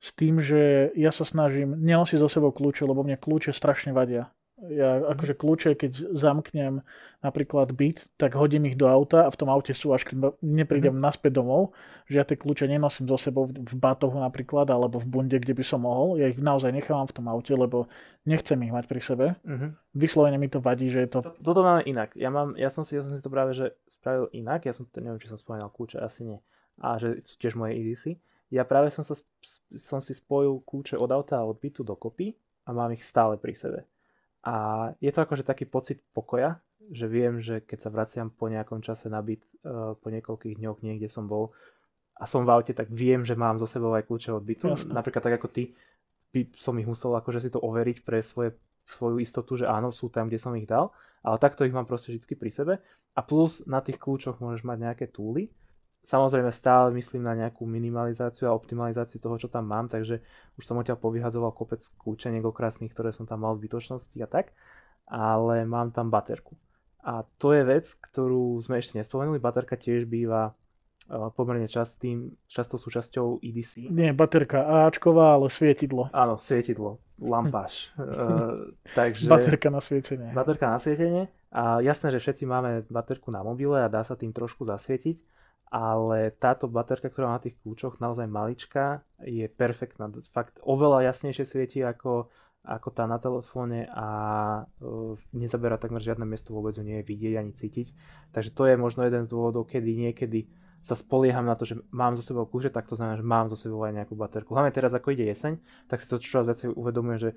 S 0.04 0.12
tým, 0.14 0.44
že 0.44 0.92
ja 0.94 1.10
sa 1.16 1.26
snažím 1.26 1.80
nenosiť 1.80 2.20
so 2.22 2.30
sebou 2.30 2.52
kľúče, 2.52 2.86
lebo 2.86 3.02
mne 3.02 3.16
kľúče 3.16 3.56
strašne 3.56 3.96
vadia. 3.96 4.30
Ja 4.72 5.04
akože 5.12 5.36
kľúče, 5.36 5.76
keď 5.76 6.16
zamknem 6.16 6.88
napríklad 7.20 7.76
byt, 7.76 8.08
tak 8.16 8.40
hodím 8.40 8.72
ich 8.72 8.80
do 8.80 8.88
auta 8.88 9.28
a 9.28 9.34
v 9.34 9.40
tom 9.40 9.52
aute 9.52 9.76
sú, 9.76 9.92
až 9.92 10.08
keď 10.08 10.40
neprídem 10.40 10.96
mm-hmm. 10.96 11.04
naspäť 11.04 11.44
domov, 11.44 11.76
že 12.08 12.20
ja 12.20 12.24
tie 12.24 12.40
kľúče 12.40 12.72
nenosím 12.72 13.12
so 13.12 13.20
sebou 13.20 13.52
v 13.52 13.76
batohu 13.76 14.16
napríklad, 14.24 14.72
alebo 14.72 15.04
v 15.04 15.08
bunde, 15.08 15.36
kde 15.36 15.52
by 15.52 15.64
som 15.68 15.84
mohol. 15.84 16.16
Ja 16.16 16.32
ich 16.32 16.40
naozaj 16.40 16.72
nechávam 16.72 17.08
v 17.08 17.16
tom 17.16 17.28
aute, 17.28 17.52
lebo 17.52 17.92
nechcem 18.24 18.56
ich 18.64 18.72
mať 18.72 18.86
pri 18.88 19.02
sebe. 19.04 19.26
Mm-hmm. 19.44 19.70
Vyslovene 20.00 20.40
mi 20.40 20.48
to 20.48 20.64
vadí, 20.64 20.88
že 20.88 21.08
je 21.08 21.10
to... 21.12 21.20
Toto 21.44 21.60
máme 21.60 21.84
inak. 21.84 22.16
Ja, 22.16 22.32
mám, 22.32 22.56
ja, 22.56 22.72
som 22.72 22.88
si, 22.88 22.96
ja 22.96 23.04
som 23.04 23.12
si 23.12 23.20
to 23.20 23.28
práve 23.28 23.52
že 23.52 23.76
spravil 23.92 24.32
inak. 24.32 24.64
Ja 24.64 24.72
som, 24.72 24.88
neviem, 24.96 25.20
či 25.20 25.28
som 25.28 25.36
spomínal 25.36 25.72
kľúče, 25.76 26.00
asi 26.00 26.24
nie. 26.24 26.40
A 26.80 26.96
že 27.00 27.20
sú 27.28 27.36
tiež 27.36 27.60
moje 27.60 27.76
EDC. 27.76 28.16
Ja 28.54 28.64
práve 28.64 28.94
som, 28.96 29.04
sa, 29.04 29.18
som 29.76 30.00
si 30.00 30.16
spojil 30.16 30.64
kľúče 30.64 30.96
od 30.96 31.10
auta 31.12 31.42
a 31.42 31.48
od 31.48 31.58
bytu 31.58 31.82
dokopy 31.82 32.38
a 32.64 32.70
mám 32.72 32.94
ich 32.94 33.04
stále 33.04 33.36
pri 33.36 33.58
sebe. 33.58 33.80
A 34.44 34.92
je 35.00 35.12
to 35.12 35.24
akože 35.24 35.48
taký 35.48 35.64
pocit 35.64 36.04
pokoja, 36.12 36.60
že 36.92 37.08
viem, 37.08 37.40
že 37.40 37.64
keď 37.64 37.80
sa 37.80 37.90
vraciam 37.90 38.28
po 38.28 38.52
nejakom 38.52 38.84
čase 38.84 39.08
na 39.08 39.24
byt, 39.24 39.40
uh, 39.64 39.96
po 39.96 40.12
niekoľkých 40.12 40.60
dňoch 40.60 40.84
niekde 40.84 41.08
som 41.08 41.32
bol 41.32 41.56
a 42.20 42.28
som 42.28 42.46
v 42.46 42.52
aute, 42.54 42.76
tak 42.76 42.92
viem, 42.92 43.24
že 43.24 43.34
mám 43.34 43.58
zo 43.58 43.66
sebou 43.66 43.96
aj 43.96 44.06
kľúče 44.06 44.30
od 44.36 44.44
bytu. 44.44 44.66
Jasne. 44.70 44.94
Napríklad 44.94 45.24
tak 45.24 45.36
ako 45.40 45.48
ty, 45.50 45.74
by 46.34 46.50
som 46.60 46.76
ich 46.78 46.86
musel 46.86 47.16
akože 47.16 47.40
si 47.46 47.50
to 47.50 47.62
overiť 47.62 48.04
pre 48.04 48.20
svoje, 48.22 48.54
svoju 48.90 49.22
istotu, 49.22 49.58
že 49.58 49.66
áno, 49.66 49.96
sú 49.96 50.12
tam, 50.12 50.28
kde 50.28 50.42
som 50.42 50.54
ich 50.60 50.68
dal, 50.68 50.92
ale 51.24 51.40
takto 51.40 51.64
ich 51.64 51.74
mám 51.74 51.88
proste 51.88 52.14
vždy 52.14 52.36
pri 52.36 52.52
sebe. 52.52 52.74
A 53.14 53.22
plus 53.22 53.62
na 53.70 53.80
tých 53.80 54.02
kľúčoch 54.02 54.42
môžeš 54.42 54.66
mať 54.66 54.78
nejaké 54.82 55.06
túly, 55.14 55.54
Samozrejme 56.04 56.52
stále 56.52 56.92
myslím 57.00 57.24
na 57.24 57.32
nejakú 57.32 57.64
minimalizáciu 57.64 58.52
a 58.52 58.56
optimalizáciu 58.56 59.24
toho, 59.24 59.40
čo 59.40 59.48
tam 59.48 59.72
mám, 59.72 59.88
takže 59.88 60.20
už 60.60 60.64
som 60.68 60.76
odtiaľ 60.76 61.00
povyhadzoval 61.00 61.56
kopec 61.56 61.80
kľúčeniek 61.96 62.44
okrásnych, 62.44 62.92
ktoré 62.92 63.16
som 63.16 63.24
tam 63.24 63.48
mal 63.48 63.56
v 63.56 63.72
bytočnosti 63.72 64.18
a 64.20 64.28
tak, 64.28 64.52
ale 65.08 65.64
mám 65.64 65.96
tam 65.96 66.12
baterku. 66.12 66.60
A 67.04 67.24
to 67.40 67.56
je 67.56 67.64
vec, 67.64 67.88
ktorú 68.12 68.60
sme 68.60 68.84
ešte 68.84 69.00
nespomenuli, 69.00 69.40
baterka 69.40 69.80
tiež 69.80 70.08
býva 70.08 70.52
uh, 70.52 71.32
pomerne 71.36 71.68
častým, 71.68 72.36
často 72.48 72.80
súčasťou 72.80 73.44
EDC. 73.44 73.92
Nie, 73.92 74.12
baterka 74.12 74.88
Ačková, 74.88 75.36
ale 75.36 75.52
svietidlo. 75.52 76.12
Áno, 76.12 76.40
svietidlo, 76.40 77.00
lampáš. 77.20 77.92
uh, 78.00 78.56
takže, 79.00 79.28
baterka 79.28 79.68
na 79.68 79.80
svietenie. 79.84 80.32
Baterka 80.32 80.68
na 80.68 80.80
svietenie. 80.80 81.32
A 81.54 81.84
jasné, 81.84 82.12
že 82.12 82.24
všetci 82.24 82.44
máme 82.48 82.84
baterku 82.88 83.32
na 83.32 83.44
mobile 83.44 83.84
a 83.84 83.92
dá 83.92 84.02
sa 84.04 84.16
tým 84.16 84.32
trošku 84.32 84.64
zasvietiť, 84.64 85.22
ale 85.74 86.30
táto 86.38 86.70
baterka, 86.70 87.10
ktorá 87.10 87.34
má 87.34 87.42
na 87.42 87.50
tých 87.50 87.58
kľúčoch, 87.66 87.98
naozaj 87.98 88.30
maličká, 88.30 89.02
je 89.26 89.50
perfektná. 89.50 90.06
Fakt 90.30 90.62
oveľa 90.62 91.10
jasnejšie 91.10 91.50
svieti 91.50 91.82
ako, 91.82 92.30
ako 92.62 92.88
tá 92.94 93.10
na 93.10 93.18
telefóne 93.18 93.90
a 93.90 94.08
uh, 94.70 95.18
nezaberá 95.34 95.82
takmer 95.82 96.06
žiadne 96.06 96.30
miesto, 96.30 96.54
vôbec 96.54 96.78
ju 96.78 96.86
nie 96.86 97.02
je 97.02 97.10
vidieť 97.10 97.34
ani 97.42 97.58
cítiť. 97.58 97.88
Takže 98.38 98.54
to 98.54 98.70
je 98.70 98.78
možno 98.78 99.02
jeden 99.02 99.26
z 99.26 99.34
dôvodov, 99.34 99.66
kedy 99.66 99.98
niekedy 99.98 100.46
sa 100.84 101.00
spolieham 101.00 101.48
na 101.48 101.56
to, 101.56 101.64
že 101.64 101.80
mám 101.96 102.20
zo 102.20 102.24
sebou 102.24 102.44
kľúče, 102.44 102.68
tak 102.68 102.92
to 102.92 103.00
znamená, 103.00 103.16
že 103.16 103.24
mám 103.24 103.48
zo 103.48 103.56
sebou 103.56 103.80
aj 103.88 104.04
nejakú 104.04 104.20
baterku. 104.20 104.52
Hlavne 104.52 104.76
teraz, 104.76 104.92
ako 104.92 105.16
ide 105.16 105.24
jeseň, 105.32 105.56
tak 105.88 106.04
si 106.04 106.12
to 106.12 106.20
čoraz 106.20 106.52
viac 106.52 106.60
uvedomujem, 106.76 107.20
že 107.20 107.30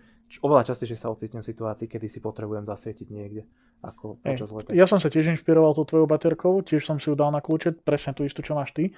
oveľa 0.42 0.74
častejšie 0.74 0.98
sa 0.98 1.14
ocitnem 1.14 1.46
v 1.46 1.50
situácii, 1.54 1.86
kedy 1.86 2.10
si 2.10 2.18
potrebujem 2.18 2.66
zasvietiť 2.66 3.06
niekde, 3.06 3.46
ako 3.86 4.18
počas 4.18 4.50
leta. 4.50 4.74
Ja 4.74 4.90
som 4.90 4.98
sa 4.98 5.06
tiež 5.06 5.30
inšpiroval 5.30 5.78
tou 5.78 5.86
tvojou 5.86 6.10
baterkou, 6.10 6.58
tiež 6.66 6.82
som 6.82 6.98
si 6.98 7.06
ju 7.06 7.14
dal 7.14 7.30
na 7.30 7.38
kľúče, 7.38 7.86
presne 7.86 8.18
tú 8.18 8.26
istú, 8.26 8.42
čo 8.42 8.58
máš 8.58 8.74
ty. 8.74 8.90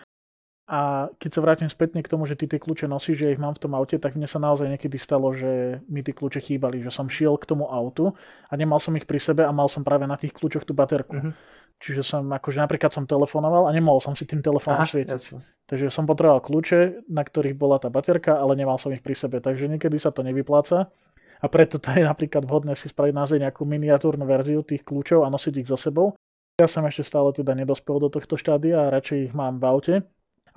A 0.68 1.08
keď 1.16 1.30
sa 1.32 1.40
vrátim 1.40 1.68
spätne 1.72 2.04
k 2.04 2.12
tomu, 2.12 2.28
že 2.28 2.36
ty 2.36 2.44
tie 2.44 2.60
kľúče 2.60 2.84
nosíš, 2.92 3.16
že 3.16 3.24
ja 3.24 3.32
ich 3.32 3.40
mám 3.40 3.56
v 3.56 3.62
tom 3.64 3.72
aute, 3.72 3.96
tak 3.96 4.20
mne 4.20 4.28
sa 4.28 4.36
naozaj 4.36 4.68
niekedy 4.68 5.00
stalo, 5.00 5.32
že 5.32 5.80
mi 5.88 6.04
tie 6.04 6.12
kľúče 6.12 6.44
chýbali, 6.44 6.84
že 6.84 6.92
som 6.92 7.08
šiel 7.08 7.40
k 7.40 7.48
tomu 7.48 7.64
autu 7.72 8.12
a 8.48 8.52
nemal 8.52 8.76
som 8.76 8.92
ich 8.92 9.08
pri 9.08 9.16
sebe 9.16 9.48
a 9.48 9.52
mal 9.52 9.72
som 9.72 9.80
práve 9.80 10.04
na 10.04 10.20
tých 10.20 10.36
kľúčoch 10.36 10.68
tú 10.68 10.76
baterku. 10.76 11.16
Uh-huh. 11.16 11.32
Čiže 11.78 12.02
som, 12.02 12.26
akože 12.26 12.58
napríklad 12.58 12.90
som 12.90 13.06
telefonoval 13.06 13.70
a 13.70 13.74
nemohol 13.74 14.02
som 14.02 14.14
si 14.18 14.26
tým 14.26 14.42
telefónom 14.42 14.82
svietiť. 14.82 15.14
Jasne. 15.14 15.40
Takže 15.68 15.92
som 15.92 16.08
potreboval 16.08 16.42
kľúče, 16.42 17.06
na 17.12 17.22
ktorých 17.22 17.54
bola 17.54 17.78
tá 17.78 17.92
baterka, 17.92 18.40
ale 18.40 18.58
nemal 18.58 18.80
som 18.80 18.90
ich 18.90 19.04
pri 19.04 19.14
sebe. 19.14 19.38
Takže 19.38 19.68
niekedy 19.68 20.00
sa 20.00 20.10
to 20.10 20.26
nevypláca. 20.26 20.90
A 21.38 21.46
preto 21.46 21.78
to 21.78 21.94
je 21.94 22.02
napríklad 22.02 22.42
vhodné 22.42 22.74
si 22.74 22.90
spraviť 22.90 23.14
naozaj 23.14 23.38
nejakú 23.38 23.62
miniatúrnu 23.62 24.26
verziu 24.26 24.66
tých 24.66 24.82
kľúčov 24.82 25.22
a 25.22 25.30
nosiť 25.30 25.54
ich 25.62 25.70
so 25.70 25.78
sebou. 25.78 26.18
Ja 26.58 26.66
som 26.66 26.82
ešte 26.82 27.06
stále 27.06 27.30
teda 27.30 27.54
nedospel 27.54 28.02
do 28.02 28.10
tohto 28.10 28.34
štádia 28.34 28.90
a 28.90 28.90
radšej 28.90 29.30
ich 29.30 29.32
mám 29.36 29.62
v 29.62 29.64
aute. 29.70 29.94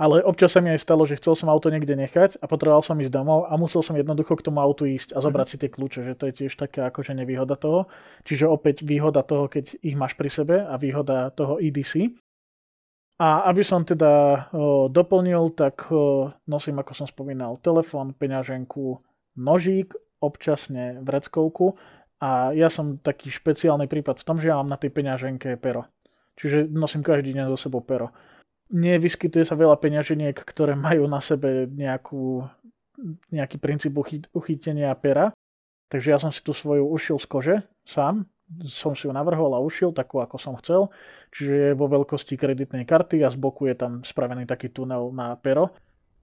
Ale 0.02 0.26
občas 0.26 0.58
sa 0.58 0.66
mi 0.66 0.74
aj 0.74 0.82
stalo, 0.82 1.06
že 1.06 1.22
chcel 1.22 1.38
som 1.38 1.54
auto 1.54 1.70
niekde 1.70 1.94
nechať 1.94 2.42
a 2.42 2.50
potreboval 2.50 2.82
som 2.82 2.98
ísť 2.98 3.14
domov 3.14 3.46
a 3.46 3.54
musel 3.54 3.86
som 3.86 3.94
jednoducho 3.94 4.34
k 4.34 4.50
tomu 4.50 4.58
autu 4.58 4.90
ísť 4.90 5.14
a 5.14 5.22
zobrať 5.22 5.46
mm. 5.46 5.52
si 5.54 5.58
tie 5.62 5.70
kľúče, 5.70 6.00
že 6.02 6.18
to 6.18 6.24
je 6.26 6.34
tiež 6.42 6.58
taká 6.58 6.90
akože 6.90 7.14
nevýhoda 7.14 7.54
toho. 7.54 7.86
Čiže 8.26 8.50
opäť 8.50 8.82
výhoda 8.82 9.22
toho, 9.22 9.46
keď 9.46 9.78
ich 9.86 9.94
máš 9.94 10.18
pri 10.18 10.34
sebe 10.34 10.66
a 10.66 10.74
výhoda 10.82 11.30
toho 11.30 11.62
EDC. 11.62 12.18
A 13.22 13.46
aby 13.54 13.62
som 13.62 13.86
teda 13.86 14.50
o, 14.50 14.90
doplnil, 14.90 15.54
tak 15.54 15.86
o, 15.94 16.34
nosím, 16.50 16.82
ako 16.82 16.98
som 16.98 17.06
spomínal, 17.06 17.62
telefón, 17.62 18.18
peňaženku, 18.18 18.98
nožík, 19.38 19.94
občasne 20.18 20.98
vreckovku 21.06 21.78
a 22.18 22.58
ja 22.58 22.74
som 22.74 22.98
taký 22.98 23.30
špeciálny 23.30 23.86
prípad 23.86 24.18
v 24.18 24.26
tom, 24.26 24.42
že 24.42 24.50
ja 24.50 24.58
mám 24.58 24.74
na 24.74 24.82
tej 24.82 24.90
peňaženke 24.98 25.62
pero. 25.62 25.86
Čiže 26.42 26.74
nosím 26.74 27.06
každý 27.06 27.38
deň 27.38 27.54
so 27.54 27.70
sebou 27.70 27.86
pero 27.86 28.10
nevyskytuje 28.72 29.44
sa 29.44 29.60
veľa 29.60 29.78
peňaženiek, 29.78 30.34
ktoré 30.34 30.74
majú 30.80 31.06
na 31.06 31.20
sebe 31.20 31.68
nejakú, 31.68 32.48
nejaký 33.30 33.60
princíp 33.60 33.94
uchytenia 34.32 34.96
pera. 34.96 35.36
Takže 35.92 36.08
ja 36.08 36.18
som 36.18 36.32
si 36.32 36.40
tú 36.40 36.56
svoju 36.56 36.88
ušil 36.88 37.20
z 37.20 37.28
kože 37.28 37.56
sám. 37.84 38.24
Som 38.68 38.96
si 38.96 39.08
ju 39.08 39.12
navrhol 39.16 39.52
a 39.56 39.64
ušil 39.64 39.92
takú, 39.92 40.24
ako 40.24 40.36
som 40.40 40.56
chcel. 40.60 40.88
Čiže 41.36 41.54
je 41.54 41.70
vo 41.76 41.88
veľkosti 41.88 42.36
kreditnej 42.40 42.88
karty 42.88 43.24
a 43.24 43.32
z 43.32 43.40
boku 43.40 43.68
je 43.68 43.76
tam 43.76 44.04
spravený 44.04 44.48
taký 44.48 44.72
tunel 44.72 45.12
na 45.12 45.36
pero. 45.36 45.76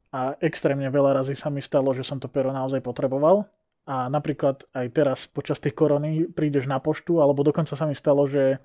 a 0.08 0.32
extrémne 0.40 0.88
veľa 0.88 1.20
razy 1.20 1.36
sa 1.36 1.52
mi 1.52 1.60
stalo, 1.60 1.92
že 1.92 2.00
som 2.00 2.16
to 2.16 2.32
pero 2.32 2.48
naozaj 2.48 2.80
potreboval. 2.80 3.44
A 3.88 4.08
napríklad 4.08 4.68
aj 4.76 4.86
teraz 4.92 5.18
počas 5.28 5.60
tej 5.60 5.72
korony 5.72 6.28
prídeš 6.28 6.68
na 6.68 6.80
poštu, 6.80 7.24
alebo 7.24 7.40
dokonca 7.40 7.72
sa 7.72 7.88
mi 7.88 7.96
stalo, 7.96 8.28
že 8.28 8.60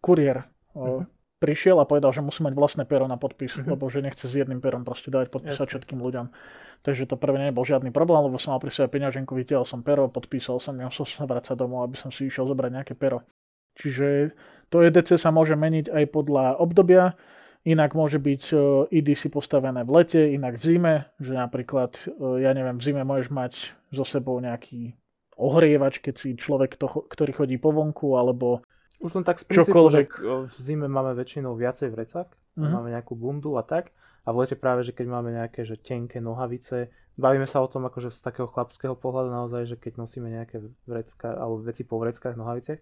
kuriér 0.00 0.48
uh-huh. 0.72 1.04
Prišiel 1.42 1.82
a 1.82 1.88
povedal, 1.90 2.14
že 2.14 2.22
musí 2.22 2.46
mať 2.46 2.54
vlastné 2.54 2.84
pero 2.86 3.10
na 3.10 3.18
podpis, 3.18 3.58
uh-huh. 3.58 3.74
lebo 3.74 3.90
že 3.90 3.98
nechce 3.98 4.30
s 4.30 4.38
jedným 4.38 4.62
perom 4.62 4.86
proste 4.86 5.10
dať 5.10 5.34
podpísať 5.34 5.66
Jasne. 5.66 5.72
všetkým 5.82 5.98
ľuďom. 5.98 6.30
Takže 6.86 7.10
to 7.10 7.18
prvé 7.18 7.42
nebol 7.42 7.66
žiadny 7.66 7.90
problém, 7.90 8.22
lebo 8.30 8.38
som 8.38 8.54
mal 8.54 8.62
pri 8.62 8.70
sebe 8.70 8.94
peňaženku, 8.94 9.34
vytiahol 9.34 9.66
som 9.66 9.82
pero, 9.82 10.06
podpísal 10.06 10.62
som, 10.62 10.78
nemusel 10.78 11.02
som 11.02 11.22
sa 11.22 11.26
vrácať 11.26 11.58
domov, 11.58 11.90
aby 11.90 11.98
som 11.98 12.14
si 12.14 12.30
išiel 12.30 12.46
zobrať 12.46 12.70
nejaké 12.70 12.94
pero. 12.94 13.26
Čiže 13.82 14.38
to 14.70 14.86
EDC 14.86 15.18
sa 15.18 15.34
môže 15.34 15.58
meniť 15.58 15.90
aj 15.90 16.04
podľa 16.14 16.62
obdobia, 16.62 17.18
Inak 17.62 17.94
môže 17.94 18.18
byť 18.18 18.50
EDC 18.90 19.30
postavené 19.30 19.86
v 19.86 20.02
lete, 20.02 20.34
inak 20.34 20.58
v 20.58 20.66
zime, 20.66 20.94
že 21.22 21.30
napríklad, 21.30 21.94
ja 22.42 22.50
neviem, 22.58 22.74
v 22.74 22.82
zime 22.82 23.06
môžeš 23.06 23.30
mať 23.30 23.52
so 23.94 24.02
sebou 24.02 24.34
nejaký 24.42 24.98
ohrievač, 25.38 26.02
keď 26.02 26.14
si 26.18 26.34
človek, 26.34 26.74
to, 26.74 26.90
ktorý 26.90 27.30
chodí 27.30 27.62
po 27.62 27.70
vonku, 27.70 28.18
alebo 28.18 28.66
už 29.02 29.10
len 29.18 29.24
tak 29.26 29.42
z 29.42 29.44
princípu, 29.50 29.74
čokoľvek. 29.74 30.08
že 30.14 30.34
v 30.54 30.58
zime 30.62 30.86
máme 30.86 31.12
väčšinou 31.18 31.58
viacej 31.58 31.90
vrecak, 31.90 32.32
mm-hmm. 32.54 32.70
máme 32.70 32.88
nejakú 32.94 33.18
bundu 33.18 33.58
a 33.58 33.66
tak. 33.66 33.90
A 34.22 34.30
v 34.30 34.46
lete 34.46 34.54
práve, 34.54 34.86
že 34.86 34.94
keď 34.94 35.06
máme 35.10 35.34
nejaké 35.34 35.66
že 35.66 35.74
tenké 35.74 36.22
nohavice, 36.22 36.94
bavíme 37.18 37.50
sa 37.50 37.58
o 37.58 37.66
tom 37.66 37.82
akože 37.90 38.14
z 38.14 38.22
takého 38.22 38.46
chlapského 38.46 38.94
pohľadu 38.94 39.34
naozaj, 39.34 39.74
že 39.74 39.76
keď 39.76 39.98
nosíme 39.98 40.30
nejaké 40.30 40.62
vrecka, 40.86 41.34
alebo 41.34 41.58
veci 41.58 41.82
po 41.82 41.98
vreckách, 41.98 42.38
nohaviciach, 42.38 42.80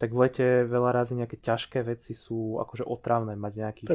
tak 0.00 0.16
v 0.16 0.18
lete 0.18 0.46
veľa 0.64 0.90
razy 0.96 1.12
nejaké 1.14 1.38
ťažké 1.38 1.84
veci 1.84 2.16
sú 2.16 2.56
akože 2.58 2.88
otravné 2.88 3.36
mať 3.36 3.52
nejakých 3.52 3.88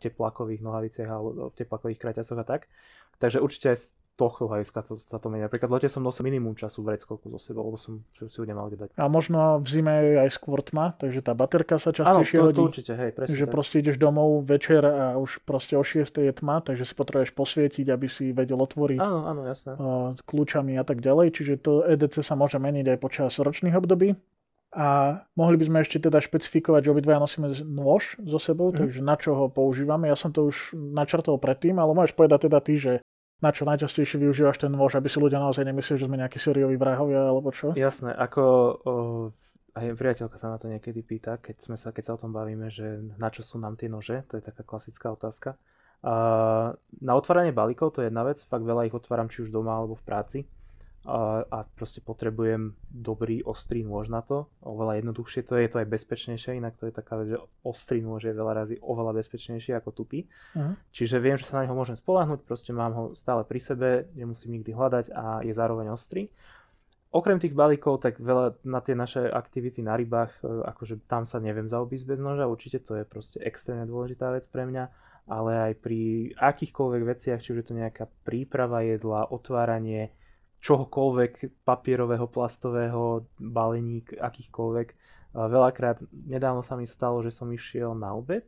teplakových 0.00 0.64
nohaviciach 0.64 1.08
alebo 1.12 1.52
teplakových 1.52 2.00
kraťasoch 2.00 2.40
a 2.40 2.46
tak. 2.48 2.72
Takže 3.20 3.38
určite 3.38 3.76
aj 3.76 3.78
tohto 4.16 4.44
hľadiska 4.44 4.84
to, 4.84 4.94
sa 5.00 5.16
to 5.16 5.32
mení. 5.32 5.48
Napríklad 5.48 5.72
lete 5.72 5.88
som 5.88 6.04
nosil 6.04 6.28
minimum 6.28 6.52
času 6.52 6.84
v 6.84 6.94
reckovku 6.96 7.32
so 7.32 7.40
sebou, 7.40 7.64
lebo 7.64 7.80
som 7.80 8.04
si 8.12 8.36
ju 8.36 8.44
nemal 8.44 8.68
kde 8.68 8.86
dať. 8.86 8.88
A 9.00 9.08
možno 9.08 9.58
v 9.64 9.68
zime 9.72 9.92
je 10.04 10.14
aj 10.28 10.30
skôr 10.36 10.60
tma, 10.60 10.92
takže 10.92 11.24
tá 11.24 11.32
baterka 11.32 11.80
sa 11.80 11.96
častejšie 11.96 12.36
Áno, 12.36 12.52
to, 12.52 12.60
to 12.60 12.62
určite, 12.68 12.92
hej, 12.92 13.10
presne 13.16 13.34
Že 13.34 13.46
tak. 13.48 13.54
proste 13.56 13.76
ideš 13.80 13.96
domov 13.96 14.44
večer 14.44 14.84
a 14.84 15.16
už 15.16 15.40
proste 15.48 15.74
o 15.80 15.84
6 15.84 16.04
je 16.04 16.32
tma, 16.32 16.60
takže 16.60 16.84
si 16.84 16.94
potrebuješ 16.94 17.32
posvietiť, 17.32 17.86
aby 17.88 18.06
si 18.06 18.36
vedel 18.36 18.60
otvoriť 18.60 19.00
áno, 19.00 19.20
áno, 19.24 19.42
jasné. 19.48 19.72
kľúčami 20.28 20.76
a 20.76 20.84
tak 20.84 21.00
ďalej. 21.00 21.32
Čiže 21.32 21.52
to 21.64 21.72
EDC 21.88 22.20
sa 22.20 22.36
môže 22.36 22.60
meniť 22.60 22.92
aj 22.92 22.98
počas 23.00 23.32
ročných 23.40 23.74
období. 23.74 24.12
A 24.72 25.20
mohli 25.36 25.60
by 25.60 25.68
sme 25.68 25.78
ešte 25.84 26.00
teda 26.00 26.24
špecifikovať, 26.24 26.88
že 26.88 26.92
obidvaja 26.96 27.20
nosíme 27.20 27.52
nôž 27.60 28.16
so 28.24 28.40
sebou, 28.40 28.72
mm. 28.72 28.76
takže 28.80 29.00
na 29.04 29.20
čo 29.20 29.36
ho 29.36 29.52
používame. 29.52 30.08
Ja 30.08 30.16
som 30.16 30.32
to 30.32 30.48
už 30.48 30.72
načrtol 30.72 31.36
predtým, 31.36 31.76
ale 31.76 31.92
môžeš 31.92 32.16
povedať 32.16 32.48
teda 32.48 32.58
ty, 32.64 32.80
že 32.80 32.92
na 33.42 33.50
čo 33.50 33.66
najčastejšie 33.66 34.22
využívaš 34.22 34.62
ten 34.62 34.70
nôž, 34.70 34.94
aby 34.94 35.10
si 35.10 35.18
ľudia 35.18 35.42
naozaj 35.42 35.66
nemysleli, 35.66 35.98
že 35.98 36.06
sme 36.06 36.20
nejakí 36.22 36.38
sérioví 36.38 36.78
vrahovia 36.78 37.26
alebo 37.26 37.50
čo? 37.50 37.74
Jasné, 37.74 38.14
ako 38.14 38.42
o, 38.42 38.92
aj 39.74 39.98
priateľka 39.98 40.38
sa 40.38 40.54
na 40.54 40.62
to 40.62 40.70
niekedy 40.70 41.02
pýta, 41.02 41.42
keď, 41.42 41.56
sme 41.58 41.76
sa, 41.76 41.90
keď 41.90 42.04
sa 42.06 42.14
o 42.14 42.20
tom 42.22 42.30
bavíme, 42.30 42.70
že 42.70 43.02
na 43.18 43.28
čo 43.34 43.42
sú 43.42 43.58
nám 43.58 43.74
tie 43.74 43.90
nože, 43.90 44.22
to 44.30 44.38
je 44.38 44.46
taká 44.46 44.62
klasická 44.62 45.10
otázka. 45.10 45.58
A 46.02 46.14
na 47.02 47.12
otváranie 47.18 47.54
balíkov 47.54 47.98
to 47.98 48.02
je 48.02 48.10
jedna 48.10 48.22
vec, 48.22 48.38
fakt 48.46 48.62
veľa 48.62 48.86
ich 48.86 48.94
otváram 48.94 49.26
či 49.26 49.42
už 49.42 49.50
doma 49.50 49.74
alebo 49.74 49.98
v 49.98 50.06
práci 50.06 50.38
a, 51.02 51.42
a 51.42 51.58
proste 51.74 51.98
potrebujem 51.98 52.78
dobrý 52.86 53.42
ostrý 53.42 53.82
nôž 53.82 54.06
na 54.06 54.22
to. 54.22 54.46
Oveľa 54.62 55.02
jednoduchšie 55.02 55.42
to 55.42 55.58
je, 55.58 55.66
to 55.66 55.82
aj 55.82 55.90
bezpečnejšie, 55.90 56.62
inak 56.62 56.78
to 56.78 56.86
je 56.86 56.94
taká 56.94 57.18
vec, 57.18 57.34
že 57.34 57.42
ostrý 57.66 57.98
nôž 57.98 58.30
je 58.30 58.34
veľa 58.34 58.52
razy 58.62 58.76
oveľa 58.78 59.18
bezpečnejší 59.18 59.74
ako 59.82 59.90
tupý. 59.90 60.30
Uh-huh. 60.54 60.78
Čiže 60.94 61.18
viem, 61.18 61.34
že 61.34 61.50
sa 61.50 61.58
na 61.58 61.66
neho 61.66 61.74
môžem 61.74 61.98
spolahnuť, 61.98 62.46
proste 62.46 62.70
mám 62.70 62.94
ho 62.94 63.04
stále 63.18 63.42
pri 63.42 63.58
sebe, 63.58 63.88
nemusím 64.14 64.62
nikdy 64.62 64.70
hľadať 64.70 65.06
a 65.10 65.42
je 65.42 65.50
zároveň 65.50 65.90
ostrý. 65.90 66.30
Okrem 67.12 67.36
tých 67.36 67.52
balíkov, 67.52 68.00
tak 68.00 68.16
veľa 68.22 68.62
na 68.64 68.80
tie 68.80 68.96
naše 68.96 69.26
aktivity 69.28 69.84
na 69.84 70.00
rybách, 70.00 70.32
e, 70.40 70.64
akože 70.64 71.04
tam 71.04 71.28
sa 71.28 71.44
neviem 71.44 71.68
zaobísť 71.68 72.08
bez 72.08 72.16
noža, 72.22 72.48
určite 72.48 72.80
to 72.80 72.96
je 72.96 73.04
proste 73.04 73.36
extrémne 73.44 73.84
dôležitá 73.84 74.32
vec 74.32 74.48
pre 74.48 74.64
mňa, 74.64 74.84
ale 75.28 75.52
aj 75.70 75.72
pri 75.84 76.32
akýchkoľvek 76.40 77.02
veciach, 77.04 77.42
či 77.44 77.52
už 77.52 77.58
je 77.60 77.66
to 77.68 77.76
nejaká 77.76 78.08
príprava 78.24 78.80
jedla, 78.80 79.28
otváranie, 79.28 80.08
čohokoľvek 80.62 81.66
papierového, 81.66 82.30
plastového, 82.30 83.26
baleník, 83.36 84.14
akýchkoľvek. 84.14 84.88
Veľakrát, 85.34 85.98
nedávno 86.12 86.62
sa 86.62 86.78
mi 86.78 86.86
stalo, 86.86 87.18
že 87.26 87.34
som 87.34 87.50
išiel 87.50 87.98
na 87.98 88.14
obed 88.14 88.46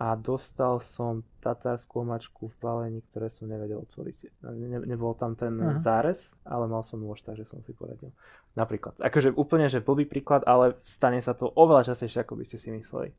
a 0.00 0.16
dostal 0.16 0.80
som 0.80 1.20
tatárskú 1.44 2.08
omačku 2.08 2.48
v 2.48 2.56
balení, 2.56 3.00
ktoré 3.12 3.28
som 3.28 3.44
nevedel 3.44 3.84
otvoriť. 3.84 4.40
Ne, 4.48 4.80
nebol 4.88 5.12
tam 5.12 5.36
ten 5.36 5.60
Aha. 5.60 5.76
zárez, 5.76 6.32
ale 6.40 6.64
mal 6.64 6.80
som 6.80 6.96
nôž, 6.96 7.20
takže 7.20 7.44
som 7.44 7.60
si 7.60 7.76
poradil. 7.76 8.16
Napríklad. 8.56 8.96
Akože 8.96 9.36
úplne, 9.36 9.68
že 9.68 9.84
blbý 9.84 10.08
príklad, 10.08 10.40
ale 10.48 10.80
stane 10.88 11.20
sa 11.20 11.36
to 11.36 11.52
oveľa 11.52 11.92
častejšie, 11.92 12.24
ako 12.24 12.40
by 12.40 12.44
ste 12.48 12.56
si 12.56 12.72
mysleli. 12.72 13.12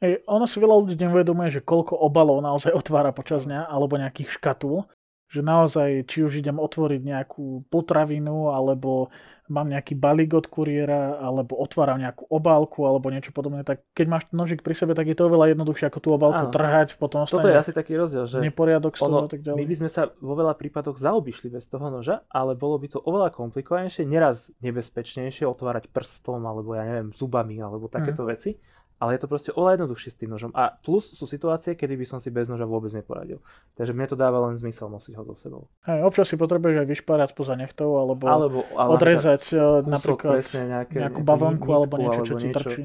Ej, 0.00 0.24
ono 0.24 0.48
si 0.48 0.56
veľa 0.56 0.72
ľudí 0.72 0.96
neuvedomuje, 1.04 1.52
že 1.52 1.60
koľko 1.60 2.00
obalov 2.00 2.40
naozaj 2.40 2.72
otvára 2.72 3.12
počas 3.12 3.44
dňa, 3.44 3.68
alebo 3.68 4.00
nejakých 4.00 4.40
škatul 4.40 4.88
že 5.32 5.40
naozaj, 5.40 6.04
či 6.04 6.20
už 6.20 6.44
idem 6.44 6.60
otvoriť 6.60 7.00
nejakú 7.00 7.64
potravinu, 7.72 8.52
alebo 8.52 9.08
mám 9.48 9.68
nejaký 9.68 9.96
balík 9.96 10.36
od 10.36 10.44
kuriéra, 10.44 11.16
alebo 11.16 11.56
otváram 11.56 11.96
nejakú 12.00 12.28
obálku, 12.28 12.84
alebo 12.84 13.08
niečo 13.08 13.32
podobné, 13.32 13.64
tak 13.64 13.84
keď 13.96 14.06
máš 14.08 14.24
nožik 14.32 14.60
pri 14.60 14.76
sebe, 14.76 14.92
tak 14.92 15.08
je 15.08 15.16
to 15.16 15.32
oveľa 15.32 15.56
jednoduchšie 15.56 15.88
ako 15.88 15.98
tú 16.04 16.08
obálku 16.12 16.48
Áno. 16.48 16.52
trhať, 16.52 17.00
potom 17.00 17.24
Toto 17.24 17.48
je 17.48 17.56
asi 17.56 17.72
taký 17.72 17.96
rozdiel, 17.96 18.28
že 18.28 18.44
neporiadok 18.44 18.96
z 18.96 19.00
toho 19.00 19.24
a 19.24 19.32
tak 19.32 19.40
ďalej. 19.40 19.58
My 19.58 19.66
by 19.68 19.76
sme 19.80 19.90
sa 19.92 20.02
vo 20.20 20.34
veľa 20.36 20.54
prípadoch 20.56 21.00
zaobišli 21.00 21.48
bez 21.48 21.64
toho 21.64 21.88
noža, 21.88 22.24
ale 22.28 22.52
bolo 22.52 22.76
by 22.76 22.92
to 22.92 22.98
oveľa 23.00 23.32
komplikovanejšie, 23.32 24.04
neraz 24.04 24.52
nebezpečnejšie 24.60 25.48
otvárať 25.48 25.88
prstom, 25.88 26.44
alebo 26.44 26.76
ja 26.76 26.84
neviem, 26.84 27.08
zubami, 27.16 27.56
alebo 27.56 27.88
takéto 27.88 28.24
mm. 28.24 28.28
veci 28.28 28.60
ale 29.02 29.18
je 29.18 29.26
to 29.26 29.26
proste 29.26 29.50
oveľa 29.50 29.82
jednoduchšie 29.82 30.10
s 30.14 30.16
tým 30.22 30.30
nožom. 30.30 30.54
A 30.54 30.78
plus 30.78 31.10
sú 31.10 31.26
situácie, 31.26 31.74
kedy 31.74 31.98
by 31.98 32.06
som 32.06 32.18
si 32.22 32.30
bez 32.30 32.46
noža 32.46 32.70
vôbec 32.70 32.94
neporadil. 32.94 33.42
Takže 33.74 33.90
mne 33.90 34.06
to 34.06 34.14
dáva 34.14 34.46
len 34.46 34.54
zmysel 34.54 34.86
nosiť 34.86 35.18
ho 35.18 35.26
so 35.26 35.34
sebou. 35.34 35.62
Aj, 35.82 36.06
občas 36.06 36.30
si 36.30 36.38
potrebuješ 36.38 36.86
aj 36.86 36.88
vyšpárať 36.94 37.34
spoza 37.34 37.58
nechtov, 37.58 37.98
alebo, 37.98 38.22
alebo 38.30 38.62
ale 38.78 38.94
odrezať 38.94 39.42
e, 39.50 39.58
napríklad 39.90 40.46
nejaké, 40.46 41.02
nejakú 41.02 41.20
bavlnku 41.26 41.66
alebo 41.74 41.98
niečo, 41.98 42.22
čo 42.22 42.34
ti 42.38 42.54
niečo. 42.54 42.58
trčí. 42.62 42.82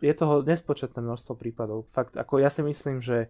Je 0.00 0.12
toho 0.16 0.40
nespočetné 0.40 1.04
množstvo 1.04 1.36
prípadov. 1.36 1.84
Fakt, 1.92 2.16
ako 2.16 2.40
ja 2.40 2.48
si 2.48 2.64
myslím, 2.64 3.04
že 3.04 3.28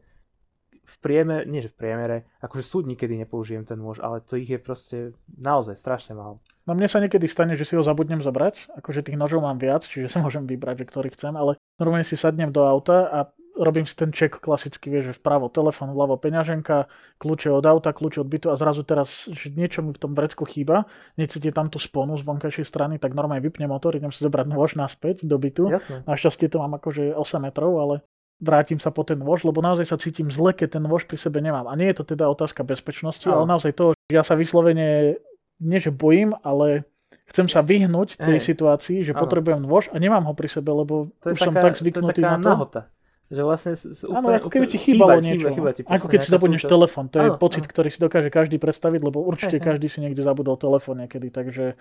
v 0.87 0.97
priemere, 1.03 1.43
nie 1.51 1.59
že 1.59 1.75
v 1.75 1.79
priemere, 1.83 2.17
akože 2.39 2.63
súd 2.63 2.87
nikedy 2.87 3.19
nepoužijem 3.19 3.67
ten 3.67 3.83
nôž, 3.83 3.99
ale 3.99 4.23
to 4.23 4.39
ich 4.39 4.47
je 4.47 4.63
proste 4.63 4.99
naozaj 5.35 5.75
strašne 5.75 6.15
málo. 6.15 6.39
No 6.63 6.79
mne 6.79 6.87
sa 6.87 7.03
niekedy 7.03 7.27
stane, 7.27 7.59
že 7.59 7.67
si 7.67 7.75
ho 7.75 7.83
zabudnem 7.83 8.23
zobrať, 8.23 8.79
akože 8.79 9.03
tých 9.03 9.19
nožov 9.19 9.43
mám 9.43 9.59
viac, 9.59 9.83
čiže 9.83 10.11
sa 10.11 10.23
môžem 10.23 10.47
vybrať, 10.47 10.87
že 10.87 10.89
ktorý 10.91 11.09
chcem, 11.15 11.35
ale 11.35 11.59
normálne 11.81 12.05
si 12.09 12.17
sadnem 12.17 12.53
do 12.53 12.65
auta 12.65 13.09
a 13.09 13.19
robím 13.57 13.89
si 13.89 13.97
ten 13.97 14.13
ček 14.13 14.37
klasicky, 14.37 14.93
vieš, 14.93 15.05
že 15.13 15.19
vpravo 15.19 15.49
telefón, 15.49 15.97
vľavo 15.97 16.21
peňaženka, 16.21 16.93
kľúče 17.17 17.49
od 17.49 17.65
auta, 17.65 17.97
kľúče 17.97 18.21
od 18.21 18.29
bytu 18.29 18.47
a 18.53 18.61
zrazu 18.61 18.85
teraz, 18.85 19.25
že 19.33 19.49
niečo 19.49 19.81
mi 19.81 19.97
v 19.97 20.01
tom 20.01 20.13
vrecku 20.13 20.45
chýba, 20.45 20.85
necítim 21.17 21.57
tam 21.57 21.73
tú 21.73 21.81
sponu 21.81 22.21
z 22.21 22.23
vonkajšej 22.29 22.69
strany, 22.69 23.01
tak 23.01 23.17
normálne 23.17 23.41
vypnem 23.41 23.73
motor, 23.73 23.97
idem 23.97 24.13
si 24.13 24.21
zobrať 24.21 24.47
nôž 24.53 24.77
naspäť 24.77 25.25
do 25.25 25.41
bytu. 25.41 25.73
Jasne. 25.73 26.05
Našťastie 26.05 26.53
to 26.53 26.61
mám 26.61 26.77
akože 26.77 27.17
8 27.17 27.41
metrov, 27.41 27.73
ale 27.81 27.95
vrátim 28.37 28.77
sa 28.77 28.93
po 28.93 29.01
ten 29.01 29.17
nôž, 29.17 29.49
lebo 29.49 29.65
naozaj 29.65 29.89
sa 29.89 29.97
cítim 29.97 30.29
zle, 30.29 30.53
keď 30.53 30.77
ten 30.77 30.85
nôž 30.85 31.09
pri 31.09 31.17
sebe 31.17 31.41
nemám. 31.41 31.65
A 31.65 31.79
nie 31.81 31.89
je 31.89 32.05
to 32.05 32.05
teda 32.05 32.29
otázka 32.29 32.61
bezpečnosti, 32.61 33.25
ale 33.25 33.49
naozaj 33.49 33.73
to, 33.73 33.97
že 33.97 34.13
ja 34.13 34.21
sa 34.21 34.37
vyslovene 34.37 35.17
nie 35.57 35.81
že 35.81 35.89
bojím, 35.89 36.37
ale 36.45 36.85
chcem 37.31 37.47
sa 37.51 37.61
vyhnúť 37.61 38.19
tej 38.19 38.39
Ej. 38.39 38.47
situácii, 38.55 38.99
že 39.03 39.13
Áno. 39.13 39.27
potrebujem 39.27 39.61
nôž 39.63 39.91
a 39.91 39.97
nemám 39.99 40.25
ho 40.27 40.33
pri 40.33 40.49
sebe, 40.51 40.71
lebo 40.71 41.11
to 41.21 41.35
už 41.35 41.41
taká, 41.43 41.47
som 41.47 41.55
tak 41.55 41.75
zvyknutý 41.77 42.21
to 42.21 42.23
je 42.23 42.27
taká 42.27 42.39
na 42.39 42.43
to. 42.43 42.51
Nahota. 42.51 42.83
Že 43.27 43.43
vlastne 43.43 43.73
Áno, 44.15 44.27
ako 44.31 44.49
keby 44.55 44.67
ti 44.71 44.79
chýbalo 44.79 45.19
chýba, 45.19 45.27
niečo. 45.27 45.49
Chýba, 45.51 45.71
chýba 45.71 45.71
ti 45.75 45.81
ako 45.83 46.07
keď 46.07 46.19
si 46.23 46.31
zabudneš 46.31 46.63
telefón. 46.63 47.11
To 47.11 47.19
je 47.19 47.31
áno, 47.35 47.43
pocit, 47.43 47.67
áno. 47.67 47.71
ktorý 47.75 47.89
si 47.91 47.99
dokáže 47.99 48.31
každý 48.31 48.57
predstaviť, 48.63 49.01
lebo 49.03 49.19
určite 49.27 49.59
každý 49.59 49.91
si 49.91 49.99
niekde 49.99 50.23
zabudol 50.23 50.55
telefón 50.55 51.03
niekedy, 51.03 51.35
takže 51.35 51.75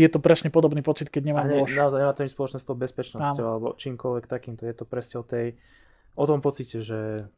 je 0.00 0.08
to 0.08 0.16
presne 0.16 0.48
podobný 0.48 0.80
pocit, 0.80 1.12
keď 1.12 1.22
nemám 1.28 1.46
nôž. 1.52 1.76
Naozaj 1.76 2.00
nemá 2.00 2.12
to 2.16 2.24
nič 2.24 2.32
spoločné 2.32 2.58
s 2.64 2.64
tou 2.64 2.72
bezpečnosťou 2.80 3.44
áno. 3.44 3.52
alebo 3.52 3.66
čímkoľvek 3.76 4.24
takýmto. 4.24 4.64
Je 4.64 4.72
to 4.72 4.88
presne 4.88 5.20
o 5.20 5.24
tej, 5.28 5.60
o 6.16 6.24
tom 6.24 6.40
pocite, 6.40 6.80
že 6.80 7.28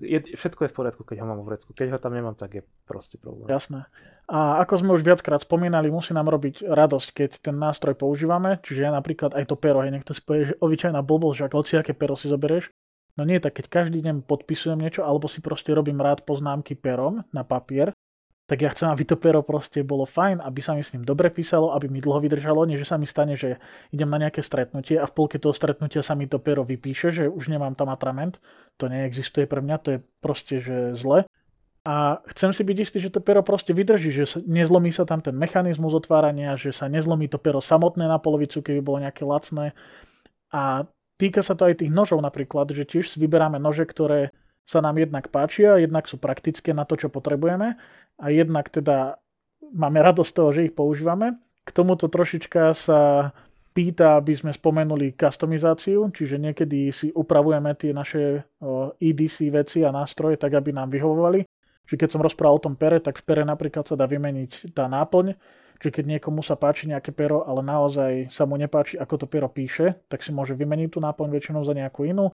je, 0.00 0.18
všetko 0.36 0.66
je 0.66 0.70
v 0.70 0.76
poriadku, 0.76 1.02
keď 1.06 1.22
ho 1.22 1.26
mám 1.28 1.40
v 1.42 1.54
vrecku. 1.54 1.70
Keď 1.72 1.96
ho 1.96 1.98
tam 2.02 2.12
nemám, 2.12 2.34
tak 2.34 2.58
je 2.58 2.62
proste 2.84 3.16
problém. 3.16 3.46
Jasné. 3.48 3.86
A 4.24 4.64
ako 4.64 4.80
sme 4.80 4.90
už 4.96 5.04
viackrát 5.04 5.44
spomínali, 5.44 5.92
musí 5.92 6.16
nám 6.16 6.32
robiť 6.32 6.64
radosť, 6.64 7.08
keď 7.12 7.30
ten 7.44 7.56
nástroj 7.60 7.94
používame. 7.94 8.58
Čiže 8.64 8.88
ja 8.88 8.92
napríklad 8.92 9.36
aj 9.36 9.44
to 9.52 9.56
pero, 9.60 9.84
hej, 9.84 9.92
niekto 9.92 10.16
si 10.16 10.24
povie, 10.24 10.52
že 10.52 10.58
obyčajná 10.58 11.00
blbosť, 11.04 11.36
že 11.36 11.44
hoci 11.52 11.72
aké 11.76 11.92
pero 11.92 12.16
si 12.16 12.32
zoberieš. 12.32 12.72
No 13.14 13.22
nie, 13.22 13.38
tak 13.38 13.62
keď 13.62 13.70
každý 13.70 14.02
deň 14.02 14.26
podpisujem 14.26 14.80
niečo, 14.80 15.06
alebo 15.06 15.30
si 15.30 15.38
proste 15.38 15.70
robím 15.70 16.02
rád 16.02 16.26
poznámky 16.26 16.74
perom 16.74 17.22
na 17.30 17.46
papier, 17.46 17.94
tak 18.44 18.60
ja 18.60 18.68
chcem, 18.76 18.92
aby 18.92 19.08
to 19.08 19.16
pero 19.16 19.40
proste 19.40 19.80
bolo 19.80 20.04
fajn, 20.04 20.44
aby 20.44 20.60
sa 20.60 20.76
mi 20.76 20.84
s 20.84 20.92
ním 20.92 21.00
dobre 21.00 21.32
písalo, 21.32 21.72
aby 21.72 21.88
mi 21.88 22.04
dlho 22.04 22.20
vydržalo, 22.20 22.68
nie 22.68 22.76
že 22.76 22.84
sa 22.84 23.00
mi 23.00 23.08
stane, 23.08 23.40
že 23.40 23.56
idem 23.88 24.04
na 24.04 24.20
nejaké 24.20 24.44
stretnutie 24.44 25.00
a 25.00 25.08
v 25.08 25.16
polke 25.16 25.40
toho 25.40 25.56
stretnutia 25.56 26.04
sa 26.04 26.12
mi 26.12 26.28
to 26.28 26.36
pero 26.36 26.60
vypíše, 26.60 27.08
že 27.08 27.24
už 27.24 27.48
nemám 27.48 27.72
tam 27.72 27.88
atrament. 27.88 28.44
To 28.76 28.92
neexistuje 28.92 29.48
pre 29.48 29.64
mňa, 29.64 29.76
to 29.80 29.88
je 29.96 29.98
proste, 30.20 30.60
že 30.60 30.92
zle. 30.92 31.24
a 31.88 32.20
chcem 32.36 32.52
si 32.52 32.64
byť 32.64 32.76
istý, 32.80 32.96
že 33.00 33.12
to 33.12 33.24
pero 33.24 33.40
proste 33.40 33.72
vydrží, 33.72 34.12
že 34.12 34.24
nezlomí 34.44 34.92
sa 34.92 35.08
tam 35.08 35.24
ten 35.24 35.36
mechanizmus 35.36 35.96
otvárania, 35.96 36.56
že 36.60 36.72
sa 36.72 36.88
nezlomí 36.88 37.32
to 37.32 37.40
pero 37.40 37.64
samotné 37.64 38.04
na 38.08 38.20
polovicu, 38.20 38.60
keby 38.60 38.80
bolo 38.84 39.04
nejaké 39.04 39.24
lacné. 39.24 39.72
A 40.52 40.84
týka 41.16 41.40
sa 41.40 41.56
to 41.56 41.64
aj 41.64 41.80
tých 41.80 41.92
nožov 41.92 42.20
napríklad, 42.20 42.72
že 42.76 42.84
tiež 42.84 43.16
vyberáme 43.16 43.56
nože, 43.56 43.88
ktoré 43.88 44.36
sa 44.64 44.80
nám 44.80 44.96
jednak 44.96 45.28
páčia, 45.28 45.76
jednak 45.76 46.08
sú 46.08 46.16
praktické 46.16 46.72
na 46.72 46.88
to, 46.88 46.96
čo 46.96 47.12
potrebujeme 47.12 47.76
a 48.18 48.30
jednak 48.30 48.70
teda 48.70 49.18
máme 49.74 49.98
radosť 50.00 50.32
toho, 50.34 50.50
že 50.54 50.64
ich 50.70 50.74
používame. 50.74 51.38
K 51.64 51.70
tomuto 51.72 52.06
trošička 52.06 52.76
sa 52.76 53.32
pýta, 53.74 54.22
aby 54.22 54.38
sme 54.38 54.54
spomenuli 54.54 55.18
customizáciu, 55.18 56.06
čiže 56.14 56.38
niekedy 56.38 56.94
si 56.94 57.10
upravujeme 57.10 57.74
tie 57.74 57.90
naše 57.90 58.46
EDC 59.02 59.50
veci 59.50 59.82
a 59.82 59.90
nástroje 59.90 60.38
tak, 60.38 60.54
aby 60.54 60.70
nám 60.70 60.94
vyhovovali. 60.94 61.42
Čiže 61.84 62.00
keď 62.00 62.08
som 62.08 62.24
rozprával 62.24 62.62
o 62.62 62.64
tom 62.70 62.78
pere, 62.78 63.02
tak 63.02 63.18
v 63.18 63.26
pere 63.26 63.42
napríklad 63.42 63.84
sa 63.84 63.98
dá 63.98 64.06
vymeniť 64.06 64.72
tá 64.72 64.88
náplň, 64.88 65.34
čiže 65.82 66.00
keď 66.00 66.04
niekomu 66.16 66.40
sa 66.40 66.56
páči 66.56 66.88
nejaké 66.88 67.12
pero, 67.12 67.44
ale 67.44 67.60
naozaj 67.60 68.32
sa 68.32 68.46
mu 68.48 68.56
nepáči, 68.56 68.96
ako 68.96 69.24
to 69.24 69.26
pero 69.28 69.50
píše, 69.50 70.06
tak 70.08 70.22
si 70.22 70.32
môže 70.32 70.54
vymeniť 70.56 70.88
tú 70.94 71.02
náplň 71.02 71.28
väčšinou 71.34 71.66
za 71.66 71.74
nejakú 71.76 72.08
inú. 72.08 72.30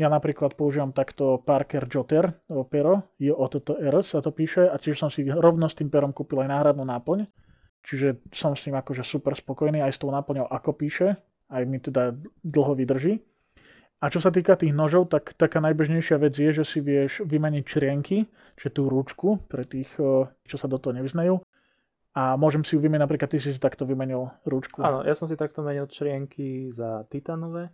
Ja 0.00 0.08
napríklad 0.08 0.56
používam 0.56 0.96
takto 0.96 1.44
Parker 1.44 1.84
Jotter 1.84 2.32
pero, 2.72 3.12
je 3.20 3.28
o 3.28 3.44
toto 3.52 3.76
R 3.76 4.00
sa 4.00 4.24
to 4.24 4.32
píše 4.32 4.64
a 4.64 4.80
tiež 4.80 4.96
som 4.96 5.12
si 5.12 5.28
rovno 5.28 5.68
s 5.68 5.76
tým 5.76 5.92
perom 5.92 6.16
kúpil 6.16 6.40
aj 6.40 6.48
náhradnú 6.48 6.88
náplň. 6.88 7.28
Čiže 7.84 8.24
som 8.32 8.56
s 8.56 8.64
ním 8.64 8.80
akože 8.80 9.04
super 9.04 9.36
spokojný 9.36 9.84
aj 9.84 9.92
s 9.92 10.00
tou 10.00 10.08
náplňou, 10.08 10.48
ako 10.48 10.72
píše, 10.72 11.20
aj 11.52 11.62
mi 11.68 11.84
teda 11.84 12.16
dlho 12.40 12.72
vydrží. 12.80 13.20
A 14.00 14.08
čo 14.08 14.24
sa 14.24 14.32
týka 14.32 14.56
tých 14.56 14.72
nožov, 14.72 15.12
tak 15.12 15.36
taká 15.36 15.60
najbežnejšia 15.60 16.16
vec 16.16 16.32
je, 16.32 16.48
že 16.48 16.64
si 16.64 16.80
vieš 16.80 17.20
vymeniť 17.20 17.64
črienky, 17.68 18.24
čiže 18.56 18.72
tú 18.72 18.88
rúčku 18.88 19.44
pre 19.52 19.68
tých, 19.68 19.92
čo 20.48 20.56
sa 20.56 20.64
do 20.64 20.80
toho 20.80 20.96
nevyznajú. 20.96 21.44
A 22.16 22.40
môžem 22.40 22.64
si 22.64 22.72
ju 22.72 22.80
vymeniť, 22.80 23.04
napríklad 23.04 23.28
ty 23.28 23.36
si 23.36 23.52
si 23.52 23.60
takto 23.60 23.84
vymenil 23.84 24.32
rúčku. 24.48 24.80
Áno, 24.80 25.04
ja 25.04 25.12
som 25.12 25.28
si 25.28 25.36
takto 25.36 25.60
menil 25.60 25.84
črienky 25.92 26.72
za 26.72 27.04
titanové. 27.12 27.68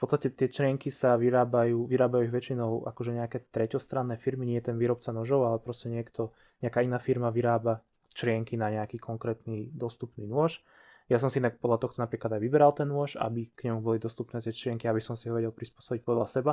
V 0.00 0.08
podstate 0.08 0.32
tie 0.32 0.48
črienky 0.48 0.88
sa 0.88 1.12
vyrábajú, 1.20 1.84
vyrábajú 1.84 2.24
ich 2.24 2.32
väčšinou 2.32 2.88
akože 2.88 3.20
nejaké 3.20 3.52
treťostranné 3.52 4.16
firmy, 4.16 4.48
nie 4.48 4.56
je 4.56 4.72
ten 4.72 4.80
výrobca 4.80 5.12
nožov, 5.12 5.44
ale 5.44 5.60
proste 5.60 5.92
niekto, 5.92 6.32
nejaká 6.64 6.80
iná 6.80 6.96
firma 6.96 7.28
vyrába 7.28 7.84
črienky 8.16 8.56
na 8.56 8.72
nejaký 8.72 8.96
konkrétny 8.96 9.68
dostupný 9.76 10.24
nôž. 10.24 10.64
Ja 11.12 11.20
som 11.20 11.28
si 11.28 11.36
inak 11.36 11.60
podľa 11.60 11.84
tohto 11.84 12.00
napríklad 12.00 12.32
aj 12.32 12.40
vyberal 12.40 12.72
ten 12.72 12.88
nôž, 12.88 13.20
aby 13.20 13.52
k 13.52 13.68
nemu 13.68 13.84
boli 13.84 14.00
dostupné 14.00 14.40
tie 14.40 14.56
črienky, 14.56 14.88
aby 14.88 15.04
som 15.04 15.20
si 15.20 15.28
ho 15.28 15.36
vedel 15.36 15.52
prispôsobiť 15.52 16.00
podľa 16.00 16.26
seba. 16.32 16.52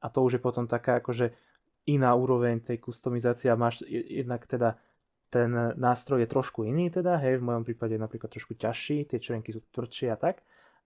A 0.00 0.08
to 0.08 0.24
už 0.24 0.38
je 0.38 0.40
potom 0.40 0.64
taká 0.64 1.04
akože 1.04 1.36
iná 1.92 2.16
úroveň 2.16 2.64
tej 2.64 2.80
kustomizácie 2.80 3.52
a 3.52 3.60
máš 3.60 3.84
jednak 3.90 4.48
teda 4.48 4.80
ten 5.28 5.52
nástroj 5.76 6.24
je 6.24 6.32
trošku 6.32 6.64
iný 6.64 6.88
teda, 6.88 7.20
hej, 7.20 7.42
v 7.42 7.46
mojom 7.50 7.66
prípade 7.66 7.98
je 7.98 8.00
napríklad 8.00 8.30
trošku 8.30 8.56
ťažší, 8.56 9.10
tie 9.10 9.20
črienky 9.20 9.52
sú 9.52 9.60
tvrdšie 9.74 10.14
a 10.14 10.16
tak, 10.16 10.40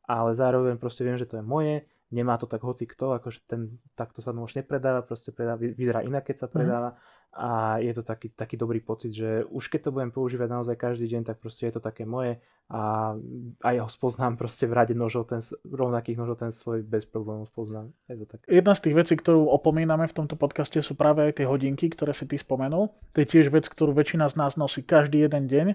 ale 0.09 0.35
zároveň 0.35 0.81
proste 0.81 1.05
viem, 1.05 1.15
že 1.15 1.29
to 1.29 1.39
je 1.39 1.45
moje, 1.45 1.85
nemá 2.11 2.37
to 2.37 2.47
tak 2.47 2.63
hoci 2.63 2.87
kto, 2.87 3.17
akože 3.19 3.47
ten, 3.47 3.81
takto 3.95 4.21
sa 4.21 4.35
nôž 4.35 4.59
nepredáva, 4.59 5.07
proste 5.07 5.31
predáva, 5.31 5.59
vyzerá 5.63 6.03
inak, 6.03 6.27
keď 6.27 6.37
sa 6.45 6.49
mhm. 6.51 6.55
predáva, 6.55 6.91
mm 6.95 7.19
a 7.31 7.79
je 7.79 7.95
to 7.95 8.03
taký, 8.03 8.35
taký 8.35 8.59
dobrý 8.59 8.83
pocit, 8.83 9.15
že 9.15 9.47
už 9.47 9.71
keď 9.71 9.81
to 9.87 9.95
budem 9.95 10.11
používať 10.11 10.51
naozaj 10.51 10.75
každý 10.75 11.07
deň, 11.07 11.23
tak 11.31 11.39
proste 11.39 11.71
je 11.71 11.79
to 11.79 11.83
také 11.83 12.03
moje 12.03 12.43
a 12.71 13.15
aj 13.63 13.77
ho 13.83 13.89
spoznám 13.91 14.35
proste 14.35 14.67
v 14.67 14.75
rade 14.75 14.95
nožov, 14.99 15.31
ten, 15.31 15.43
rovnakých 15.63 16.19
nožov 16.19 16.43
ten 16.43 16.51
svoj 16.51 16.83
bez 16.83 17.07
problémov 17.07 17.47
spoznám. 17.51 17.95
Je 18.11 18.19
to 18.19 18.27
tak. 18.27 18.43
Jedna 18.51 18.75
z 18.75 18.83
tých 18.83 18.95
vecí, 18.99 19.15
ktorú 19.15 19.47
opomíname 19.47 20.11
v 20.11 20.17
tomto 20.23 20.35
podcaste 20.35 20.83
sú 20.83 20.99
práve 20.99 21.31
aj 21.31 21.43
tie 21.43 21.47
hodinky, 21.47 21.91
ktoré 21.91 22.15
si 22.15 22.27
ty 22.27 22.35
spomenul. 22.35 22.91
To 23.15 23.17
je 23.23 23.27
tiež 23.27 23.55
vec, 23.55 23.67
ktorú 23.67 23.95
väčšina 23.95 24.27
z 24.31 24.35
nás 24.35 24.59
nosí 24.59 24.83
každý 24.83 25.23
jeden 25.27 25.47
deň 25.47 25.67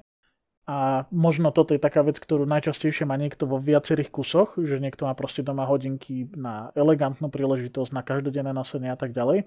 a 0.66 1.06
možno 1.14 1.54
toto 1.54 1.78
je 1.78 1.82
taká 1.82 2.02
vec, 2.02 2.18
ktorú 2.18 2.50
najčastejšie 2.50 3.06
má 3.06 3.14
niekto 3.22 3.46
vo 3.46 3.62
viacerých 3.62 4.10
kusoch, 4.10 4.58
že 4.58 4.82
niekto 4.82 5.06
má 5.06 5.14
proste 5.14 5.46
doma 5.46 5.70
hodinky 5.70 6.26
na 6.34 6.74
elegantnú 6.74 7.30
príležitosť, 7.30 7.94
na 7.94 8.02
každodenné 8.02 8.50
nosenie 8.50 8.90
a 8.90 8.98
tak 8.98 9.14
ďalej. 9.14 9.46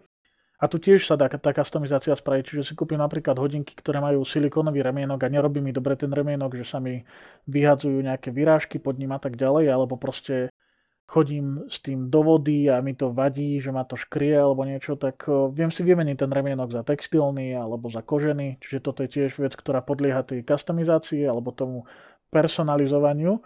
A 0.58 0.66
tu 0.66 0.82
tiež 0.82 1.06
sa 1.06 1.14
dá 1.14 1.30
tá 1.30 1.54
customizácia 1.54 2.14
spraviť, 2.14 2.42
čiže 2.42 2.62
si 2.66 2.74
kúpim 2.74 2.98
napríklad 2.98 3.38
hodinky, 3.38 3.78
ktoré 3.78 4.02
majú 4.02 4.26
silikónový 4.26 4.82
remienok 4.82 5.22
a 5.22 5.30
nerobí 5.30 5.62
mi 5.62 5.70
dobre 5.70 5.94
ten 5.94 6.10
remienok, 6.10 6.58
že 6.58 6.66
sa 6.66 6.82
mi 6.82 7.06
vyhadzujú 7.46 7.98
nejaké 8.02 8.34
vyrážky 8.34 8.82
pod 8.82 8.98
ním 8.98 9.14
a 9.14 9.22
tak 9.22 9.38
ďalej, 9.38 9.70
alebo 9.70 9.94
proste 9.94 10.50
chodím 11.09 11.64
s 11.72 11.80
tým 11.80 12.12
do 12.12 12.20
vody 12.20 12.68
a 12.68 12.84
mi 12.84 12.92
to 12.92 13.09
vadí, 13.09 13.56
že 13.64 13.72
ma 13.72 13.88
to 13.88 13.96
škrie 13.96 14.36
alebo 14.36 14.68
niečo, 14.68 14.92
tak 15.00 15.24
viem 15.56 15.72
si 15.72 15.80
vymeniť 15.80 16.20
ten 16.20 16.28
remienok 16.28 16.68
za 16.68 16.84
textilný 16.84 17.56
alebo 17.56 17.88
za 17.88 18.04
kožený, 18.04 18.61
čiže 18.61 18.84
toto 18.84 19.00
je 19.09 19.16
tiež 19.16 19.40
vec, 19.40 19.56
ktorá 19.56 19.80
podlieha 19.80 20.20
tej 20.20 20.44
customizácii 20.44 21.24
alebo 21.24 21.56
tomu 21.56 21.88
personalizovaniu. 22.28 23.40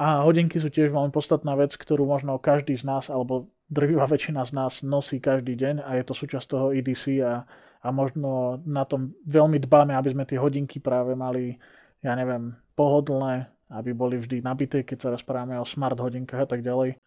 A 0.00 0.24
hodinky 0.24 0.56
sú 0.56 0.72
tiež 0.72 0.88
veľmi 0.88 1.12
podstatná 1.12 1.52
vec, 1.52 1.76
ktorú 1.76 2.08
možno 2.08 2.40
každý 2.40 2.80
z 2.80 2.88
nás, 2.88 3.12
alebo 3.12 3.52
drvivá 3.68 4.08
väčšina 4.08 4.48
z 4.48 4.52
nás 4.56 4.72
nosí 4.80 5.20
každý 5.20 5.52
deň 5.52 5.84
a 5.84 6.00
je 6.00 6.04
to 6.08 6.16
súčasť 6.16 6.46
toho 6.48 6.66
EDC 6.72 7.20
a, 7.20 7.44
a 7.84 7.88
možno 7.92 8.56
na 8.64 8.88
tom 8.88 9.12
veľmi 9.28 9.60
dbáme, 9.60 9.92
aby 9.92 10.16
sme 10.16 10.24
tie 10.24 10.40
hodinky 10.40 10.80
práve 10.80 11.12
mali, 11.12 11.60
ja 12.00 12.16
neviem, 12.16 12.56
pohodlné, 12.72 13.52
aby 13.72 13.96
boli 13.96 14.20
vždy 14.20 14.44
nabité, 14.44 14.84
keď 14.84 14.98
sa 15.00 15.12
rozprávame 15.12 15.56
o 15.56 15.64
smart 15.64 15.96
hodinkách 15.96 16.44
a 16.44 16.48
tak 16.48 16.60
ďalej. 16.60 17.00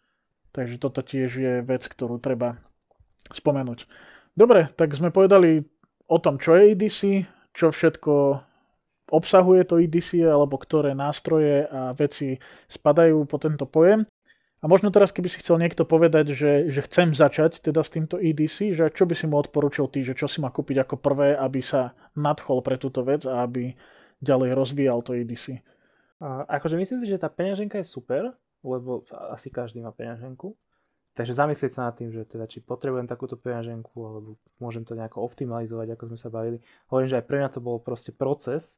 Takže 0.50 0.76
toto 0.82 1.00
tiež 1.06 1.30
je 1.36 1.52
vec, 1.62 1.86
ktorú 1.86 2.18
treba 2.18 2.58
spomenúť. 3.30 3.86
Dobre, 4.36 4.68
tak 4.74 4.92
sme 4.92 5.14
povedali 5.14 5.64
o 6.10 6.18
tom, 6.18 6.36
čo 6.36 6.58
je 6.58 6.74
EDC, 6.74 7.00
čo 7.56 7.72
všetko 7.72 8.12
obsahuje 9.10 9.62
to 9.64 9.78
EDC, 9.78 10.26
alebo 10.26 10.58
ktoré 10.58 10.92
nástroje 10.92 11.66
a 11.70 11.94
veci 11.94 12.36
spadajú 12.66 13.24
po 13.30 13.38
tento 13.38 13.64
pojem. 13.64 14.02
A 14.60 14.64
možno 14.66 14.90
teraz, 14.90 15.12
keby 15.12 15.28
si 15.30 15.38
chcel 15.38 15.60
niekto 15.60 15.86
povedať, 15.86 16.32
že, 16.32 16.52
že 16.72 16.80
chcem 16.88 17.12
začať 17.12 17.60
teda 17.62 17.84
s 17.84 17.92
týmto 17.92 18.16
EDC, 18.18 18.74
že 18.74 18.90
čo 18.90 19.06
by 19.06 19.14
si 19.14 19.28
mu 19.28 19.38
odporučil 19.38 19.86
ty, 19.92 20.02
že 20.02 20.16
čo 20.16 20.26
si 20.26 20.42
má 20.42 20.50
kúpiť 20.50 20.82
ako 20.82 20.96
prvé, 20.98 21.36
aby 21.36 21.60
sa 21.62 21.94
nadchol 22.16 22.64
pre 22.64 22.80
túto 22.80 23.04
vec 23.06 23.22
a 23.28 23.44
aby 23.46 23.76
ďalej 24.24 24.50
rozvíjal 24.56 25.04
to 25.04 25.12
EDC. 25.12 25.60
A, 26.20 26.48
akože 26.60 26.76
myslím 26.80 27.04
si, 27.04 27.12
že 27.12 27.20
tá 27.20 27.28
peňaženka 27.28 27.80
je 27.80 27.86
super, 27.86 28.32
lebo 28.64 29.04
asi 29.32 29.52
každý 29.52 29.84
má 29.84 29.92
peňaženku. 29.92 30.56
Takže 31.16 31.32
zamyslieť 31.32 31.72
sa 31.72 31.88
nad 31.88 31.96
tým, 31.96 32.12
že 32.12 32.28
teda 32.28 32.44
či 32.44 32.60
potrebujem 32.60 33.08
takúto 33.08 33.40
peňaženku, 33.40 33.96
alebo 34.04 34.36
môžem 34.60 34.84
to 34.84 34.92
nejako 34.92 35.24
optimalizovať, 35.24 35.96
ako 35.96 36.12
sme 36.12 36.18
sa 36.20 36.28
bavili. 36.28 36.60
Hovorím, 36.92 37.08
že 37.08 37.18
aj 37.20 37.24
pre 37.24 37.36
mňa 37.40 37.50
to 37.56 37.60
bol 37.64 37.80
proste 37.80 38.12
proces, 38.12 38.76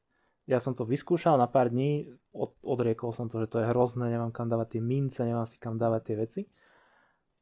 ja 0.48 0.64
som 0.64 0.72
to 0.72 0.88
vyskúšal 0.88 1.36
na 1.36 1.44
pár 1.44 1.68
dní, 1.68 2.08
od, 2.32 2.56
odriekol 2.64 3.12
som 3.12 3.28
to, 3.28 3.36
že 3.44 3.52
to 3.52 3.60
je 3.60 3.68
hrozné, 3.68 4.08
nemám 4.08 4.32
kam 4.32 4.48
dávať 4.48 4.78
tie 4.78 4.82
mince, 4.82 5.20
nemám 5.20 5.44
si 5.44 5.60
kam 5.60 5.76
dávať 5.76 6.02
tie 6.08 6.16
veci. 6.16 6.42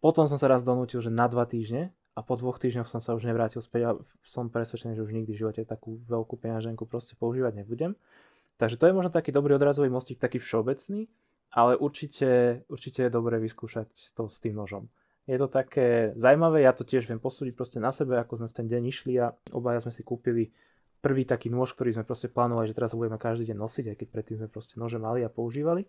Potom 0.03 0.27
som 0.27 0.35
sa 0.43 0.51
raz 0.51 0.67
donútil, 0.67 0.99
že 0.99 1.15
na 1.15 1.31
dva 1.31 1.47
týždne 1.47 1.95
a 2.19 2.21
po 2.27 2.35
dvoch 2.35 2.59
týždňoch 2.59 2.91
som 2.91 2.99
sa 2.99 3.15
už 3.15 3.31
nevrátil 3.31 3.63
späť 3.63 3.83
a 3.87 3.91
som 4.27 4.51
presvedčený, 4.51 4.99
že 4.99 5.07
už 5.07 5.15
nikdy 5.23 5.39
v 5.39 5.39
živote 5.39 5.63
takú 5.63 6.03
veľkú 6.11 6.35
peňaženku 6.35 6.83
proste 6.91 7.15
používať 7.15 7.63
nebudem. 7.63 7.95
Takže 8.57 8.81
to 8.81 8.89
je 8.89 8.97
možno 8.97 9.13
taký 9.13 9.33
dobrý 9.33 9.57
odrazový 9.57 9.93
mostík, 9.93 10.17
taký 10.17 10.41
všeobecný, 10.41 11.09
ale 11.53 11.77
určite, 11.77 12.63
určite 12.73 13.07
je 13.07 13.11
dobré 13.13 13.37
vyskúšať 13.41 14.17
to 14.17 14.29
s 14.29 14.41
tým 14.41 14.57
nožom. 14.57 14.89
Je 15.27 15.37
to 15.37 15.51
také 15.51 16.15
zaujímavé, 16.15 16.63
ja 16.63 16.71
to 16.71 16.87
tiež 16.87 17.11
viem 17.11 17.19
posúdiť 17.19 17.53
proste 17.59 17.79
na 17.83 17.91
sebe, 17.91 18.15
ako 18.17 18.41
sme 18.41 18.49
v 18.49 18.57
ten 18.57 18.67
deň 18.71 18.83
išli 18.87 19.19
a 19.19 19.35
obaja 19.51 19.83
sme 19.83 19.91
si 19.91 20.07
kúpili 20.07 20.55
prvý 21.03 21.27
taký 21.27 21.51
nôž, 21.51 21.75
ktorý 21.75 21.99
sme 21.99 22.05
proste 22.07 22.31
plánovali, 22.31 22.71
že 22.71 22.77
teraz 22.79 22.95
ho 22.95 22.99
budeme 22.99 23.19
každý 23.19 23.51
deň 23.51 23.59
nosiť, 23.59 23.85
aj 23.93 23.97
keď 23.99 24.09
predtým 24.11 24.37
sme 24.39 24.49
proste 24.49 24.75
nože 24.79 25.03
mali 25.03 25.27
a 25.27 25.31
používali, 25.31 25.87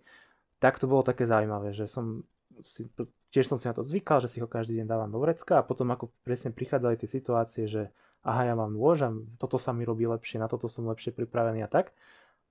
tak 0.58 0.82
to 0.82 0.90
bolo 0.90 1.06
také 1.06 1.30
zaujímavé, 1.30 1.74
že 1.74 1.86
som 1.86 2.26
si, 2.66 2.90
tiež 3.30 3.46
som 3.46 3.62
si 3.62 3.70
na 3.70 3.78
to 3.78 3.86
zvykal, 3.86 4.18
že 4.18 4.34
si 4.34 4.42
ho 4.42 4.50
každý 4.50 4.82
deň 4.82 4.88
dávam 4.90 5.10
do 5.14 5.22
vrecka 5.22 5.62
a 5.62 5.66
potom 5.66 5.94
ako 5.94 6.10
presne 6.26 6.50
prichádzali 6.50 6.98
tie 6.98 7.10
situácie, 7.10 7.70
že 7.70 7.94
aha, 8.26 8.50
ja 8.50 8.56
mám 8.58 8.74
nôž 8.74 9.06
a 9.06 9.14
toto 9.38 9.62
sa 9.62 9.70
mi 9.72 9.86
robí 9.86 10.10
lepšie, 10.10 10.42
na 10.42 10.50
toto 10.50 10.66
som 10.66 10.90
lepšie 10.90 11.14
pripravený 11.14 11.62
a 11.62 11.70
tak, 11.70 11.94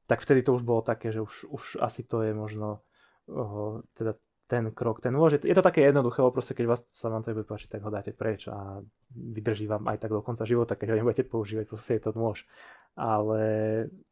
tak 0.06 0.22
vtedy 0.22 0.42
to 0.42 0.54
už 0.54 0.62
bolo 0.62 0.82
také, 0.82 1.10
že 1.10 1.20
už, 1.22 1.50
už 1.50 1.62
asi 1.82 2.06
to 2.06 2.22
je 2.22 2.32
možno 2.34 2.82
uh, 3.26 3.82
teda 3.98 4.14
ten 4.46 4.70
krok, 4.70 5.02
ten 5.02 5.10
nôž. 5.10 5.42
Je 5.42 5.54
to, 5.54 5.62
také 5.62 5.82
jednoduché, 5.82 6.22
lebo 6.22 6.38
proste 6.38 6.54
keď 6.54 6.66
vás 6.70 6.80
sa 6.94 7.10
vám 7.10 7.26
to 7.26 7.34
bude 7.34 7.50
páčiť, 7.50 7.66
tak 7.66 7.82
ho 7.82 7.90
dáte 7.90 8.14
preč 8.14 8.46
a 8.46 8.78
vydrží 9.10 9.66
vám 9.66 9.90
aj 9.90 10.06
tak 10.06 10.14
do 10.14 10.22
konca 10.22 10.46
života, 10.46 10.78
keď 10.78 10.94
ho 10.94 10.98
nebudete 11.02 11.26
používať, 11.26 11.66
proste 11.66 11.98
je 11.98 12.02
to 12.06 12.14
nôž. 12.14 12.46
Ale 12.94 13.40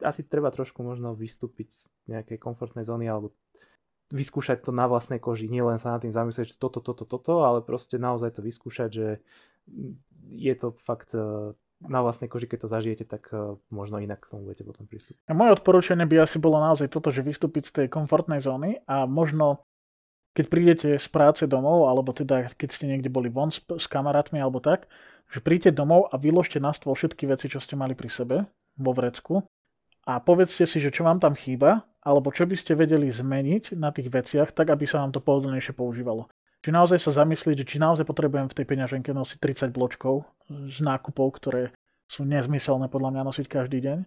asi 0.03 0.27
treba 0.27 0.51
trošku 0.51 0.83
možno 0.83 1.15
vystúpiť 1.15 1.71
z 1.71 1.83
nejakej 2.11 2.43
komfortnej 2.43 2.83
zóny 2.83 3.07
alebo 3.07 3.31
vyskúšať 4.11 4.67
to 4.67 4.75
na 4.75 4.91
vlastnej 4.91 5.23
koži, 5.23 5.49
nie 5.49 5.65
len 5.65 5.81
sa 5.81 5.97
nad 5.97 6.03
tým 6.03 6.13
zamyslieť, 6.13 6.53
že 6.53 6.61
toto, 6.61 6.83
toto, 6.83 7.09
toto, 7.09 7.47
ale 7.47 7.65
proste 7.65 7.97
naozaj 7.97 8.37
to 8.37 8.45
vyskúšať, 8.45 8.91
že 8.91 9.09
je 10.29 10.55
to 10.59 10.77
fakt 10.85 11.15
e, 11.17 11.55
na 11.83 12.01
vlastnej 12.01 12.31
koži, 12.31 12.47
keď 12.47 12.67
to 12.67 12.69
zažijete, 12.71 13.05
tak 13.09 13.29
e, 13.35 13.59
možno 13.73 13.99
inak 13.99 14.23
k 14.23 14.31
tomu 14.31 14.47
budete 14.47 14.63
potom 14.63 14.87
pristúpiť. 14.87 15.21
Moje 15.33 15.57
odporúčanie 15.59 16.07
by 16.07 16.25
asi 16.25 16.39
bolo 16.39 16.63
naozaj 16.63 16.93
toto, 16.93 17.11
že 17.11 17.27
vystúpiť 17.27 17.69
z 17.69 17.73
tej 17.73 17.87
komfortnej 17.91 18.39
zóny 18.39 18.85
a 18.87 19.05
možno 19.05 19.67
keď 20.35 20.47
prídete 20.51 20.89
z 20.99 21.09
práce 21.15 21.47
domov, 21.47 21.87
alebo 21.87 22.11
teda 22.11 22.51
keď 22.59 22.69
ste 22.71 22.91
niekde 22.91 23.07
boli 23.07 23.31
von 23.31 23.55
s, 23.55 23.63
s 23.63 23.87
kamarátmi 23.87 24.43
alebo 24.43 24.59
tak, 24.59 24.91
že 25.31 25.39
príďte 25.39 25.79
domov 25.79 26.11
a 26.11 26.19
vyložte 26.19 26.59
na 26.59 26.75
stôl 26.75 26.99
všetky 26.99 27.31
veci, 27.31 27.47
čo 27.47 27.63
ste 27.63 27.79
mali 27.79 27.95
pri 27.95 28.11
sebe 28.11 28.37
vo 28.75 28.91
vrecku 28.91 29.47
a 30.05 30.21
povedzte 30.21 30.69
si, 30.69 30.83
že 30.83 30.93
čo 30.93 31.07
vám 31.07 31.19
tam 31.23 31.33
chýba, 31.33 31.89
alebo 32.05 32.29
čo 32.29 32.45
by 32.45 32.57
ste 32.61 32.77
vedeli 32.77 33.09
zmeniť 33.09 33.73
na 33.79 33.89
tých 33.89 34.13
veciach, 34.13 34.53
tak 34.53 34.69
aby 34.69 34.85
sa 34.85 35.01
vám 35.01 35.17
to 35.17 35.25
pohodlnejšie 35.25 35.73
používalo. 35.73 36.29
Či 36.65 36.73
naozaj 36.73 36.97
sa 36.97 37.13
zamyslieť, 37.13 37.61
že 37.61 37.69
či 37.69 37.77
naozaj 37.77 38.09
potrebujem 38.09 38.49
v 38.49 38.57
tej 38.57 38.65
peňaženke 38.65 39.13
nosiť 39.13 39.69
30 39.69 39.77
bločkov 39.77 40.25
z 40.49 40.81
nákupov, 40.81 41.37
ktoré 41.37 41.77
sú 42.09 42.25
nezmyselné 42.25 42.89
podľa 42.89 43.13
mňa 43.13 43.23
nosiť 43.29 43.47
každý 43.53 43.85
deň. 43.85 43.99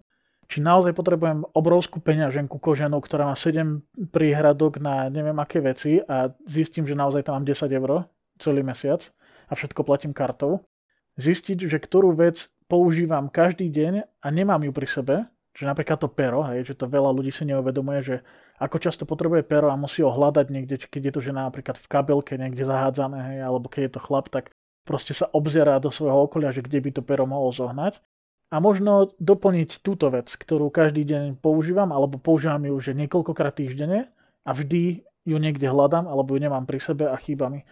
Či 0.50 0.58
naozaj 0.66 0.90
potrebujem 0.98 1.46
obrovskú 1.54 2.02
peňaženku 2.02 2.58
koženú, 2.58 2.98
ktorá 2.98 3.30
má 3.30 3.38
7 3.38 4.10
príhradok 4.10 4.82
na 4.82 5.06
neviem 5.06 5.38
aké 5.38 5.62
veci 5.62 6.02
a 6.02 6.34
zistím, 6.50 6.82
že 6.82 6.98
naozaj 6.98 7.30
tam 7.30 7.38
mám 7.38 7.46
10 7.46 7.70
eur 7.70 8.10
celý 8.42 8.66
mesiac 8.66 9.06
a 9.46 9.54
všetko 9.54 9.86
platím 9.86 10.10
kartou. 10.10 10.66
Zistiť, 11.14 11.62
že 11.62 11.78
ktorú 11.78 12.10
vec 12.18 12.50
používam 12.66 13.30
každý 13.30 13.70
deň 13.70 14.02
a 14.02 14.26
nemám 14.34 14.66
ju 14.66 14.74
pri 14.74 14.88
sebe, 14.90 15.16
že 15.54 15.62
napríklad 15.62 16.02
to 16.02 16.10
pero, 16.10 16.42
hej, 16.50 16.66
že 16.66 16.74
to 16.74 16.90
veľa 16.90 17.14
ľudí 17.14 17.30
si 17.30 17.46
neuvedomuje, 17.46 18.00
že 18.02 18.16
ako 18.58 18.76
často 18.82 19.06
potrebuje 19.06 19.46
pero 19.46 19.70
a 19.70 19.78
musí 19.78 20.02
ho 20.02 20.10
hľadať 20.10 20.46
niekde, 20.50 20.76
keď 20.90 21.02
je 21.02 21.12
to 21.14 21.20
žena 21.22 21.46
napríklad 21.46 21.78
v 21.78 21.86
kabelke 21.86 22.34
niekde 22.34 22.66
zahádzané, 22.66 23.18
hej, 23.34 23.38
alebo 23.46 23.70
keď 23.70 23.82
je 23.86 23.92
to 23.94 24.00
chlap, 24.02 24.26
tak 24.28 24.50
proste 24.82 25.14
sa 25.14 25.30
obzerá 25.30 25.78
do 25.78 25.94
svojho 25.94 26.26
okolia, 26.26 26.50
že 26.50 26.66
kde 26.66 26.82
by 26.82 26.90
to 26.98 27.02
pero 27.06 27.22
mohol 27.24 27.54
zohnať. 27.54 28.02
A 28.48 28.64
možno 28.64 29.12
doplniť 29.20 29.84
túto 29.84 30.08
vec, 30.08 30.32
ktorú 30.32 30.72
každý 30.72 31.04
deň 31.04 31.36
používam, 31.38 31.92
alebo 31.92 32.16
používam 32.16 32.64
ju 32.64 32.80
už 32.80 32.96
niekoľkokrát 32.96 33.60
týždenne 33.60 34.08
a 34.42 34.50
vždy 34.56 35.04
ju 35.28 35.36
niekde 35.36 35.68
hľadám, 35.68 36.08
alebo 36.08 36.32
ju 36.32 36.40
nemám 36.40 36.64
pri 36.64 36.80
sebe 36.80 37.04
a 37.12 37.16
chýba 37.20 37.52
mi. 37.52 37.68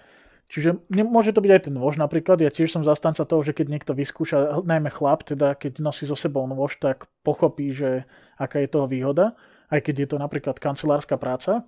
Čiže 0.53 0.87
môže 0.93 1.33
to 1.33 1.43
byť 1.43 1.51
aj 1.51 1.63
ten 1.67 1.75
nôž 1.75 1.97
napríklad. 1.99 2.39
Ja 2.39 2.53
tiež 2.53 2.71
som 2.71 2.85
zastanca 2.87 3.25
toho, 3.25 3.41
že 3.43 3.57
keď 3.57 3.67
niekto 3.67 3.93
vyskúša, 3.97 4.63
najmä 4.63 4.93
chlap, 4.93 5.25
teda 5.25 5.57
keď 5.57 5.81
nosí 5.81 6.07
so 6.07 6.15
sebou 6.15 6.45
nôž, 6.47 6.77
tak 6.79 7.09
pochopí, 7.25 7.73
že 7.75 8.05
aká 8.37 8.63
je 8.63 8.69
toho 8.71 8.87
výhoda, 8.87 9.35
aj 9.73 9.81
keď 9.83 9.95
je 10.05 10.09
to 10.15 10.17
napríklad 10.17 10.57
kancelárska 10.59 11.17
práca. 11.17 11.67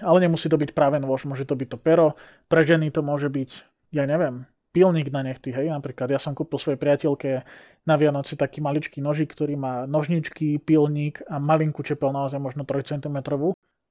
Ale 0.00 0.22
nemusí 0.22 0.46
to 0.48 0.56
byť 0.56 0.70
práve 0.72 0.96
nôž, 1.02 1.26
môže 1.26 1.44
to 1.44 1.58
byť 1.58 1.68
to 1.74 1.78
pero. 1.78 2.16
Pre 2.46 2.62
ženy 2.62 2.94
to 2.94 3.02
môže 3.04 3.28
byť, 3.28 3.50
ja 3.92 4.06
neviem, 4.06 4.46
pilník 4.70 5.10
na 5.10 5.26
nechty, 5.26 5.50
hej, 5.50 5.68
napríklad. 5.68 6.08
Ja 6.08 6.22
som 6.22 6.32
kúpil 6.32 6.62
svojej 6.62 6.78
priateľke 6.78 7.42
na 7.84 7.94
Vianoci 7.98 8.38
taký 8.38 8.62
maličký 8.62 9.02
nožík, 9.02 9.34
ktorý 9.34 9.58
má 9.58 9.84
nožničky, 9.84 10.62
pilník 10.62 11.26
a 11.26 11.42
malinkú 11.42 11.82
čepel, 11.82 12.14
naozaj 12.14 12.38
možno 12.38 12.62
3 12.62 12.86
cm 12.86 13.18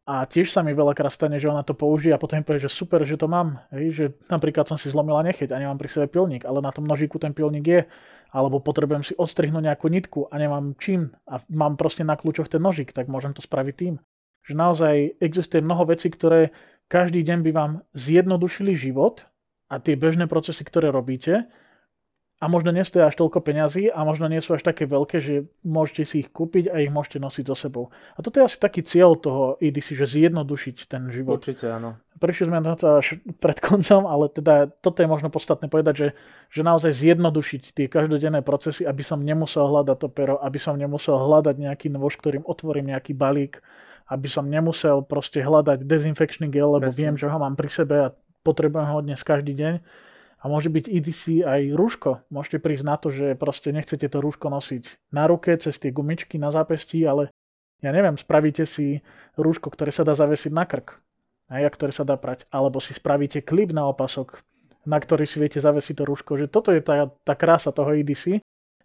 a 0.09 0.25
tiež 0.25 0.49
sa 0.49 0.65
mi 0.65 0.73
veľakrát 0.73 1.13
stane, 1.13 1.37
že 1.37 1.45
ona 1.45 1.61
to 1.61 1.77
použije 1.77 2.09
a 2.09 2.17
potom 2.17 2.41
povie, 2.41 2.65
že 2.65 2.73
super, 2.73 3.05
že 3.05 3.13
to 3.13 3.29
mám. 3.29 3.61
Hej, 3.69 3.85
že 3.93 4.05
napríklad 4.25 4.65
som 4.65 4.73
si 4.73 4.89
zlomila 4.89 5.21
necheť 5.21 5.53
a 5.53 5.61
nemám 5.61 5.77
pri 5.77 5.85
sebe 5.85 6.09
pilník, 6.09 6.49
ale 6.49 6.65
na 6.65 6.73
tom 6.73 6.89
nožíku 6.89 7.21
ten 7.21 7.29
pilník 7.29 7.61
je. 7.61 7.81
Alebo 8.29 8.61
potrebujem 8.61 9.01
si 9.01 9.13
odstrihnúť 9.17 9.73
nejakú 9.73 9.89
nitku 9.89 10.29
a 10.29 10.37
nemám 10.37 10.77
čím 10.77 11.09
a 11.25 11.41
mám 11.49 11.75
proste 11.81 12.05
na 12.05 12.13
kľúčoch 12.13 12.45
ten 12.45 12.61
nožík, 12.61 12.93
tak 12.93 13.09
môžem 13.09 13.33
to 13.33 13.41
spraviť 13.41 13.75
tým. 13.75 13.95
Že 14.45 14.53
naozaj 14.53 14.95
existuje 15.17 15.65
mnoho 15.65 15.89
vecí, 15.89 16.13
ktoré 16.13 16.53
každý 16.89 17.25
deň 17.25 17.39
by 17.45 17.51
vám 17.53 17.71
zjednodušili 17.97 18.77
život 18.77 19.25
a 19.69 19.81
tie 19.81 19.97
bežné 19.97 20.29
procesy, 20.29 20.61
ktoré 20.61 20.93
robíte, 20.93 21.49
a 22.39 22.47
možno 22.47 22.71
nestoja 22.71 23.11
až 23.11 23.19
toľko 23.19 23.43
peňazí 23.43 23.91
a 23.91 23.99
možno 24.07 24.31
nie 24.31 24.39
sú 24.39 24.55
až 24.55 24.63
také 24.63 24.87
veľké, 24.87 25.19
že 25.19 25.35
môžete 25.67 26.03
si 26.07 26.15
ich 26.23 26.31
kúpiť 26.31 26.71
a 26.71 26.79
ich 26.79 26.87
môžete 26.87 27.19
nosiť 27.19 27.43
so 27.51 27.55
sebou. 27.55 27.91
A 28.15 28.23
toto 28.23 28.39
je 28.39 28.47
asi 28.47 28.55
taký 28.55 28.79
cieľ 28.79 29.19
toho 29.19 29.59
EDC, 29.59 29.99
že 29.99 30.07
zjednodušiť 30.07 30.87
ten 30.87 31.11
život. 31.11 31.43
Určite 31.43 31.67
áno. 31.67 31.99
Prišli 32.15 32.47
sme 32.47 32.63
na 32.63 32.79
to 32.79 33.03
až 33.03 33.19
pred 33.43 33.59
koncom, 33.59 34.07
ale 34.07 34.31
teda 34.31 34.71
toto 34.79 35.03
je 35.03 35.11
možno 35.11 35.27
podstatné 35.27 35.67
povedať, 35.67 35.95
že, 35.95 36.09
že 36.47 36.61
naozaj 36.63 36.95
zjednodušiť 36.95 37.75
tie 37.75 37.91
každodenné 37.91 38.39
procesy, 38.39 38.87
aby 38.87 39.03
som 39.03 39.19
nemusel 39.19 39.67
hľadať 39.67 39.97
to 39.99 40.07
pero, 40.07 40.39
aby 40.39 40.59
som 40.63 40.79
nemusel 40.79 41.19
hľadať 41.19 41.59
nejaký 41.59 41.91
nôž, 41.91 42.15
ktorým 42.23 42.47
otvorím 42.47 42.95
nejaký 42.95 43.19
balík, 43.19 43.59
aby 44.07 44.31
som 44.31 44.47
nemusel 44.47 45.03
proste 45.03 45.43
hľadať 45.43 45.83
dezinfekčný 45.83 46.47
gel, 46.47 46.71
lebo 46.79 46.87
Presne. 46.87 46.99
viem, 47.03 47.15
že 47.19 47.27
ho 47.27 47.35
mám 47.35 47.59
pri 47.59 47.67
sebe 47.67 47.95
a 47.99 48.13
potrebujem 48.47 48.87
ho 48.87 49.03
dnes 49.03 49.19
každý 49.27 49.51
deň 49.59 50.07
a 50.39 50.47
môže 50.47 50.71
byť 50.71 50.85
EDC 50.87 51.43
aj 51.43 51.61
rúško. 51.75 52.31
Môžete 52.31 52.63
prísť 52.63 52.83
na 52.87 52.95
to, 52.95 53.11
že 53.11 53.35
proste 53.35 53.75
nechcete 53.75 54.07
to 54.07 54.23
rúško 54.23 54.47
nosiť 54.47 55.11
na 55.11 55.27
ruke, 55.27 55.51
cez 55.59 55.75
tie 55.75 55.91
gumičky 55.91 56.39
na 56.39 56.55
zápestí, 56.55 57.03
ale 57.03 57.27
ja 57.83 57.91
neviem, 57.91 58.15
spravíte 58.15 58.63
si 58.63 59.03
rúško, 59.35 59.71
ktoré 59.71 59.91
sa 59.91 60.07
dá 60.07 60.15
zavesiť 60.15 60.51
na 60.51 60.63
krk, 60.63 60.95
aj 61.51 61.67
ktoré 61.75 61.91
sa 61.91 62.07
dá 62.07 62.15
prať. 62.15 62.47
Alebo 62.51 62.79
si 62.79 62.95
spravíte 62.95 63.43
klip 63.43 63.75
na 63.75 63.87
opasok, 63.91 64.39
na 64.87 64.95
ktorý 64.99 65.27
si 65.27 65.43
viete 65.43 65.59
zavesiť 65.59 65.95
to 65.99 66.03
rúško. 66.07 66.31
Že 66.39 66.47
toto 66.47 66.71
je 66.71 66.79
tá, 66.83 67.11
tá 67.23 67.35
krása 67.35 67.75
toho 67.75 67.91
EDC, 67.91 68.39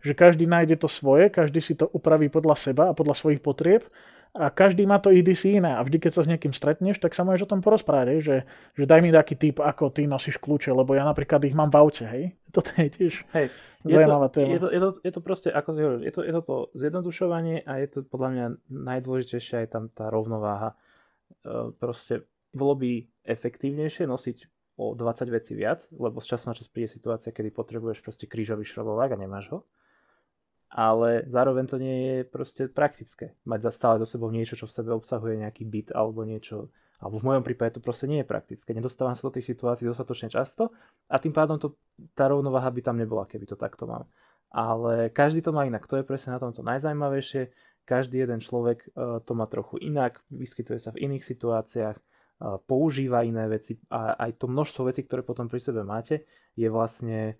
že 0.05 0.13
každý 0.13 0.51
nájde 0.51 0.83
to 0.83 0.91
svoje, 0.91 1.31
každý 1.31 1.63
si 1.63 1.79
to 1.79 1.87
upraví 1.91 2.27
podľa 2.29 2.59
seba 2.59 2.85
a 2.91 2.97
podľa 2.99 3.15
svojich 3.15 3.41
potrieb 3.41 3.87
a 4.35 4.51
každý 4.51 4.83
má 4.83 4.99
to 4.99 5.15
EDC 5.15 5.63
iné 5.63 5.79
a 5.79 5.81
vždy, 5.87 6.03
keď 6.03 6.13
sa 6.19 6.23
s 6.27 6.31
niekým 6.31 6.51
stretneš, 6.51 6.99
tak 6.99 7.15
sa 7.15 7.23
môžeš 7.23 7.47
o 7.47 7.53
tom 7.55 7.63
porozprávať, 7.63 8.19
že, 8.19 8.37
že 8.75 8.85
daj 8.85 8.99
mi 8.99 9.15
taký 9.15 9.39
typ, 9.39 9.63
ako 9.63 9.95
ty 9.95 10.11
nosíš 10.11 10.43
kľúče, 10.43 10.75
lebo 10.75 10.91
ja 10.99 11.07
napríklad 11.07 11.39
ich 11.47 11.55
mám 11.55 11.71
v 11.71 11.79
aute, 11.79 12.03
hej. 12.03 12.35
Toto 12.55 12.75
je 12.75 12.91
tiež 12.91 13.15
hej, 13.31 13.55
zaujímavá 13.87 14.27
téma. 14.35 14.59
Je 14.59 14.61
to, 14.63 14.69
je, 14.75 14.81
to, 14.83 14.91
je 15.07 15.13
to 15.15 15.21
proste, 15.23 15.49
ako 15.55 15.71
si 15.71 15.81
hovoríš, 15.87 16.03
je 16.03 16.13
to, 16.19 16.21
je 16.27 16.33
to 16.35 16.43
to 16.43 16.57
zjednodušovanie 16.75 17.63
a 17.63 17.73
je 17.79 17.87
to 17.95 17.99
podľa 18.03 18.29
mňa 18.35 18.47
najdôležitejšia 18.75 19.57
aj 19.63 19.69
tam 19.71 19.85
tá 19.95 20.11
rovnováha. 20.11 20.75
E, 21.47 21.71
proste 21.79 22.27
bolo 22.51 22.75
by 22.75 23.07
efektívnejšie 23.23 24.11
nosiť 24.11 24.51
o 24.83 24.99
20 24.99 25.31
vecí 25.31 25.55
viac, 25.55 25.87
lebo 25.95 26.19
z 26.19 26.35
času 26.35 26.51
na 26.51 26.59
čas 26.59 26.67
príde 26.67 26.91
situácia, 26.91 27.31
kedy 27.31 27.55
potrebuješ 27.55 28.03
proste 28.03 28.27
krížový 28.27 28.67
šrobovák 28.67 29.15
a 29.15 29.19
nemáš 29.19 29.47
ho 29.55 29.59
ale 30.75 31.23
zároveň 31.31 31.65
to 31.71 31.79
nie 31.79 31.97
je 32.03 32.19
proste 32.27 32.67
praktické. 32.67 33.39
Mať 33.47 33.71
za 33.71 33.73
stále 33.73 34.03
do 34.03 34.07
sebou 34.11 34.27
niečo, 34.35 34.59
čo 34.59 34.67
v 34.67 34.75
sebe 34.75 34.91
obsahuje 34.91 35.39
nejaký 35.39 35.63
byt 35.63 35.95
alebo 35.95 36.27
niečo, 36.27 36.67
alebo 36.99 37.23
v 37.23 37.27
mojom 37.31 37.47
prípade 37.47 37.79
to 37.79 37.81
proste 37.81 38.11
nie 38.11 38.27
je 38.27 38.27
praktické. 38.27 38.75
Nedostávam 38.75 39.15
sa 39.15 39.31
do 39.31 39.39
tých 39.39 39.55
situácií 39.55 39.87
dostatočne 39.87 40.35
často 40.35 40.75
a 41.07 41.23
tým 41.23 41.31
pádom 41.31 41.63
to, 41.63 41.79
tá 42.19 42.27
rovnováha 42.27 42.75
by 42.75 42.83
tam 42.83 42.99
nebola, 42.99 43.23
keby 43.23 43.47
to 43.47 43.55
takto 43.55 43.87
mal. 43.87 44.11
Ale 44.51 45.15
každý 45.15 45.47
to 45.47 45.55
má 45.55 45.63
inak, 45.63 45.87
to 45.87 45.95
je 45.95 46.07
presne 46.07 46.35
na 46.35 46.43
tomto 46.43 46.67
najzajímavejšie. 46.67 47.55
Každý 47.87 48.27
jeden 48.27 48.43
človek 48.43 48.91
uh, 48.99 49.23
to 49.23 49.39
má 49.39 49.47
trochu 49.47 49.79
inak, 49.79 50.27
vyskytuje 50.27 50.83
sa 50.83 50.91
v 50.91 51.07
iných 51.07 51.23
situáciách, 51.23 51.97
uh, 52.01 52.59
používa 52.67 53.23
iné 53.23 53.47
veci 53.47 53.79
a 53.95 54.19
aj 54.19 54.43
to 54.43 54.51
množstvo 54.51 54.91
vecí, 54.91 55.07
ktoré 55.07 55.23
potom 55.23 55.47
pri 55.47 55.63
sebe 55.63 55.87
máte, 55.87 56.27
je 56.59 56.67
vlastne 56.67 57.39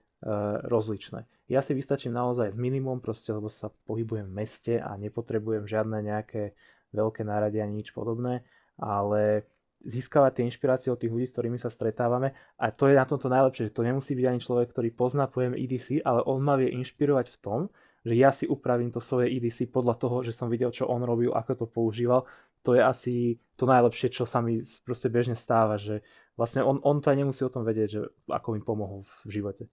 rozličné. 0.65 1.29
Ja 1.53 1.61
si 1.61 1.77
vystačím 1.77 2.17
naozaj 2.17 2.57
s 2.57 2.59
minimum, 2.59 3.05
proste, 3.05 3.31
lebo 3.37 3.53
sa 3.53 3.69
pohybujem 3.85 4.25
v 4.33 4.37
meste 4.41 4.75
a 4.81 4.97
nepotrebujem 4.97 5.69
žiadne 5.69 6.01
nejaké 6.01 6.57
veľké 6.97 7.23
nárady 7.27 7.61
ani 7.61 7.85
nič 7.85 7.93
podobné, 7.93 8.49
ale 8.81 9.45
získavať 9.85 10.41
tie 10.41 10.47
inšpirácie 10.49 10.89
od 10.89 10.97
tých 10.97 11.13
ľudí, 11.13 11.29
s 11.29 11.37
ktorými 11.37 11.61
sa 11.61 11.69
stretávame 11.69 12.33
a 12.57 12.73
to 12.73 12.89
je 12.89 12.97
na 12.97 13.05
tomto 13.05 13.29
najlepšie, 13.29 13.69
že 13.69 13.77
to 13.77 13.85
nemusí 13.85 14.17
byť 14.17 14.27
ani 14.27 14.41
človek, 14.41 14.73
ktorý 14.73 14.89
pozná 14.97 15.29
pojem 15.29 15.53
EDC, 15.53 16.01
ale 16.01 16.25
on 16.25 16.41
ma 16.41 16.57
vie 16.57 16.73
inšpirovať 16.73 17.29
v 17.29 17.41
tom, 17.45 17.61
že 18.05 18.17
ja 18.17 18.33
si 18.33 18.49
upravím 18.49 18.89
to 18.89 19.05
svoje 19.05 19.29
EDC 19.37 19.69
podľa 19.69 20.01
toho, 20.01 20.25
že 20.25 20.33
som 20.33 20.49
videl, 20.49 20.73
čo 20.73 20.89
on 20.89 21.05
robil, 21.05 21.33
ako 21.37 21.65
to 21.65 21.67
používal. 21.69 22.25
To 22.65 22.73
je 22.73 22.81
asi 22.81 23.15
to 23.61 23.69
najlepšie, 23.69 24.09
čo 24.09 24.25
sa 24.25 24.41
mi 24.41 24.65
proste 24.89 25.13
bežne 25.13 25.37
stáva, 25.37 25.77
že 25.77 26.01
vlastne 26.37 26.65
on, 26.65 26.81
on 26.81 27.05
to 27.05 27.13
aj 27.13 27.21
nemusí 27.21 27.45
o 27.45 27.53
tom 27.53 27.65
vedieť, 27.65 27.89
že 27.89 28.01
ako 28.29 28.57
mi 28.57 28.61
pomohol 28.65 29.05
v 29.29 29.41
živote. 29.41 29.69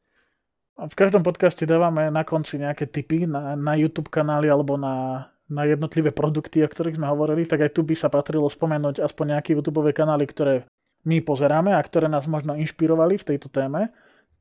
V 0.80 0.96
každom 0.98 1.22
podcaste 1.22 1.68
dávame 1.68 2.08
na 2.10 2.24
konci 2.24 2.58
nejaké 2.58 2.88
tipy 2.88 3.28
na, 3.28 3.54
na 3.60 3.76
YouTube 3.76 4.08
kanály 4.10 4.48
alebo 4.48 4.80
na, 4.80 5.28
na 5.52 5.68
jednotlivé 5.68 6.16
produkty, 6.16 6.64
o 6.64 6.72
ktorých 6.72 6.96
sme 6.96 7.12
hovorili, 7.12 7.44
tak 7.44 7.68
aj 7.68 7.76
tu 7.76 7.84
by 7.84 7.94
sa 7.94 8.08
patrilo 8.08 8.48
spomenúť 8.48 9.04
aspoň 9.04 9.38
nejaké 9.38 9.52
YouTube 9.52 9.84
kanály, 9.92 10.26
ktoré 10.26 10.66
my 11.04 11.20
pozeráme 11.22 11.76
a 11.76 11.82
ktoré 11.82 12.08
nás 12.08 12.24
možno 12.26 12.56
inšpirovali 12.56 13.20
v 13.20 13.28
tejto 13.36 13.52
téme. 13.52 13.92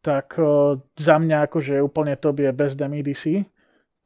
Tak 0.00 0.38
za 0.96 1.16
mňa 1.20 1.50
akože 1.50 1.82
úplne 1.82 2.16
to 2.16 2.32
je 2.32 2.52
Best 2.54 2.78
Damn 2.80 2.96
EDC. 2.96 3.44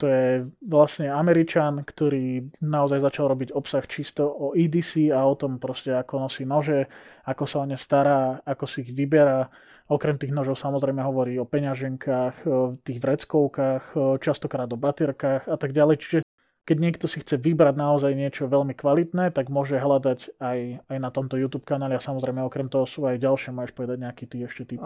To 0.03 0.11
je 0.11 0.51
vlastne 0.67 1.07
Američan, 1.07 1.87
ktorý 1.87 2.51
naozaj 2.59 2.99
začal 2.99 3.31
robiť 3.31 3.55
obsah 3.55 3.87
čisto 3.87 4.27
o 4.27 4.51
EDC 4.51 5.15
a 5.15 5.23
o 5.23 5.39
tom 5.39 5.63
proste, 5.63 5.95
ako 5.95 6.27
nosí 6.27 6.43
nože, 6.43 6.91
ako 7.31 7.45
sa 7.47 7.63
o 7.63 7.67
ne 7.71 7.79
stará, 7.79 8.43
ako 8.43 8.67
si 8.67 8.83
ich 8.83 8.91
vyberá 8.91 9.47
Okrem 9.85 10.17
tých 10.17 10.33
nožov 10.33 10.57
samozrejme 10.57 11.05
hovorí 11.05 11.37
o 11.37 11.45
peňaženkách, 11.45 12.49
tých 12.89 12.99
vreckovkách, 13.05 13.93
častokrát 14.25 14.69
o 14.73 14.81
baterkách 14.81 15.45
a 15.45 15.57
tak 15.61 15.77
ďalej. 15.77 15.97
Čiže 16.01 16.19
keď 16.65 16.77
niekto 16.81 17.05
si 17.05 17.21
chce 17.21 17.37
vybrať 17.37 17.77
naozaj 17.77 18.17
niečo 18.17 18.49
veľmi 18.49 18.73
kvalitné, 18.73 19.37
tak 19.37 19.53
môže 19.53 19.77
hľadať 19.77 20.41
aj, 20.41 20.59
aj 20.89 20.97
na 20.97 21.11
tomto 21.13 21.37
YouTube 21.37 21.69
kanáli 21.69 21.93
a 21.93 22.01
samozrejme 22.01 22.41
okrem 22.41 22.73
toho 22.73 22.89
sú 22.89 23.05
aj 23.05 23.21
ďalšie, 23.21 23.53
môžeš 23.53 23.77
povedať 23.77 24.01
nejaký 24.01 24.25
ty 24.25 24.37
ešte 24.49 24.73
typ. 24.73 24.81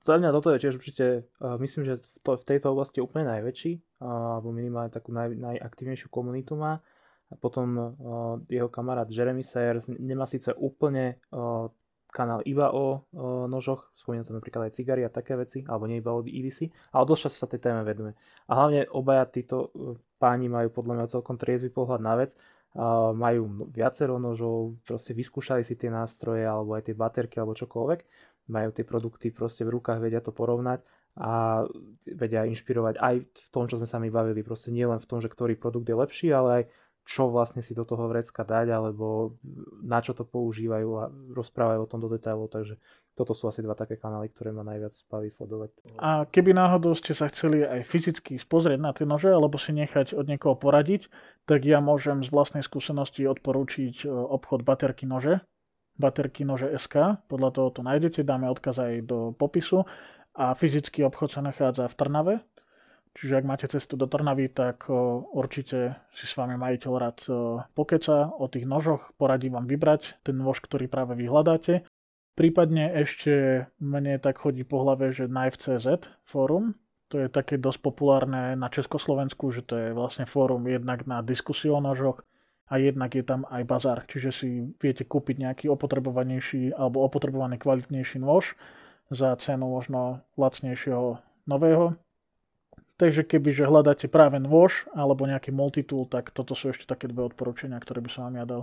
Za 0.00 0.18
mňa 0.18 0.34
toto 0.34 0.50
je 0.50 0.58
tiež 0.58 0.74
určite, 0.80 1.30
myslím, 1.38 1.86
že 1.86 1.94
v, 2.02 2.16
to, 2.26 2.34
v 2.34 2.44
tejto 2.50 2.74
oblasti 2.74 2.98
je 2.98 3.06
úplne 3.06 3.30
najväčší, 3.30 4.02
alebo 4.02 4.50
minimálne 4.50 4.90
takú 4.90 5.14
naj, 5.14 5.30
najaktívnejšiu 5.38 6.10
komunitu 6.10 6.58
má. 6.58 6.82
A 7.30 7.38
potom 7.38 7.94
jeho 8.50 8.66
kamarát 8.66 9.06
Jeremy 9.06 9.46
Sayers 9.46 9.86
nemá 9.86 10.26
síce 10.26 10.50
úplne 10.58 11.22
kanál 12.10 12.42
iba 12.44 12.74
o, 12.74 13.06
o 13.14 13.46
nožoch, 13.46 13.90
spomínam 13.94 14.26
tam 14.26 14.36
napríklad 14.42 14.68
aj 14.68 14.76
cigary 14.76 15.06
a 15.06 15.10
také 15.10 15.38
veci, 15.38 15.62
alebo 15.64 15.86
nie 15.86 16.02
iba 16.02 16.10
o 16.10 16.20
EDC, 16.20 16.70
ale 16.92 17.04
dosť 17.06 17.22
často 17.26 17.38
sa 17.42 17.48
tej 17.48 17.60
téme 17.62 17.82
vedeme. 17.86 18.18
A 18.50 18.58
hlavne 18.58 18.90
obaja 18.90 19.24
títo 19.30 19.70
e, 19.70 19.96
páni 20.18 20.50
majú 20.50 20.74
podľa 20.74 20.94
mňa 21.00 21.12
celkom 21.14 21.38
triezvy 21.38 21.70
pohľad 21.70 22.02
na 22.02 22.14
vec, 22.18 22.34
a 22.70 23.10
majú 23.10 23.66
viacero 23.74 24.22
nožov, 24.22 24.78
proste 24.86 25.10
vyskúšali 25.10 25.66
si 25.66 25.74
tie 25.74 25.90
nástroje, 25.90 26.46
alebo 26.46 26.78
aj 26.78 26.86
tie 26.86 26.94
baterky, 26.94 27.42
alebo 27.42 27.58
čokoľvek, 27.58 28.00
majú 28.46 28.70
tie 28.70 28.86
produkty 28.86 29.34
proste 29.34 29.66
v 29.66 29.74
rukách, 29.78 29.98
vedia 29.98 30.22
to 30.22 30.30
porovnať 30.30 30.82
a 31.18 31.66
vedia 32.06 32.46
inšpirovať 32.46 33.02
aj 33.02 33.14
v 33.26 33.48
tom, 33.50 33.66
čo 33.66 33.82
sme 33.82 33.90
sa 33.90 33.98
my 33.98 34.06
bavili, 34.14 34.46
proste 34.46 34.70
nie 34.70 34.86
len 34.86 35.02
v 35.02 35.08
tom, 35.10 35.18
že 35.18 35.26
ktorý 35.26 35.58
produkt 35.58 35.90
je 35.90 35.96
lepší, 35.98 36.28
ale 36.30 36.48
aj 36.50 36.64
čo 37.04 37.26
vlastne 37.26 37.64
si 37.64 37.74
do 37.74 37.82
toho 37.82 38.06
vrecka 38.06 38.46
dať, 38.46 38.70
alebo 38.70 39.34
na 39.82 39.98
čo 39.98 40.14
to 40.14 40.22
používajú 40.22 40.88
a 41.00 41.10
rozprávajú 41.34 41.80
o 41.82 41.90
tom 41.90 42.00
do 42.00 42.08
detailov, 42.12 42.52
takže 42.52 42.78
toto 43.18 43.34
sú 43.34 43.50
asi 43.50 43.60
dva 43.60 43.76
také 43.76 44.00
kanály, 44.00 44.30
ktoré 44.32 44.54
ma 44.54 44.64
najviac 44.64 44.96
baví 45.10 45.28
sledovať. 45.28 45.98
A 46.00 46.24
keby 46.24 46.56
náhodou 46.56 46.96
ste 46.96 47.12
sa 47.12 47.28
chceli 47.28 47.66
aj 47.66 47.84
fyzicky 47.84 48.38
spozrieť 48.40 48.80
na 48.80 48.94
tie 48.96 49.04
nože, 49.04 49.28
alebo 49.28 49.60
si 49.60 49.74
nechať 49.76 50.16
od 50.16 50.30
niekoho 50.30 50.56
poradiť, 50.56 51.10
tak 51.44 51.66
ja 51.66 51.82
môžem 51.82 52.22
z 52.24 52.32
vlastnej 52.32 52.64
skúsenosti 52.64 53.26
odporúčiť 53.26 54.04
e, 54.04 54.08
obchod 54.08 54.62
Baterky 54.64 55.04
nože, 55.04 55.44
Baterky 56.00 56.48
nože 56.48 56.72
SK, 56.80 57.28
podľa 57.28 57.50
toho 57.52 57.68
to 57.76 57.80
nájdete, 57.84 58.24
dáme 58.24 58.48
odkaz 58.48 58.80
aj 58.80 59.04
do 59.04 59.18
popisu. 59.36 59.84
A 60.32 60.56
fyzický 60.56 61.04
obchod 61.04 61.36
sa 61.36 61.44
nachádza 61.44 61.90
v 61.90 61.94
Trnave, 61.98 62.34
Čiže 63.18 63.42
ak 63.42 63.48
máte 63.48 63.66
cestu 63.66 63.98
do 63.98 64.06
Trnavy, 64.06 64.48
tak 64.48 64.86
určite 65.34 65.98
si 66.14 66.24
s 66.30 66.34
vami 66.38 66.54
majiteľ 66.54 66.92
rád 66.94 67.18
pokeca. 67.74 68.30
O 68.30 68.46
tých 68.46 68.64
nožoch, 68.64 69.10
poradí 69.18 69.50
vám 69.50 69.66
vybrať 69.66 70.22
ten 70.22 70.38
nôž, 70.38 70.62
ktorý 70.62 70.86
práve 70.86 71.18
vyhľadáte. 71.18 71.84
Prípadne 72.38 72.94
ešte 72.96 73.66
mne 73.82 74.16
tak 74.22 74.40
chodí 74.40 74.64
po 74.64 74.80
hlave, 74.86 75.12
že 75.12 75.28
Knife.cz 75.28 76.08
fórum, 76.24 76.78
to 77.10 77.18
je 77.18 77.28
také 77.28 77.58
dosť 77.58 77.82
populárne 77.82 78.54
na 78.54 78.70
Československu, 78.70 79.50
že 79.50 79.66
to 79.66 79.74
je 79.74 79.88
vlastne 79.90 80.24
fórum 80.24 80.62
jednak 80.70 81.04
na 81.04 81.20
diskusiu 81.26 81.76
o 81.76 81.82
nožoch 81.82 82.22
a 82.70 82.78
jednak 82.78 83.18
je 83.18 83.26
tam 83.26 83.42
aj 83.50 83.62
bazár, 83.66 83.98
čiže 84.06 84.30
si 84.30 84.48
viete 84.78 85.02
kúpiť 85.02 85.42
nejaký 85.42 85.66
opotrebovanejší 85.74 86.78
alebo 86.78 87.02
opotrebovaný 87.02 87.58
kvalitnejší 87.58 88.22
nôž 88.22 88.54
za 89.10 89.34
cenu 89.42 89.66
možno 89.66 90.22
lacnejšieho 90.38 91.18
nového 91.50 91.98
Takže 93.00 93.24
keby 93.24 93.56
že 93.56 93.64
hľadáte 93.64 94.12
práve 94.12 94.36
nôž 94.36 94.84
alebo 94.92 95.24
nejaký 95.24 95.48
multitool, 95.56 96.04
tak 96.04 96.28
toto 96.36 96.52
sú 96.52 96.76
ešte 96.76 96.84
také 96.84 97.08
dve 97.08 97.32
odporúčania, 97.32 97.80
ktoré 97.80 98.04
by 98.04 98.10
som 98.12 98.28
vám 98.28 98.36
ja 98.36 98.44
dal. 98.44 98.62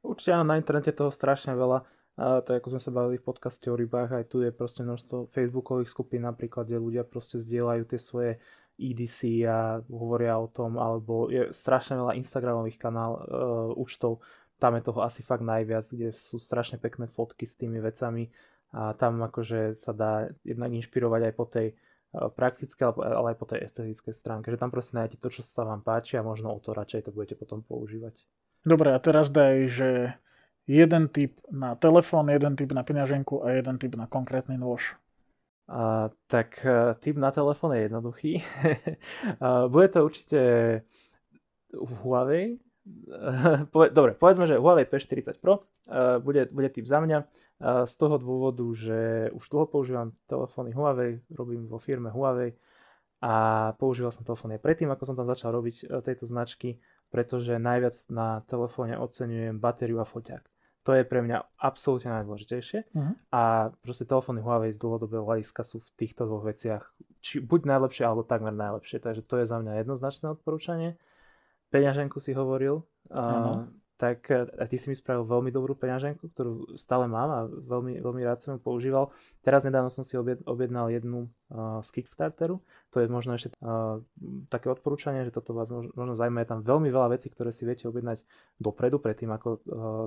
Určite 0.00 0.32
áno, 0.32 0.48
na 0.48 0.56
internete 0.56 0.96
toho 0.96 1.12
strašne 1.12 1.52
veľa. 1.52 1.84
A 2.20 2.40
to 2.40 2.56
ako 2.56 2.76
sme 2.76 2.80
sa 2.80 2.90
bavili 2.92 3.16
v 3.20 3.28
podcaste 3.28 3.68
o 3.68 3.76
rybách, 3.76 4.12
aj 4.12 4.24
tu 4.28 4.40
je 4.44 4.52
proste 4.52 4.80
množstvo 4.80 5.32
facebookových 5.32 5.92
skupín 5.92 6.24
napríklad, 6.24 6.68
kde 6.68 6.80
ľudia 6.80 7.04
proste 7.04 7.40
zdieľajú 7.40 7.82
tie 7.88 8.00
svoje 8.00 8.30
EDC 8.80 9.44
a 9.44 9.80
hovoria 9.88 10.36
o 10.40 10.48
tom, 10.48 10.80
alebo 10.80 11.28
je 11.32 11.52
strašne 11.52 11.96
veľa 12.00 12.16
Instagramových 12.20 12.80
kanál 12.80 13.12
uh, 13.16 13.24
účtov, 13.76 14.20
tam 14.60 14.76
je 14.76 14.84
toho 14.84 15.00
asi 15.00 15.24
fakt 15.24 15.40
najviac, 15.40 15.88
kde 15.88 16.12
sú 16.12 16.36
strašne 16.36 16.76
pekné 16.76 17.08
fotky 17.08 17.48
s 17.48 17.56
tými 17.56 17.80
vecami 17.80 18.28
a 18.76 18.92
tam 18.92 19.24
akože 19.24 19.80
sa 19.80 19.96
dá 19.96 20.28
jednak 20.44 20.76
inšpirovať 20.76 21.32
aj 21.32 21.34
po 21.34 21.44
tej 21.48 21.72
praktické, 22.10 22.82
ale 22.82 23.34
aj 23.34 23.36
po 23.38 23.46
tej 23.46 23.62
estetickej 23.70 24.14
stránke, 24.14 24.50
že 24.50 24.58
tam 24.58 24.74
proste 24.74 24.98
nájdete 24.98 25.22
to, 25.22 25.30
čo 25.30 25.46
sa 25.46 25.62
vám 25.62 25.86
páči 25.86 26.18
a 26.18 26.26
možno 26.26 26.50
o 26.50 26.58
to 26.58 26.74
radšej 26.74 27.06
to 27.06 27.14
budete 27.14 27.38
potom 27.38 27.62
používať. 27.62 28.18
Dobre, 28.66 28.92
a 28.92 28.98
teraz 28.98 29.30
daj, 29.30 29.54
že 29.70 29.90
jeden 30.66 31.06
typ 31.08 31.38
na 31.48 31.78
telefón, 31.78 32.28
jeden 32.28 32.58
typ 32.58 32.74
na 32.74 32.82
peňaženku 32.82 33.46
a 33.46 33.54
jeden 33.54 33.78
typ 33.78 33.94
na 33.94 34.10
konkrétny 34.10 34.58
nôž. 34.58 34.98
A, 35.70 36.10
tak 36.26 36.58
uh, 36.66 36.98
typ 36.98 37.14
na 37.14 37.30
telefón 37.30 37.78
je 37.78 37.86
jednoduchý. 37.86 38.32
uh, 39.38 39.66
bude 39.72 39.88
to 39.94 40.02
určite 40.02 40.40
Huawei. 41.74 42.58
Dobre, 43.94 44.18
povedzme, 44.18 44.50
že 44.50 44.58
Huawei 44.58 44.82
P40 44.82 45.38
Pro 45.38 45.62
bude, 46.22 46.48
bude 46.50 46.68
typ 46.74 46.86
za 46.86 46.98
mňa 46.98 47.22
z 47.60 47.94
toho 48.00 48.16
dôvodu, 48.16 48.64
že 48.72 49.28
už 49.36 49.44
dlho 49.52 49.68
používam 49.68 50.16
telefóny 50.24 50.72
Huawei, 50.72 51.20
robím 51.28 51.68
vo 51.68 51.76
firme 51.76 52.08
Huawei 52.08 52.56
a 53.20 53.34
používal 53.76 54.16
som 54.16 54.24
telefóny 54.24 54.56
aj 54.56 54.64
predtým, 54.64 54.88
ako 54.88 55.04
som 55.04 55.16
tam 55.16 55.28
začal 55.28 55.52
robiť 55.52 55.76
e, 55.84 56.00
tejto 56.00 56.24
značky, 56.24 56.80
pretože 57.12 57.60
najviac 57.60 58.00
na 58.08 58.40
telefóne 58.48 58.96
oceňujem 58.96 59.60
batériu 59.60 60.00
a 60.00 60.08
foťák. 60.08 60.40
To 60.88 60.96
je 60.96 61.04
pre 61.04 61.20
mňa 61.20 61.60
absolútne 61.60 62.08
najdôležitejšie 62.16 62.96
uh-huh. 62.96 63.12
a 63.28 63.68
proste 63.84 64.08
telefóny 64.08 64.40
Huawei 64.40 64.72
z 64.72 64.80
dlhodobého 64.80 65.28
hľadiska 65.28 65.60
sú 65.60 65.84
v 65.84 65.88
týchto 66.00 66.24
dvoch 66.24 66.48
veciach 66.48 66.88
či 67.20 67.44
buď 67.44 67.76
najlepšie, 67.76 68.08
alebo 68.08 68.24
takmer 68.24 68.56
najlepšie, 68.56 69.04
takže 69.04 69.20
to 69.28 69.44
je 69.44 69.44
za 69.44 69.60
mňa 69.60 69.84
jednoznačné 69.84 70.32
odporúčanie. 70.32 70.96
Peňaženku 71.68 72.16
si 72.24 72.32
hovoril, 72.32 72.88
uh-huh 73.12 73.68
tak 74.00 74.32
e, 74.32 74.48
a 74.56 74.64
ty 74.64 74.80
si 74.80 74.88
mi 74.88 74.96
spravil 74.96 75.28
veľmi 75.28 75.52
dobrú 75.52 75.76
peňaženku, 75.76 76.32
ktorú 76.32 76.80
stále 76.80 77.04
mám 77.04 77.28
a 77.28 77.40
veľmi, 77.44 78.00
veľmi 78.00 78.24
rád 78.24 78.40
som 78.40 78.56
ju 78.56 78.60
používal. 78.64 79.12
Teraz 79.44 79.60
nedávno 79.60 79.92
som 79.92 80.00
si 80.00 80.16
objednal 80.48 80.88
jednu 80.88 81.28
uh, 81.52 81.80
z 81.84 81.88
Kickstarteru, 82.00 82.60
to 82.92 83.00
je 83.00 83.08
možno 83.08 83.36
ešte 83.36 83.52
uh, 83.60 84.00
také 84.48 84.68
odporúčanie, 84.72 85.24
že 85.24 85.32
toto 85.32 85.52
vás 85.52 85.68
možno, 85.68 85.92
možno 85.96 86.12
zaujíma, 86.16 86.44
je 86.44 86.50
tam 86.52 86.60
veľmi 86.60 86.88
veľa 86.88 87.08
vecí, 87.16 87.28
ktoré 87.32 87.52
si 87.52 87.68
viete 87.68 87.88
objednať 87.88 88.24
dopredu, 88.60 89.00
predtým 89.00 89.32
ako 89.32 89.48
uh, 89.48 89.60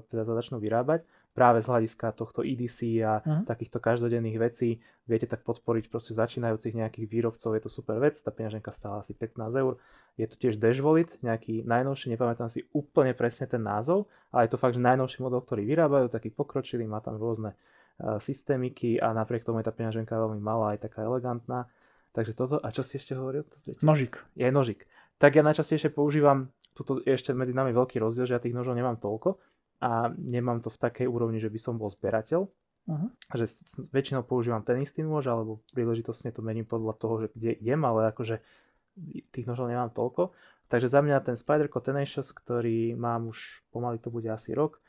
teda 0.09 0.25
začnú 0.25 0.57
vyrábať. 0.57 1.05
Práve 1.33 1.65
z 1.65 1.67
hľadiska 1.69 2.13
tohto 2.13 2.45
EDC 2.45 3.01
a 3.01 3.17
uh-huh. 3.17 3.41
takýchto 3.49 3.81
každodenných 3.81 4.37
vecí 4.37 4.85
viete 5.09 5.25
tak 5.25 5.41
podporiť 5.41 5.89
proste 5.89 6.13
začínajúcich 6.13 6.77
nejakých 6.77 7.09
výrobcov, 7.09 7.57
je 7.57 7.61
to 7.65 7.73
super 7.73 7.97
vec, 7.97 8.13
tá 8.21 8.29
peňaženka 8.29 8.69
stála 8.69 9.01
asi 9.01 9.17
15 9.17 9.41
eur 9.57 9.81
je 10.13 10.29
to 10.29 10.35
tiež 10.37 10.61
Dashvolit, 10.61 11.09
nejaký 11.25 11.65
najnovší, 11.65 12.13
nepamätám 12.13 12.53
si 12.53 12.69
úplne 12.69 13.17
presne 13.17 13.49
ten 13.49 13.65
názov, 13.65 14.05
ale 14.29 14.45
je 14.45 14.53
to 14.53 14.61
fakt, 14.61 14.77
že 14.77 14.81
najnovší 14.81 15.25
model, 15.25 15.41
ktorý 15.41 15.65
vyrábajú, 15.65 16.13
taký 16.13 16.29
pokročilý, 16.29 16.85
má 16.85 17.01
tam 17.01 17.17
rôzne 17.17 17.57
uh, 17.57 18.21
systémiky 18.21 19.01
a 19.01 19.09
napriek 19.17 19.41
tomu 19.41 19.61
je 19.61 19.65
tá 19.65 19.73
peňaženka 19.73 20.13
veľmi 20.13 20.37
malá, 20.37 20.77
aj 20.77 20.85
taká 20.85 21.01
elegantná. 21.01 21.65
Takže 22.13 22.37
toto, 22.37 22.61
a 22.61 22.69
čo 22.69 22.85
si 22.85 23.01
ešte 23.01 23.17
hovoril? 23.17 23.41
Nožik. 23.81 24.21
Je 24.37 24.45
nožik. 24.53 24.85
Tak 25.17 25.33
ja 25.33 25.41
najčastejšie 25.41 25.89
používam, 25.89 26.53
tuto 26.77 27.01
je 27.01 27.09
ešte 27.09 27.33
medzi 27.33 27.57
nami 27.57 27.73
veľký 27.73 27.97
rozdiel, 27.97 28.29
že 28.29 28.37
ja 28.37 28.41
tých 28.41 28.53
nožov 28.53 28.77
nemám 28.77 29.01
toľko 29.01 29.41
a 29.83 30.07
nemám 30.15 30.63
to 30.63 30.71
v 30.71 30.79
takej 30.79 31.07
úrovni, 31.11 31.43
že 31.43 31.51
by 31.51 31.59
som 31.59 31.75
bol 31.75 31.91
zberateľ. 31.91 32.47
Uh-huh. 32.83 33.09
Že 33.35 33.59
väčšinou 33.91 34.23
používam 34.23 34.63
ten 34.63 34.79
istý 34.79 35.03
nôž, 35.03 35.27
alebo 35.27 35.59
príležitostne 35.75 36.31
to 36.31 36.39
mením 36.39 36.63
podľa 36.63 36.93
toho, 36.95 37.15
že 37.19 37.27
kde 37.35 37.51
jem, 37.59 37.83
ale 37.83 38.07
akože 38.15 38.39
tých 39.35 39.47
nožov 39.47 39.67
nemám 39.67 39.91
toľko. 39.91 40.31
Takže 40.71 40.87
za 40.87 41.03
mňa 41.03 41.19
ten 41.19 41.35
Spyderco 41.35 41.83
Tenacious, 41.83 42.31
ktorý 42.31 42.95
mám 42.95 43.27
už 43.27 43.67
pomaly 43.75 43.99
to 43.99 44.07
bude 44.07 44.25
asi 44.31 44.55
rok, 44.55 44.79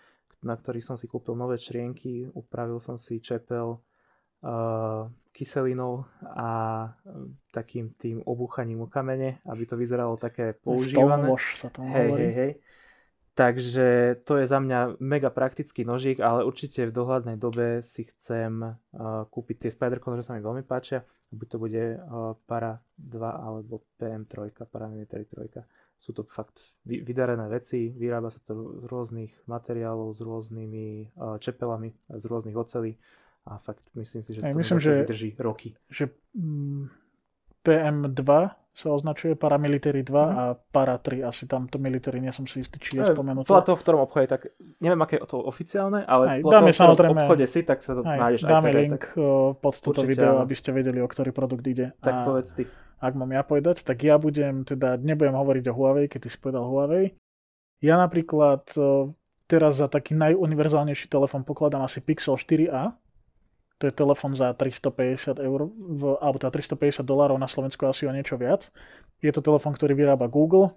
na 0.46 0.54
ktorý 0.54 0.78
som 0.78 0.94
si 0.94 1.10
kúpil 1.10 1.34
nové 1.34 1.58
črienky, 1.58 2.30
upravil 2.30 2.78
som 2.78 3.00
si 3.00 3.18
čepel 3.18 3.80
uh, 4.44 5.08
kyselinou 5.34 6.06
a 6.22 6.48
takým 7.50 7.90
tým 7.98 8.22
obúchaním 8.22 8.84
u 8.84 8.88
kamene, 8.88 9.42
aby 9.48 9.62
to 9.66 9.74
vyzeralo 9.74 10.14
také 10.14 10.54
používané. 10.54 11.32
sa 11.58 11.68
tomu 11.72 11.90
hej, 11.90 12.06
hovorí. 12.06 12.22
Hej, 12.22 12.34
hej. 12.36 12.52
Takže 13.34 14.22
to 14.22 14.38
je 14.38 14.46
za 14.46 14.62
mňa 14.62 15.02
mega 15.02 15.26
praktický 15.26 15.82
nožík, 15.82 16.22
ale 16.22 16.46
určite 16.46 16.86
v 16.86 16.94
dohľadnej 16.94 17.34
dobe 17.34 17.82
si 17.82 18.06
chcem 18.06 18.62
uh, 18.62 19.26
kúpiť 19.26 19.66
tie 19.66 19.70
Spyderco, 19.74 20.06
ktoré 20.06 20.22
sa 20.22 20.38
mi 20.38 20.42
veľmi 20.42 20.62
páčia. 20.62 21.02
Buď 21.34 21.46
to 21.50 21.56
bude 21.58 21.98
uh, 21.98 22.38
Para 22.46 22.78
2 22.94 23.18
alebo 23.18 23.82
PM3, 23.98 24.54
Paramilitary 24.70 25.26
3. 25.26 25.66
Sú 25.98 26.14
to 26.14 26.22
fakt 26.30 26.62
vydarené 26.86 27.50
veci, 27.50 27.90
vyrába 27.90 28.30
sa 28.30 28.38
to 28.38 28.54
z 28.54 28.86
rôznych 28.86 29.34
materiálov, 29.50 30.14
s 30.14 30.22
rôznymi 30.22 31.18
uh, 31.18 31.34
čepelami, 31.42 31.90
z 32.14 32.24
rôznych 32.30 32.54
ocelí 32.54 32.94
a 33.50 33.58
fakt 33.58 33.82
myslím 33.98 34.22
si, 34.22 34.30
že 34.38 34.40
Aj, 34.40 34.52
to 34.54 34.58
myslím, 34.62 34.78
že, 34.80 34.92
vydrží 35.04 35.30
roky. 35.42 35.76
Že 35.90 36.14
mm, 36.38 36.84
PM2 37.64 38.52
sa 38.74 38.90
označuje 38.90 39.38
paramilitary 39.38 40.02
2 40.02 40.10
mm. 40.10 40.30
a 40.34 40.44
para 40.74 40.98
3 40.98 41.22
asi 41.22 41.46
tamto 41.46 41.78
military, 41.78 42.18
nie 42.18 42.34
som 42.34 42.42
si 42.42 42.66
istý, 42.66 42.82
či 42.82 42.98
je 42.98 43.06
spomenuté. 43.06 43.46
Podľa 43.46 43.66
toho, 43.70 43.76
v 43.78 43.82
ktorom 43.86 44.00
obchode, 44.02 44.26
tak 44.26 44.50
neviem, 44.82 44.98
aké 44.98 45.22
je 45.22 45.30
to 45.30 45.38
oficiálne, 45.38 46.02
ale 46.02 46.24
aj, 46.26 46.38
dáme 46.42 46.70
toho, 46.74 46.90
v 46.90 46.98
ktorom 46.98 47.14
obchode 47.22 47.46
si, 47.46 47.60
tak 47.62 47.86
sa 47.86 47.94
to 47.94 48.02
aj, 48.02 48.18
nájdeš 48.18 48.42
dáme 48.42 48.68
aj 48.68 48.74
link 48.74 49.02
tak, 49.06 49.14
pod 49.62 49.74
toto 49.78 50.02
video, 50.02 50.42
áno. 50.42 50.42
aby 50.42 50.54
ste 50.58 50.74
vedeli, 50.74 50.98
o 50.98 51.06
ktorý 51.06 51.30
produkt 51.30 51.62
ide. 51.70 51.94
Tak 52.02 52.14
a 52.14 52.20
povedz 52.26 52.50
ty. 52.58 52.66
Ak 52.98 53.14
mám 53.14 53.30
ja 53.30 53.46
povedať, 53.46 53.86
tak 53.86 54.02
ja 54.02 54.18
budem, 54.18 54.66
teda 54.66 54.98
nebudem 54.98 55.38
hovoriť 55.38 55.64
o 55.70 55.76
Huawei, 55.78 56.10
keď 56.10 56.26
ty 56.26 56.28
si 56.34 56.38
povedal 56.42 56.66
Huawei. 56.66 57.14
Ja 57.78 57.94
napríklad 57.94 58.66
teraz 59.46 59.78
za 59.78 59.86
taký 59.86 60.18
najuniverzálnejší 60.18 61.06
telefón 61.06 61.46
pokladám 61.46 61.86
asi 61.86 62.02
Pixel 62.02 62.34
4a, 62.34 62.96
to 63.84 63.92
je 63.92 64.00
telefon 64.00 64.32
za 64.32 64.56
350 64.56 65.36
eur, 65.44 65.68
v, 65.68 66.16
alebo 66.24 66.40
teda 66.40 66.56
350 66.56 67.04
dolárov 67.04 67.36
na 67.36 67.44
Slovensku 67.44 67.84
asi 67.84 68.08
o 68.08 68.12
niečo 68.16 68.40
viac. 68.40 68.72
Je 69.20 69.28
to 69.28 69.44
telefon, 69.44 69.76
ktorý 69.76 69.92
vyrába 69.92 70.32
Google 70.32 70.72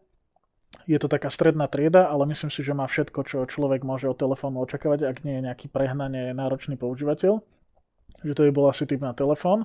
Je 0.83 0.99
to 0.99 1.07
taká 1.07 1.31
stredná 1.31 1.71
trieda, 1.71 2.11
ale 2.11 2.27
myslím 2.27 2.51
si, 2.51 2.59
že 2.63 2.75
má 2.75 2.83
všetko, 2.87 3.19
čo 3.23 3.47
človek 3.47 3.87
môže 3.87 4.11
od 4.11 4.19
telefónu 4.19 4.59
očakávať, 4.67 5.07
ak 5.07 5.23
nie 5.23 5.39
je 5.39 5.45
nejaký 5.47 5.67
prehnane 5.71 6.35
náročný 6.35 6.75
používateľ. 6.75 7.39
Že 8.27 8.33
to 8.35 8.41
by 8.47 8.51
bol 8.51 8.67
asi 8.67 8.83
typ 8.83 8.99
na 8.99 9.15
telefón. 9.15 9.63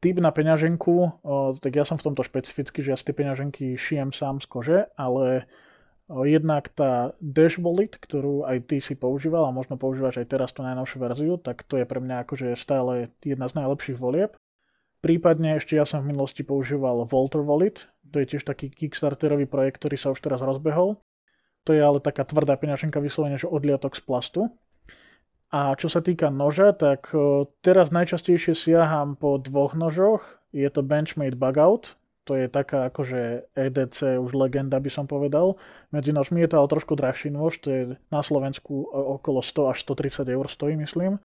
Typ 0.00 0.16
na 0.20 0.32
peňaženku, 0.32 1.24
tak 1.60 1.72
ja 1.76 1.84
som 1.84 2.00
v 2.00 2.04
tomto 2.08 2.24
špecificky, 2.24 2.84
že 2.84 2.92
ja 2.92 2.96
si 2.96 3.04
tie 3.04 3.16
peňaženky 3.16 3.76
šijem 3.76 4.12
sám 4.12 4.40
z 4.40 4.46
kože, 4.48 4.78
ale 4.96 5.44
jednak 6.06 6.70
tá 6.70 7.14
Dash 7.18 7.58
Wallet, 7.58 7.98
ktorú 7.98 8.46
aj 8.46 8.70
ty 8.70 8.78
si 8.78 8.94
používal 8.94 9.50
a 9.50 9.54
možno 9.54 9.74
používaš 9.74 10.22
aj 10.22 10.30
teraz 10.30 10.50
tú 10.54 10.62
najnovšiu 10.62 10.98
verziu, 11.02 11.34
tak 11.38 11.66
to 11.66 11.82
je 11.82 11.86
pre 11.86 11.98
mňa 11.98 12.22
akože 12.22 12.54
stále 12.54 13.10
jedna 13.26 13.50
z 13.50 13.58
najlepších 13.58 13.98
volieb. 13.98 14.38
Prípadne 15.02 15.58
ešte 15.58 15.74
ja 15.74 15.82
som 15.82 16.02
v 16.02 16.14
minulosti 16.14 16.46
používal 16.46 17.06
Volter 17.10 17.42
Wallet, 17.42 17.90
to 18.06 18.22
je 18.22 18.26
tiež 18.34 18.46
taký 18.46 18.70
Kickstarterový 18.70 19.50
projekt, 19.50 19.82
ktorý 19.82 19.96
sa 19.98 20.14
už 20.14 20.22
teraz 20.22 20.38
rozbehol. 20.42 20.98
To 21.66 21.74
je 21.74 21.82
ale 21.82 21.98
taká 21.98 22.22
tvrdá 22.22 22.54
peňaženka 22.54 23.02
vyslovene, 23.02 23.34
že 23.34 23.50
odliatok 23.50 23.98
z 23.98 24.02
plastu. 24.06 24.42
A 25.50 25.74
čo 25.74 25.90
sa 25.90 26.02
týka 26.02 26.30
noža, 26.30 26.70
tak 26.74 27.10
teraz 27.62 27.90
najčastejšie 27.90 28.54
siaham 28.54 29.18
po 29.18 29.38
dvoch 29.38 29.74
nožoch. 29.74 30.22
Je 30.54 30.66
to 30.70 30.86
Benchmade 30.86 31.38
Bugout, 31.38 31.98
to 32.26 32.34
je 32.34 32.50
taká 32.50 32.90
akože 32.90 33.46
EDC 33.54 34.18
už 34.18 34.34
legenda 34.34 34.82
by 34.82 34.90
som 34.90 35.06
povedal. 35.06 35.54
Medzi 35.94 36.10
nožmi 36.10 36.42
je 36.42 36.50
to 36.50 36.58
ale 36.58 36.68
trošku 36.68 36.98
drahší 36.98 37.30
nôž, 37.30 37.62
to 37.62 37.68
je 37.70 37.82
na 38.10 38.20
Slovensku 38.26 38.90
okolo 38.90 39.38
100 39.38 39.70
až 39.70 39.78
130 39.86 40.26
eur 40.26 40.46
stojí 40.50 40.74
myslím. 40.82 41.22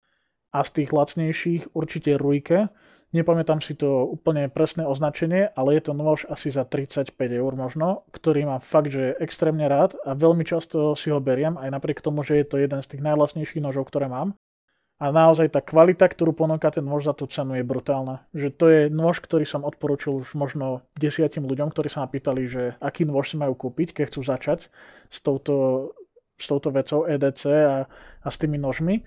A 0.49 0.65
z 0.65 0.81
tých 0.81 0.89
lacnejších 0.89 1.77
určite 1.77 2.17
Ruike, 2.17 2.73
Nepamätám 3.15 3.63
si 3.63 3.71
to 3.71 4.03
úplne 4.03 4.51
presné 4.51 4.83
označenie, 4.83 5.47
ale 5.55 5.79
je 5.79 5.87
to 5.87 5.95
nôž 5.95 6.27
asi 6.27 6.51
za 6.51 6.67
35 6.67 7.15
eur 7.15 7.55
možno, 7.55 8.03
ktorý 8.11 8.43
mám 8.43 8.59
fakt, 8.59 8.91
že 8.91 9.15
extrémne 9.23 9.63
rád 9.71 9.95
a 10.03 10.11
veľmi 10.11 10.43
často 10.43 10.91
si 10.99 11.07
ho 11.07 11.23
beriem, 11.23 11.55
aj 11.55 11.71
napriek 11.71 12.03
tomu, 12.03 12.27
že 12.27 12.43
je 12.43 12.45
to 12.51 12.59
jeden 12.59 12.83
z 12.83 12.87
tých 12.91 13.01
najlasnejších 13.07 13.63
nožov, 13.63 13.87
ktoré 13.87 14.11
mám. 14.11 14.35
A 14.97 15.13
naozaj 15.13 15.53
tá 15.53 15.61
kvalita, 15.61 16.09
ktorú 16.09 16.33
ponúka 16.33 16.73
ten 16.73 16.81
nôž 16.81 17.05
za 17.05 17.13
tú 17.13 17.29
cenu 17.29 17.53
je 17.53 17.61
brutálna. 17.61 18.25
Že 18.33 18.49
to 18.57 18.65
je 18.65 18.81
nôž, 18.89 19.21
ktorý 19.21 19.45
som 19.45 19.61
odporúčil 19.61 20.25
už 20.25 20.33
možno 20.33 20.81
desiatim 20.97 21.45
ľuďom, 21.45 21.69
ktorí 21.69 21.85
sa 21.85 22.01
ma 22.01 22.09
pýtali, 22.09 22.49
že 22.49 22.63
aký 22.81 23.05
nôž 23.05 23.29
si 23.29 23.37
majú 23.37 23.53
kúpiť, 23.53 23.93
keď 23.93 24.03
chcú 24.09 24.21
začať 24.25 24.59
s 25.13 25.17
touto, 25.21 25.93
s 26.41 26.49
touto 26.49 26.73
vecou 26.73 27.05
EDC 27.05 27.41
a, 27.45 27.85
a 28.25 28.27
s 28.27 28.41
tými 28.41 28.57
nožmi 28.57 29.05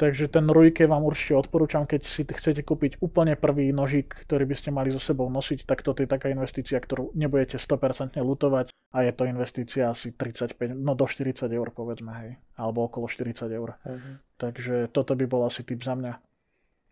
Takže 0.00 0.26
ten 0.32 0.48
Rujke 0.48 0.88
vám 0.88 1.04
určite 1.04 1.36
odporúčam, 1.36 1.86
keď 1.86 2.08
si 2.08 2.24
chcete 2.24 2.64
kúpiť 2.64 2.98
úplne 3.04 3.36
prvý 3.38 3.70
nožík, 3.70 4.26
ktorý 4.26 4.48
by 4.48 4.56
ste 4.56 4.70
mali 4.72 4.90
so 4.90 4.98
sebou 4.98 5.28
nosiť, 5.28 5.68
tak 5.68 5.84
toto 5.84 6.02
je 6.02 6.08
taká 6.10 6.32
investícia, 6.32 6.80
ktorú 6.80 7.12
nebudete 7.14 7.60
100% 7.60 8.18
lutovať 8.18 8.72
a 8.92 8.98
je 9.04 9.12
to 9.12 9.24
investícia 9.28 9.92
asi 9.92 10.10
35, 10.16 10.74
no 10.74 10.96
do 10.98 11.06
40 11.06 11.48
eur 11.48 11.68
povedzme, 11.70 12.12
hej, 12.24 12.30
alebo 12.56 12.88
okolo 12.88 13.06
40 13.06 13.46
eur. 13.52 13.76
Uh-huh. 13.84 14.16
Takže 14.40 14.90
toto 14.90 15.12
by 15.14 15.24
bol 15.28 15.44
asi 15.46 15.62
tip 15.62 15.84
za 15.84 15.94
mňa. 15.94 16.18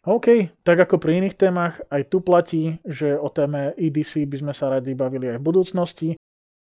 OK, 0.01 0.49
tak 0.65 0.81
ako 0.81 0.97
pri 0.97 1.21
iných 1.21 1.37
témach, 1.37 1.77
aj 1.93 2.09
tu 2.09 2.25
platí, 2.25 2.81
že 2.89 3.21
o 3.21 3.29
téme 3.29 3.77
EDC 3.77 4.25
by 4.25 4.37
sme 4.41 4.53
sa 4.57 4.73
radi 4.73 4.97
bavili 4.97 5.29
aj 5.29 5.37
v 5.37 5.45
budúcnosti. 5.45 6.09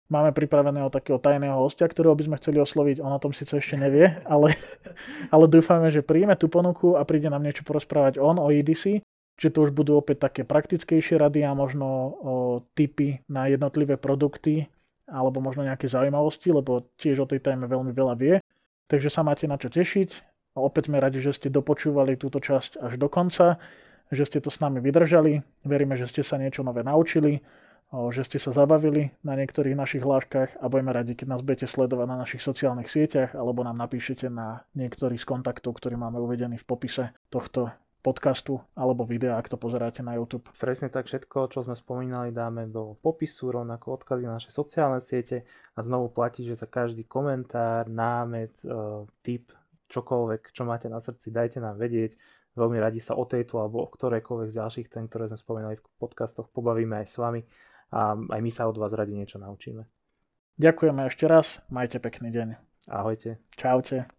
Máme 0.10 0.34
pripraveného 0.34 0.90
takého 0.90 1.22
tajného 1.22 1.54
hostia, 1.54 1.86
ktorého 1.86 2.18
by 2.18 2.26
sme 2.26 2.40
chceli 2.42 2.58
osloviť. 2.58 2.98
On 2.98 3.14
o 3.14 3.22
tom 3.22 3.30
síce 3.30 3.62
ešte 3.62 3.78
nevie, 3.78 4.10
ale, 4.34 4.58
ale 5.30 5.46
dúfame, 5.46 5.94
že 5.94 6.02
príjme 6.02 6.34
tú 6.34 6.50
ponuku 6.50 6.98
a 6.98 7.06
príde 7.06 7.30
nám 7.30 7.46
niečo 7.46 7.62
porozprávať 7.62 8.18
on 8.18 8.42
o 8.42 8.50
EDC. 8.50 9.06
Čiže 9.40 9.54
to 9.56 9.60
už 9.70 9.72
budú 9.72 9.96
opäť 9.96 10.28
také 10.28 10.42
praktickejšie 10.44 11.16
rady 11.16 11.48
a 11.48 11.56
možno 11.56 11.88
o 12.20 12.34
typy 12.76 13.24
na 13.32 13.48
jednotlivé 13.48 13.96
produkty 13.96 14.68
alebo 15.08 15.40
možno 15.40 15.64
nejaké 15.64 15.88
zaujímavosti, 15.88 16.52
lebo 16.52 16.92
tiež 17.00 17.24
o 17.24 17.30
tej 17.30 17.40
téme 17.46 17.70
veľmi 17.70 17.94
veľa 17.96 18.14
vie. 18.20 18.36
Takže 18.90 19.14
sa 19.14 19.22
máte 19.22 19.46
na 19.46 19.56
čo 19.56 19.70
tešiť. 19.72 20.10
A 20.58 20.66
opäť 20.66 20.90
sme 20.90 21.00
radi, 21.00 21.22
že 21.22 21.38
ste 21.38 21.54
dopočúvali 21.54 22.18
túto 22.18 22.42
časť 22.42 22.82
až 22.82 22.98
do 22.98 23.08
konca, 23.08 23.62
že 24.10 24.26
ste 24.26 24.42
to 24.42 24.50
s 24.50 24.58
nami 24.58 24.82
vydržali. 24.82 25.40
Veríme, 25.64 25.96
že 25.96 26.10
ste 26.10 26.26
sa 26.26 26.42
niečo 26.42 26.66
nové 26.66 26.82
naučili 26.82 27.40
že 27.90 28.22
ste 28.22 28.38
sa 28.38 28.54
zabavili 28.54 29.18
na 29.26 29.34
niektorých 29.34 29.74
našich 29.74 30.06
hláškach 30.06 30.62
a 30.62 30.66
budeme 30.70 30.94
radi, 30.94 31.18
keď 31.18 31.28
nás 31.34 31.42
budete 31.42 31.66
sledovať 31.66 32.06
na 32.06 32.22
našich 32.22 32.46
sociálnych 32.46 32.86
sieťach 32.86 33.34
alebo 33.34 33.66
nám 33.66 33.82
napíšete 33.82 34.30
na 34.30 34.62
niektorý 34.78 35.18
z 35.18 35.26
kontaktov, 35.26 35.82
ktorý 35.82 35.98
máme 35.98 36.22
uvedený 36.22 36.62
v 36.62 36.70
popise 36.70 37.04
tohto 37.34 37.74
podcastu 38.00 38.62
alebo 38.78 39.04
videa, 39.04 39.36
ak 39.42 39.50
to 39.50 39.58
pozeráte 39.58 40.06
na 40.06 40.16
YouTube. 40.16 40.48
Presne 40.62 40.94
tak 40.94 41.10
všetko, 41.10 41.50
čo 41.50 41.66
sme 41.66 41.74
spomínali, 41.74 42.30
dáme 42.30 42.70
do 42.70 42.96
popisu, 43.02 43.52
rovnako 43.52 44.00
odkazy 44.00 44.24
na 44.24 44.38
naše 44.38 44.54
sociálne 44.54 45.02
siete 45.02 45.44
a 45.74 45.82
znovu 45.82 46.14
platí, 46.14 46.46
že 46.46 46.56
za 46.56 46.70
každý 46.70 47.04
komentár, 47.10 47.90
námet, 47.90 48.54
e, 48.64 48.70
tip, 49.26 49.52
čokoľvek, 49.90 50.54
čo 50.54 50.64
máte 50.64 50.88
na 50.88 51.02
srdci, 51.02 51.34
dajte 51.34 51.58
nám 51.60 51.82
vedieť. 51.82 52.16
Veľmi 52.54 52.78
radi 52.78 53.02
sa 53.02 53.18
o 53.18 53.26
tejto 53.26 53.60
alebo 53.60 53.82
o 53.84 53.90
ktorejkoľvek 53.90 54.54
z 54.54 54.58
ďalších 54.62 54.88
tém, 54.94 55.10
ktoré 55.10 55.26
sme 55.28 55.40
spomínali 55.42 55.76
v 55.82 55.86
podcastoch, 55.98 56.54
pobavíme 56.54 57.02
aj 57.04 57.08
s 57.10 57.18
vami 57.18 57.42
a 57.90 58.14
aj 58.16 58.40
my 58.42 58.52
sa 58.54 58.70
od 58.70 58.78
vás 58.78 58.94
radi 58.94 59.18
niečo 59.18 59.42
naučíme. 59.42 59.86
Ďakujeme 60.60 61.08
ešte 61.08 61.26
raz, 61.26 61.64
majte 61.72 62.04
pekný 62.04 62.30
deň. 62.36 62.48
Ahojte. 62.90 63.40
Čaute. 63.56 64.19